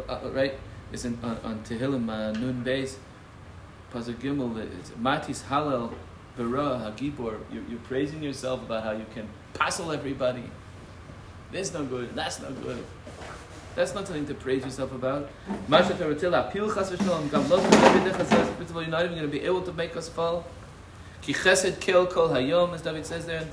uh, 0.08 0.18
right 0.32 0.54
It's 0.92 1.04
in, 1.04 1.18
on, 1.22 1.36
on 1.44 1.58
Tehillim 1.64 2.08
uh, 2.08 2.32
Nun 2.32 2.62
Beis 2.64 2.96
Pasuk 3.92 4.14
Gimel 4.14 4.56
it's 4.78 4.90
Matis 4.90 5.42
Halal 5.50 5.92
Bara 6.36 6.80
Hagibor 6.84 7.38
you're, 7.52 7.64
you're 7.68 7.86
praising 7.88 8.22
yourself 8.22 8.62
about 8.62 8.84
how 8.84 8.92
you 8.92 9.04
can 9.14 9.28
passel 9.52 9.92
everybody 9.92 10.44
this 11.52 11.72
no 11.72 11.84
good, 11.84 12.12
that's 12.14 12.40
no 12.40 12.50
good. 12.50 12.84
That's 13.76 13.94
not 13.94 14.06
something 14.06 14.26
to 14.26 14.34
praise 14.34 14.64
yourself 14.64 14.92
about. 14.92 15.28
You're 15.44 15.56
not 15.68 15.90
even 15.90 15.98
going 15.98 16.16
to 19.20 19.28
be 19.28 19.40
able 19.40 19.62
to 19.62 19.72
make 19.72 19.96
us 19.96 20.08
fall. 20.08 20.44
Ki 21.26 21.34
chesed 21.34 21.80
kill 21.80 22.06
kol 22.06 22.28
hayom, 22.28 22.72
as 22.72 22.82
David 22.82 23.04
says 23.04 23.26
there 23.26 23.40
in 23.40 23.50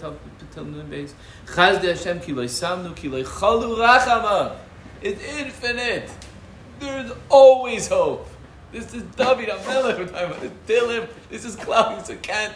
Nun 0.71 0.87
Beis. 0.91 1.13
Chaz 1.47 1.81
de 1.81 1.87
Hashem 1.87 2.19
ki 2.19 2.31
loy 2.31 2.45
samnu 2.45 2.95
ki 2.95 3.09
loy 3.09 3.23
chalu 3.23 3.75
rachama. 3.75 4.55
It's 5.01 5.19
infinite. 5.39 6.11
There's 6.79 7.11
always 7.29 7.87
hope. 7.87 8.27
This 8.71 8.93
is 8.93 9.01
David 9.15 9.49
HaMelech 9.49 9.97
we're 9.97 10.05
talking 10.05 10.13
about. 10.13 10.41
This 10.41 10.51
Dillim. 10.67 11.09
This 11.31 11.45
is 11.45 11.55
cloudy, 11.55 12.03
so 12.03 12.15
can't 12.17 12.53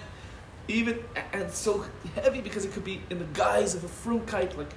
even, 0.68 1.04
and 1.34 1.52
so 1.52 1.84
heavy 2.14 2.42
because 2.42 2.66
it 2.66 2.72
could 2.74 2.84
be 2.84 3.02
in 3.10 3.18
the 3.18 3.26
guise 3.34 3.74
of 3.74 3.84
a 3.84 3.88
fruitcake, 3.88 4.56
like 4.56 4.72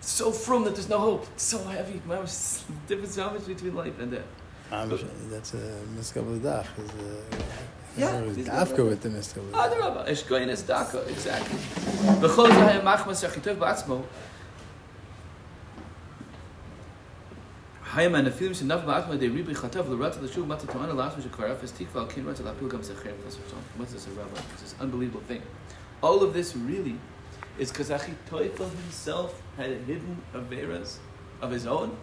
so 0.00 0.32
from 0.32 0.64
that 0.64 0.74
there's 0.74 0.88
no 0.88 0.98
hope. 0.98 1.26
So 1.36 1.58
heavy. 1.58 2.02
Mamish, 2.08 2.62
difference 2.88 3.14
so 3.14 3.30
much 3.30 3.46
between 3.46 3.76
life 3.76 3.96
and 4.00 4.10
death. 4.10 4.24
Mamish, 4.72 5.04
that's 5.30 5.54
a 5.54 5.82
miskabel 5.96 6.40
dach. 6.40 6.66
Uh, 6.66 7.42
Yeah, 7.96 8.22
dafka 8.22 8.88
with 8.88 9.02
the 9.02 9.10
miskabel. 9.10 9.50
Adarabba, 9.50 10.08
eshgoyin 10.08 10.48
es 10.48 10.62
daka, 10.62 11.00
exactly. 11.08 11.58
B'chol 12.20 12.48
zahayim 12.48 12.82
machmas 12.82 13.22
yachitov 13.22 13.56
ba'atzmo. 13.56 14.02
Hayim 17.84 18.16
and 18.16 18.26
the 18.26 18.30
feeling 18.30 18.54
shenav 18.54 18.84
ba'atzmo 18.84 19.18
they 19.18 19.28
ribi 19.28 19.54
chatav 19.54 19.88
l'rat 19.88 20.22
l'shuv 20.22 20.46
mata 20.46 20.66
to'ana 20.66 20.94
la'atzmo 20.94 21.22
shekvar 21.22 21.50
afes 21.50 21.72
tikva 21.72 21.96
al 21.96 22.06
kin 22.06 22.24
rat 22.24 22.40
l'apil 22.40 22.70
gam 22.70 22.80
zecher 22.80 23.12
What's 23.76 23.92
this 23.92 24.06
a 24.06 24.10
rabbi? 24.10 24.40
It's 24.54 24.62
this 24.62 24.74
unbelievable 24.80 25.20
thing. 25.28 25.42
All 26.02 26.22
of 26.22 26.32
this 26.32 26.56
really 26.56 26.96
is 27.58 27.70
because 27.70 27.90
Achitophel 27.90 28.70
himself 28.70 29.40
had 29.56 29.70
hidden 29.86 30.22
Averas 30.34 30.96
of 31.40 31.50
his 31.50 31.66
own. 31.66 31.96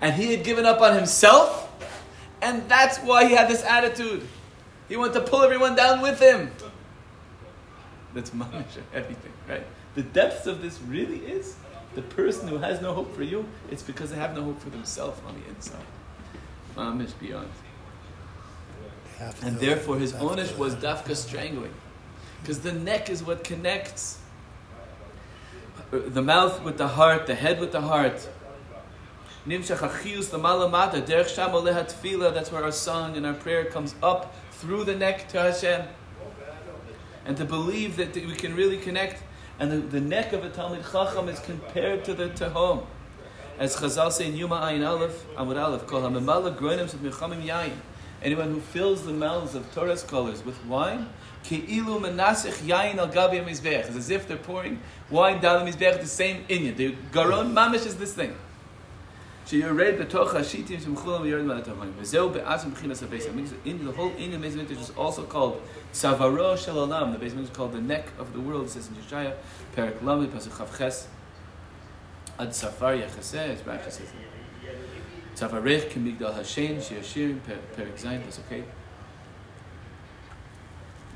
And 0.00 0.14
he 0.14 0.34
had 0.34 0.44
given 0.44 0.66
up 0.66 0.80
on 0.80 0.94
himself. 0.94 1.72
And 2.42 2.68
that's 2.68 2.98
why 2.98 3.26
he 3.26 3.34
had 3.34 3.48
this 3.48 3.64
attitude. 3.64 4.26
He 4.88 4.96
wanted 4.96 5.14
to 5.14 5.20
pull 5.22 5.42
everyone 5.42 5.74
down 5.74 6.00
with 6.00 6.20
him. 6.20 6.50
That's 8.14 8.30
mamish 8.30 8.64
everything, 8.94 9.32
right? 9.48 9.64
The 9.94 10.02
depths 10.02 10.46
of 10.46 10.62
this 10.62 10.80
really 10.80 11.18
is 11.18 11.56
the 11.94 12.02
person 12.02 12.48
who 12.48 12.58
has 12.58 12.80
no 12.82 12.92
hope 12.92 13.14
for 13.14 13.22
you, 13.22 13.46
it's 13.70 13.82
because 13.82 14.10
they 14.10 14.16
have 14.16 14.34
no 14.36 14.42
hope 14.42 14.60
for 14.60 14.70
themselves 14.70 15.20
on 15.26 15.34
the 15.40 15.48
inside. 15.48 15.86
Mamish 16.76 17.18
beyond. 17.18 17.48
And 19.42 19.58
therefore 19.58 19.96
his 19.96 20.12
onish 20.12 20.56
was 20.58 20.74
dafka 20.74 21.16
strangling. 21.16 21.72
Because 22.42 22.60
the 22.60 22.72
neck 22.72 23.08
is 23.08 23.22
what 23.22 23.44
connects 23.44 24.20
the 25.90 26.22
mouth 26.22 26.62
with 26.62 26.76
the 26.76 26.88
heart, 26.88 27.26
the 27.26 27.34
head 27.34 27.60
with 27.60 27.72
the 27.72 27.80
heart. 27.80 28.28
Nimshach 29.46 29.78
achilus 29.78 30.30
the 30.30 30.38
malamada 30.38 31.00
derech 31.00 31.34
shamo 31.34 31.62
lehatfilah. 31.62 32.34
That's 32.34 32.52
where 32.52 32.64
our 32.64 32.72
song 32.72 33.16
and 33.16 33.24
our 33.24 33.34
prayer 33.34 33.64
comes 33.64 33.94
up 34.02 34.34
through 34.58 34.84
the 34.84 34.96
neck 34.96 35.28
to 35.28 35.40
Hashem. 35.40 35.86
And 37.24 37.36
to 37.36 37.44
believe 37.44 37.96
that 37.96 38.14
we 38.14 38.34
can 38.34 38.54
really 38.54 38.78
connect. 38.78 39.22
And 39.58 39.70
the, 39.70 39.78
the 39.78 40.00
neck 40.00 40.32
of 40.32 40.44
a 40.44 40.50
Talmud 40.50 40.84
Chacham 40.90 41.28
is 41.28 41.40
compared 41.40 42.04
to 42.04 42.14
the 42.14 42.28
Tehom. 42.28 42.86
As 43.58 43.76
Chazal 43.76 44.12
say 44.12 44.26
in 44.26 44.36
Yuma 44.36 44.56
Ayin 44.56 44.86
Aleph, 44.86 45.26
Amud 45.34 45.60
Aleph, 45.60 45.86
Kol 45.86 46.02
HaMemala 46.02 46.56
Groinim 46.56 46.88
Sot 46.88 47.00
Mechamim 47.00 47.42
Yayin. 47.44 47.72
Anyone 48.22 48.50
who 48.50 48.60
fills 48.60 49.04
the 49.04 49.12
mouths 49.12 49.54
of 49.54 49.72
Torah 49.74 49.96
scholars 49.96 50.44
with 50.44 50.62
wine, 50.66 51.08
Ke'ilu 51.44 52.00
menasich 52.00 52.66
yain 52.66 52.96
al 52.96 53.08
gabi 53.08 53.44
mizbech. 53.44 53.86
It's 53.86 53.96
as 53.96 54.10
if 54.10 54.26
they're 54.26 54.36
pouring 54.36 54.80
wine 55.10 55.40
down 55.40 55.64
the 55.64 55.70
mizbech, 55.70 56.00
the 56.00 56.06
same 56.06 56.44
inyan. 56.48 56.76
The 56.76 56.96
garon 57.12 57.52
mamish 57.52 57.86
is 57.86 57.96
this 57.96 58.14
thing 58.14 58.34
you 59.54 59.68
read 59.68 59.96
betocha 59.96 60.40
shitim 60.40 60.80
shemchulam 60.80 61.24
yored 61.24 61.44
ma'atamayim. 61.44 61.92
Vezeu 61.92 62.32
be'atzim 62.32 62.72
b'chinas 62.72 63.00
ha'beis 63.00 63.26
hamikdash. 63.28 63.84
The 63.84 63.92
whole 63.92 64.12
in 64.16 64.32
the 64.32 64.38
Beis 64.38 64.54
Hamikdash 64.54 64.80
is 64.80 64.90
also 64.96 65.22
called 65.22 65.62
Savaro 65.92 66.56
Shel 66.58 66.74
Olam. 66.74 67.12
The 67.12 67.18
base 67.18 67.32
Hamikdash 67.32 67.44
is 67.44 67.50
called 67.50 67.72
the 67.72 67.80
neck 67.80 68.08
of 68.18 68.32
the 68.32 68.40
world. 68.40 68.66
It 68.66 68.70
says 68.70 68.88
in 68.88 68.94
Yeshaya, 68.94 69.34
Perak 69.76 70.02
Lamed 70.02 70.32
Pasuk 70.32 70.50
Chavches 70.50 71.06
Ad 72.40 72.52
Safar 72.52 72.94
Yachaseh. 72.94 73.50
As 73.50 73.60
Rashi 73.60 73.92
says, 73.92 74.08
Savarech 75.36 75.90
K'migdal 75.90 76.34
Hashem 76.34 76.78
Sheyashirim 76.78 77.40
Perak 77.76 77.96
Zayin 77.96 78.22
Pasuk 78.22 78.64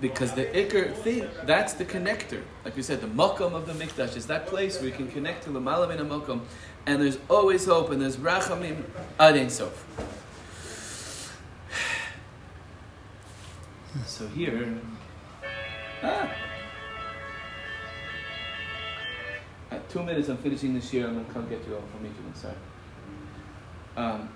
because 0.00 0.32
the 0.32 0.46
ikr 0.46 0.94
thing, 0.94 1.28
that's 1.44 1.74
the 1.74 1.84
connector. 1.84 2.42
Like 2.64 2.76
we 2.76 2.82
said, 2.82 3.00
the 3.00 3.06
makom 3.06 3.52
of 3.52 3.66
the 3.66 3.72
mikdash 3.72 4.16
is 4.16 4.26
that 4.26 4.46
place 4.46 4.78
where 4.78 4.88
you 4.88 4.94
can 4.94 5.08
connect 5.08 5.44
to 5.44 5.50
the 5.50 5.60
malam 5.60 5.90
in 5.90 6.00
and 6.86 7.02
there's 7.02 7.18
always 7.28 7.66
hope, 7.66 7.90
and 7.90 8.00
there's 8.00 8.16
rachamim 8.16 8.84
ad 9.18 9.50
sof. 9.50 9.84
So 14.06 14.28
here, 14.28 14.78
ah, 16.02 16.32
at 19.70 19.88
two 19.90 20.02
minutes, 20.02 20.28
I'm 20.28 20.36
finishing 20.36 20.74
this 20.74 20.92
year. 20.92 21.08
I'm 21.08 21.14
gonna 21.14 21.34
come 21.34 21.48
get 21.48 21.66
you 21.66 21.74
all 21.74 21.82
from 21.92 22.06
Egypt. 22.06 22.36
Sorry. 22.36 22.54
Um, 23.96 24.28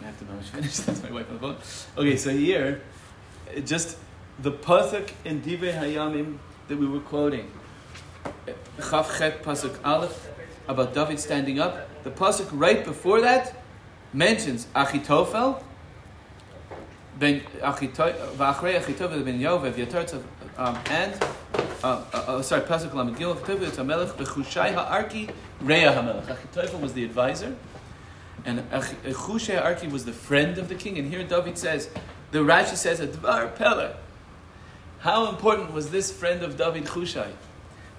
I 0.00 0.04
have 0.06 0.18
to 0.18 0.24
know 0.24 0.40
finish. 0.40 0.76
That's 0.78 1.02
my 1.02 1.10
wife 1.10 1.28
on 1.28 1.34
the 1.34 1.40
phone. 1.40 1.56
Okay, 1.98 2.16
so 2.16 2.30
here, 2.30 2.82
just 3.64 3.98
the 4.40 4.52
pasuk 4.52 5.10
in 5.24 5.40
Divrei 5.40 5.78
Hayamim 5.78 6.38
that 6.68 6.76
we 6.76 6.86
were 6.86 7.00
quoting, 7.00 7.50
Chav 8.78 9.18
Chet 9.18 9.42
pasuk 9.42 9.76
Aleph, 9.84 10.28
about 10.68 10.94
David 10.94 11.20
standing 11.20 11.60
up. 11.60 11.88
The 12.04 12.10
pasuk 12.10 12.48
right 12.52 12.84
before 12.84 13.20
that 13.20 13.54
mentions 14.12 14.66
Achitofel, 14.74 15.62
ben 17.18 17.40
Achitofel, 17.60 19.24
ben 19.24 19.40
Yovev 19.40 19.74
Yatartzav, 19.74 20.22
um, 20.56 20.78
and 20.86 21.14
uh, 21.82 22.02
uh, 22.12 22.16
uh, 22.16 22.42
sorry, 22.42 22.62
pasuk 22.62 22.94
Lamed 22.94 23.16
Gimel 23.16 23.36
Achitofel 23.36 23.70
Hamelech 23.70 24.12
bechushai 24.12 24.74
ha'arki 24.74 25.30
Rea 25.60 25.86
Hamelech. 25.86 26.26
Achitofel 26.26 26.80
was 26.80 26.92
the 26.92 27.04
advisor. 27.04 27.54
And 28.46 28.58
Chushai 28.70 29.62
Arki 29.62 29.90
was 29.90 30.04
the 30.04 30.12
friend 30.12 30.58
of 30.58 30.68
the 30.68 30.74
king. 30.74 30.98
And 30.98 31.08
here 31.08 31.24
David 31.24 31.56
says, 31.56 31.88
the 32.30 32.40
Rashi 32.40 32.76
says, 32.76 33.00
Advar 33.00 33.56
Pele. 33.56 33.94
How 35.04 35.28
important 35.28 35.70
was 35.74 35.90
this 35.90 36.10
friend 36.10 36.42
of 36.42 36.56
David 36.56 36.84
Chushai? 36.84 37.30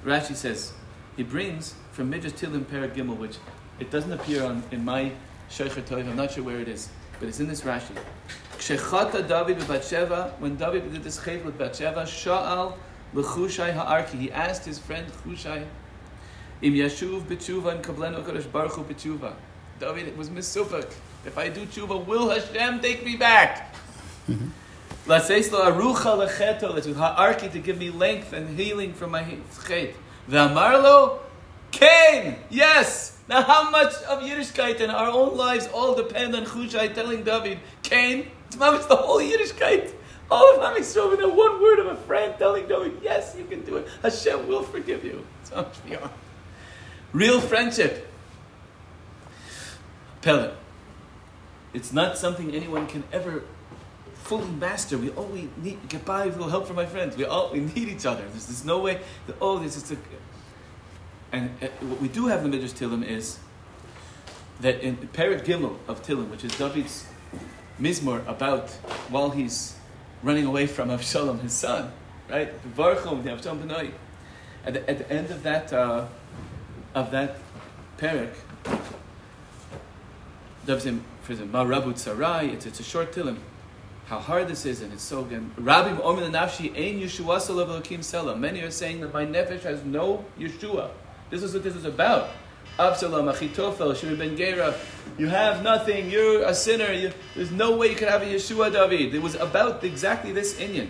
Rashi 0.04 0.36
says, 0.36 0.74
he 1.16 1.22
brings 1.22 1.76
from 1.92 2.10
Midrash 2.10 2.32
Tilim 2.32 2.66
Perek 2.66 2.96
Gimel, 2.96 3.16
which 3.16 3.38
it 3.80 3.92
doesn't 3.92 4.12
appear 4.12 4.44
on 4.44 4.64
in 4.72 4.84
my 4.84 5.12
Sheikh. 5.48 5.92
I'm 5.92 6.16
not 6.16 6.32
sure 6.32 6.44
where 6.44 6.60
it 6.60 6.68
is, 6.68 6.90
but 7.20 7.30
it's 7.30 7.40
in 7.40 7.48
this 7.48 7.62
Rashi. 7.62 7.96
Kshechata 8.58 9.28
David 9.28 9.60
Batsheva, 9.68 10.32
when 10.40 10.56
David 10.56 10.92
did 10.92 11.04
this 11.04 11.24
chet 11.24 11.46
with 11.46 11.60
Batsheva, 11.60 12.06
Sha'al 12.06 12.74
l'Chushai 13.14 13.72
ha'arki. 13.72 14.20
He 14.20 14.32
asked 14.32 14.66
his 14.66 14.80
friend 14.80 15.06
Chushai, 15.24 15.64
Im 16.64 16.74
Yashuv 16.74 17.22
b'tshuva 17.26 17.76
and 17.76 17.84
kablenu 17.84 18.24
Kodesh 18.26 18.52
Baruch 18.52 18.72
Hu 18.72 18.84
b'tshuva. 18.84 19.36
David 19.80 20.18
was 20.18 20.32
misufak. 20.32 20.92
If 21.24 21.38
I 21.38 21.50
do 21.50 21.68
tshuva, 21.68 22.04
will 22.04 22.32
Hashem 22.32 22.80
take 22.80 23.06
me 23.06 23.16
back? 23.16 23.76
Laseis 24.28 24.50
with 25.08 26.98
ha'arki 26.98 27.52
to 27.52 27.60
give 27.60 27.78
me 27.78 27.90
length 27.92 28.34
and 28.34 28.58
healing 28.60 28.94
from 28.94 29.12
my 29.12 29.24
chet. 29.68 29.94
V'amarlo, 30.30 31.20
Cain, 31.72 32.38
yes. 32.50 33.18
Now, 33.28 33.42
how 33.42 33.70
much 33.70 33.94
of 34.04 34.22
Yiddishkeit 34.22 34.80
and 34.80 34.92
our 34.92 35.10
own 35.10 35.36
lives 35.36 35.68
all 35.74 35.96
depend 35.96 36.36
on 36.36 36.46
Chushai 36.46 36.94
telling 36.94 37.24
David, 37.24 37.60
Cain, 37.84 38.28
it's 38.48 38.56
the 38.86 38.96
whole 38.96 39.20
Yiddishkeit. 39.20 39.92
All 40.30 40.56
of 40.56 40.62
Ham 40.62 40.82
Yisrael 40.82 41.12
with 41.12 41.20
that 41.20 41.36
one 41.36 41.62
word 41.62 41.80
of 41.80 41.88
a 41.88 41.96
friend 41.96 42.34
telling 42.40 42.68
David, 42.68 43.00
yes, 43.04 43.36
you 43.38 43.46
can 43.46 43.62
do 43.62 43.78
it. 43.78 43.88
Hashem 44.02 44.48
will 44.48 44.64
forgive 44.64 45.04
you. 45.04 45.24
So 45.44 45.58
much 45.58 45.86
beyond. 45.86 46.10
Real 47.14 47.40
friendship. 47.40 48.08
Pele. 50.22 50.52
It's 51.74 51.94
not 51.94 52.18
something 52.18 52.56
anyone 52.56 52.88
can 52.88 53.04
ever 53.12 53.44
fully 54.26 54.48
master. 54.48 54.98
We 54.98 55.12
all 55.12 55.28
we 55.28 55.50
need 55.58 55.78
a 55.94 56.26
little 56.26 56.50
help 56.50 56.66
from 56.68 56.76
my 56.76 56.86
friends. 56.86 57.16
We 57.16 57.26
all 57.26 57.52
we 57.54 57.60
need 57.60 57.88
each 57.88 58.06
other. 58.06 58.24
There's, 58.28 58.48
there's 58.48 58.66
no 58.66 58.80
way. 58.80 59.00
That, 59.28 59.38
oh, 59.40 59.60
this 59.60 59.78
is 59.78 59.92
a. 59.92 59.98
And 61.32 61.52
uh, 61.62 61.68
what 61.86 62.02
we 62.02 62.08
do 62.08 62.28
have 62.28 62.44
in 62.44 62.52
the 62.52 62.58
Midrash 62.58 62.74
Tilim 62.74 63.06
is 63.08 63.40
that 64.62 64.82
in 64.82 64.98
Perik 64.98 65.46
Gimel 65.46 65.78
of 65.88 66.02
Tilim, 66.02 66.30
which 66.30 66.44
is 66.44 66.58
David's 66.58 67.06
mizmor 67.80 68.28
about 68.28 68.70
while 69.10 69.30
he's 69.30 69.76
running 70.24 70.46
away 70.46 70.66
from 70.66 70.90
Avshalom, 70.90 71.42
his 71.42 71.54
son, 71.54 71.92
right? 72.30 72.50
At 74.66 74.74
the, 74.74 74.90
at 74.90 74.98
the 74.98 75.12
end 75.12 75.30
of 75.30 75.44
that 75.44 75.72
uh, 75.72 76.08
of 76.96 77.12
that 77.12 77.36
Perik, 78.00 78.34
David 80.66 80.82
says, 80.82 81.00
for 81.22 81.34
example, 81.34 81.64
Ma 81.64 81.70
Rabu 81.70 81.94
Tsarai, 81.94 82.54
it's, 82.54 82.66
it's 82.66 82.80
a 82.80 82.84
short 82.84 83.12
Tilim 83.12 83.38
how 84.06 84.20
hard 84.20 84.48
this 84.48 84.66
is, 84.66 84.82
and 84.82 84.94
it's 84.94 85.04
so 85.04 85.24
good. 85.24 85.50
Rabbi 85.58 86.00
Omer 86.02 86.30
Nafshi 86.30 86.70
Ein 86.76 87.02
Yeshua 87.02 87.42
Selah. 87.42 88.36
Many 88.38 88.62
are 88.62 88.70
saying 88.70 89.02
that 89.02 89.14
my 89.14 89.26
nefesh 89.26 89.64
has 89.64 89.84
no 89.84 90.24
Yeshua. 90.40 90.92
This 91.32 91.42
is 91.42 91.54
what 91.54 91.64
this 91.64 91.76
is 91.76 91.86
about. 91.86 92.30
Absalom, 92.78 93.26
Achitofel, 93.26 93.96
Shimon 93.96 94.18
ben 94.18 94.38
Gera. 94.38 94.76
You 95.18 95.28
have 95.28 95.64
nothing. 95.64 96.12
You're 96.12 96.44
a 96.44 96.54
sinner. 96.54 96.92
You, 96.92 97.14
there's 97.34 97.52
no 97.52 97.78
way 97.78 97.90
you 97.90 97.96
could 97.96 98.10
have 98.10 98.22
a 98.22 98.26
Yeshua, 98.26 98.72
David. 98.72 99.16
It 99.16 99.22
was 99.22 99.36
about 99.36 99.84
exactly 99.84 100.32
this 100.32 100.56
inyan. 100.60 100.90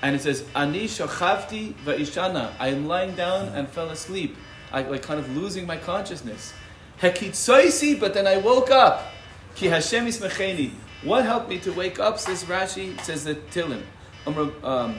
And 0.00 0.16
it 0.16 0.22
says, 0.22 0.44
Ani 0.56 0.86
shochavti 0.86 1.74
va'ishana. 1.84 2.52
I 2.58 2.68
am 2.68 2.88
lying 2.88 3.14
down 3.14 3.48
and 3.48 3.68
fell 3.68 3.90
asleep. 3.90 4.36
I 4.72 4.82
like 4.82 5.02
kind 5.02 5.20
of 5.20 5.36
losing 5.36 5.66
my 5.66 5.76
consciousness. 5.76 6.54
Hekitzoisi, 7.00 8.00
but 8.00 8.14
then 8.14 8.26
I 8.26 8.38
woke 8.38 8.70
up. 8.70 9.11
Ki 9.54 9.66
Hashem 9.66 10.06
ismecheni. 10.06 10.72
What 11.02 11.24
helped 11.24 11.48
me 11.48 11.58
to 11.60 11.72
wake 11.72 11.98
up? 11.98 12.18
Says 12.18 12.44
Rashi. 12.44 13.00
Says 13.00 13.24
the 13.24 13.34
Tilim. 13.34 13.82
Um, 14.26 14.96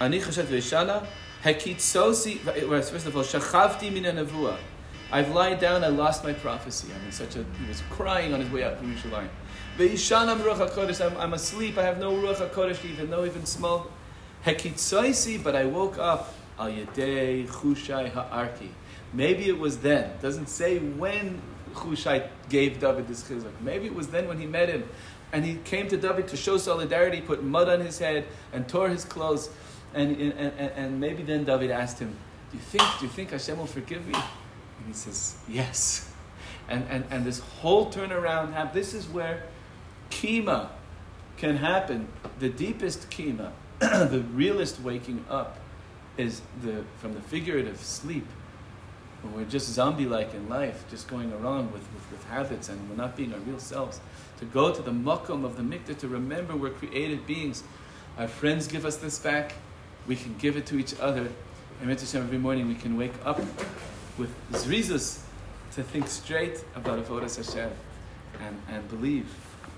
Ani 0.00 0.20
chashat 0.20 0.44
v'ishana. 0.44 1.06
Hekitzosi. 1.42 2.38
First 2.84 3.06
of 3.06 3.16
all, 3.16 3.22
shachavti 3.22 3.92
min 3.92 4.04
nevuah. 4.04 4.56
I've 5.10 5.30
lied 5.30 5.58
down. 5.58 5.82
I 5.84 5.88
lost 5.88 6.22
my 6.22 6.34
prophecy. 6.34 6.88
I 6.94 7.02
mean, 7.02 7.12
such 7.12 7.36
a 7.36 7.44
he 7.58 7.66
was 7.66 7.82
crying 7.90 8.34
on 8.34 8.40
his 8.40 8.50
way 8.50 8.62
up 8.62 8.78
from 8.78 8.94
Yerushalayim. 8.94 9.28
Ve'ishanam 9.78 10.40
ruach 10.40 10.68
hakodesh. 10.68 11.04
I'm, 11.04 11.16
I'm 11.16 11.32
asleep. 11.34 11.78
I 11.78 11.82
have 11.82 11.98
no 11.98 12.12
ruach 12.12 12.36
hakodesh, 12.36 12.84
even 12.84 13.08
no 13.10 13.24
even 13.24 13.46
small. 13.46 13.90
Hekitzoisi. 14.44 15.42
But 15.42 15.56
I 15.56 15.64
woke 15.64 15.98
up. 15.98 16.34
Al 16.58 16.68
yedei 16.68 17.48
chushai 17.48 18.12
ha'arki. 18.12 18.68
Maybe 19.12 19.48
it 19.48 19.58
was 19.58 19.78
then. 19.78 20.10
Doesn't 20.20 20.48
say 20.48 20.78
when 20.78 21.40
Hushai 21.78 22.28
gave 22.48 22.80
David 22.80 23.08
this 23.08 23.22
chizuk. 23.22 23.52
Maybe 23.60 23.86
it 23.86 23.94
was 23.94 24.08
then 24.08 24.28
when 24.28 24.38
he 24.38 24.46
met 24.46 24.68
him, 24.68 24.88
and 25.32 25.44
he 25.44 25.56
came 25.64 25.88
to 25.88 25.96
David 25.96 26.28
to 26.28 26.36
show 26.36 26.56
solidarity, 26.56 27.20
put 27.20 27.42
mud 27.42 27.68
on 27.68 27.80
his 27.80 27.98
head, 27.98 28.26
and 28.52 28.68
tore 28.68 28.88
his 28.88 29.04
clothes, 29.04 29.50
and, 29.94 30.16
and, 30.16 30.32
and, 30.32 30.72
and 30.72 31.00
maybe 31.00 31.22
then 31.22 31.44
David 31.44 31.70
asked 31.70 31.98
him, 31.98 32.14
"Do 32.50 32.56
you 32.56 32.62
think 32.62 32.84
do 32.98 33.06
you 33.06 33.10
think 33.10 33.30
Hashem 33.30 33.58
will 33.58 33.66
forgive 33.66 34.06
me?" 34.06 34.14
And 34.14 34.86
he 34.86 34.92
says, 34.92 35.36
"Yes." 35.48 36.10
And 36.68 36.84
and, 36.90 37.04
and 37.10 37.24
this 37.24 37.40
whole 37.40 37.90
turnaround 37.90 38.52
happened. 38.52 38.74
This 38.74 38.94
is 38.94 39.08
where 39.08 39.44
kima 40.10 40.68
can 41.36 41.56
happen. 41.56 42.08
The 42.38 42.48
deepest 42.48 43.10
kima, 43.10 43.52
the 43.78 44.24
realest 44.32 44.80
waking 44.80 45.24
up, 45.30 45.58
is 46.16 46.42
the 46.62 46.84
from 46.98 47.14
the 47.14 47.20
figurative 47.20 47.80
sleep 47.80 48.26
when 49.22 49.34
we're 49.34 49.50
just 49.50 49.68
zombie 49.68 50.06
like 50.06 50.34
in 50.34 50.48
life, 50.48 50.84
just 50.90 51.08
going 51.08 51.32
around 51.32 51.72
with, 51.72 51.82
with, 51.92 52.12
with, 52.12 52.24
habits 52.24 52.68
and 52.68 52.88
we're 52.88 52.96
not 52.96 53.16
being 53.16 53.32
our 53.32 53.40
real 53.40 53.58
selves. 53.58 54.00
To 54.38 54.44
go 54.44 54.72
to 54.72 54.80
the 54.80 54.92
makom 54.92 55.44
of 55.44 55.56
the 55.56 55.62
mikveh, 55.62 55.98
to 55.98 56.08
remember 56.08 56.56
we're 56.56 56.70
created 56.70 57.26
beings. 57.26 57.64
Our 58.16 58.28
friends 58.28 58.68
give 58.68 58.84
us 58.84 58.96
this 58.96 59.18
back, 59.18 59.54
we 60.06 60.14
can 60.16 60.36
give 60.38 60.56
it 60.56 60.66
to 60.66 60.78
each 60.78 60.98
other. 61.00 61.28
And 61.80 61.90
Hashem, 61.90 62.22
every 62.22 62.38
morning 62.38 62.68
we 62.68 62.74
can 62.74 62.96
wake 62.96 63.14
up 63.24 63.40
with 64.18 64.34
zrizus 64.52 65.22
to 65.72 65.82
think 65.82 66.08
straight 66.08 66.64
about 66.74 67.04
Avodas 67.04 67.36
Hashem 67.36 67.70
and, 68.40 68.60
and 68.70 68.88
believe 68.88 69.28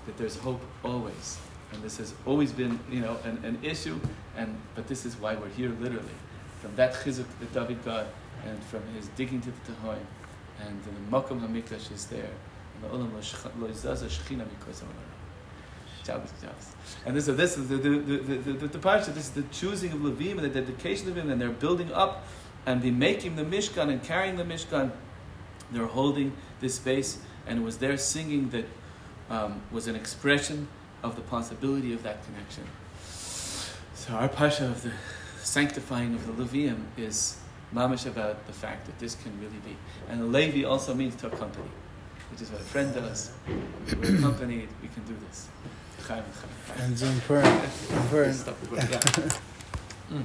that 0.05 0.17
there's 0.17 0.35
hope 0.37 0.61
always. 0.83 1.37
And 1.73 1.81
this 1.81 1.97
has 1.97 2.13
always 2.25 2.51
been, 2.51 2.79
you 2.91 2.99
know, 2.99 3.17
an, 3.23 3.39
an 3.43 3.59
issue, 3.63 3.99
and 4.35 4.55
but 4.75 4.87
this 4.87 5.05
is 5.05 5.15
why 5.15 5.35
we're 5.35 5.49
here 5.49 5.69
literally. 5.79 6.15
From 6.61 6.75
that 6.75 6.93
chizuk 6.93 7.25
that 7.39 7.53
David 7.53 7.83
got, 7.85 8.07
and 8.45 8.61
from 8.63 8.81
his 8.95 9.07
digging 9.09 9.41
to 9.41 9.51
the 9.51 9.71
Tehoim, 9.71 9.99
and 10.59 10.83
the 10.83 10.91
Makom 11.11 11.41
HaMikdash 11.41 11.91
is 11.91 12.05
there, 12.05 12.29
and 12.75 12.83
the 12.83 12.87
Olam 12.87 13.13
Lo 13.13 13.67
Izaz 13.67 14.03
HaShechina 14.03 14.45
Mikos 14.45 14.83
and 17.05 17.15
this, 17.15 17.25
this 17.25 17.57
is 17.57 17.67
the 17.67 17.77
the 17.77 17.89
the 17.89 18.17
the, 18.17 18.53
the, 18.53 18.67
the 18.67 18.79
parsha. 18.79 19.13
This 19.13 19.25
is 19.25 19.31
the 19.31 19.43
choosing 19.43 19.91
of 19.91 19.99
Levim 19.99 20.31
and 20.31 20.39
the 20.39 20.49
dedication 20.49 21.09
of 21.09 21.17
him, 21.17 21.29
and 21.29 21.39
they're 21.39 21.49
building 21.49 21.91
up, 21.93 22.25
and 22.65 22.81
they 22.81 22.91
making 22.91 23.35
the 23.35 23.43
Mishkan 23.43 23.89
and 23.89 24.01
carrying 24.03 24.35
the 24.35 24.43
Mishkan. 24.43 24.91
They're 25.71 25.85
holding 25.85 26.33
this 26.59 26.75
space, 26.75 27.19
and 27.47 27.59
it 27.59 27.61
was 27.61 27.77
their 27.77 27.97
singing 27.97 28.49
that 28.49 28.65
um, 29.29 29.61
was 29.71 29.87
an 29.87 29.95
expression 29.95 30.67
of 31.03 31.15
the 31.15 31.21
possibility 31.21 31.93
of 31.93 32.03
that 32.03 32.25
connection. 32.25 32.63
So 33.93 34.13
our 34.13 34.29
parsha 34.29 34.69
of 34.69 34.81
the 34.81 34.91
sanctifying 35.41 36.15
of 36.15 36.25
the 36.25 36.43
Levim 36.43 36.85
is 36.97 37.37
mamish 37.73 38.05
about 38.05 38.45
the 38.47 38.53
fact 38.53 38.85
that 38.85 38.99
this 38.99 39.15
can 39.15 39.31
really 39.39 39.59
be. 39.65 39.75
And 40.09 40.21
a 40.21 40.25
Levi 40.25 40.67
also 40.67 40.93
means 40.93 41.15
to 41.17 41.27
accompany, 41.27 41.69
which 42.31 42.41
is 42.41 42.51
what 42.51 42.61
a 42.61 42.65
friend 42.65 42.93
does. 42.93 43.31
We're 43.99 44.15
accompanied, 44.17 44.69
we 44.81 44.87
can 44.89 45.03
do 45.03 45.15
this. 45.27 45.47
And 46.77 46.97
so 46.97 47.05
important. 47.05 47.63
important. 48.61 48.89
yeah. 48.91 48.99
mm. 50.11 50.23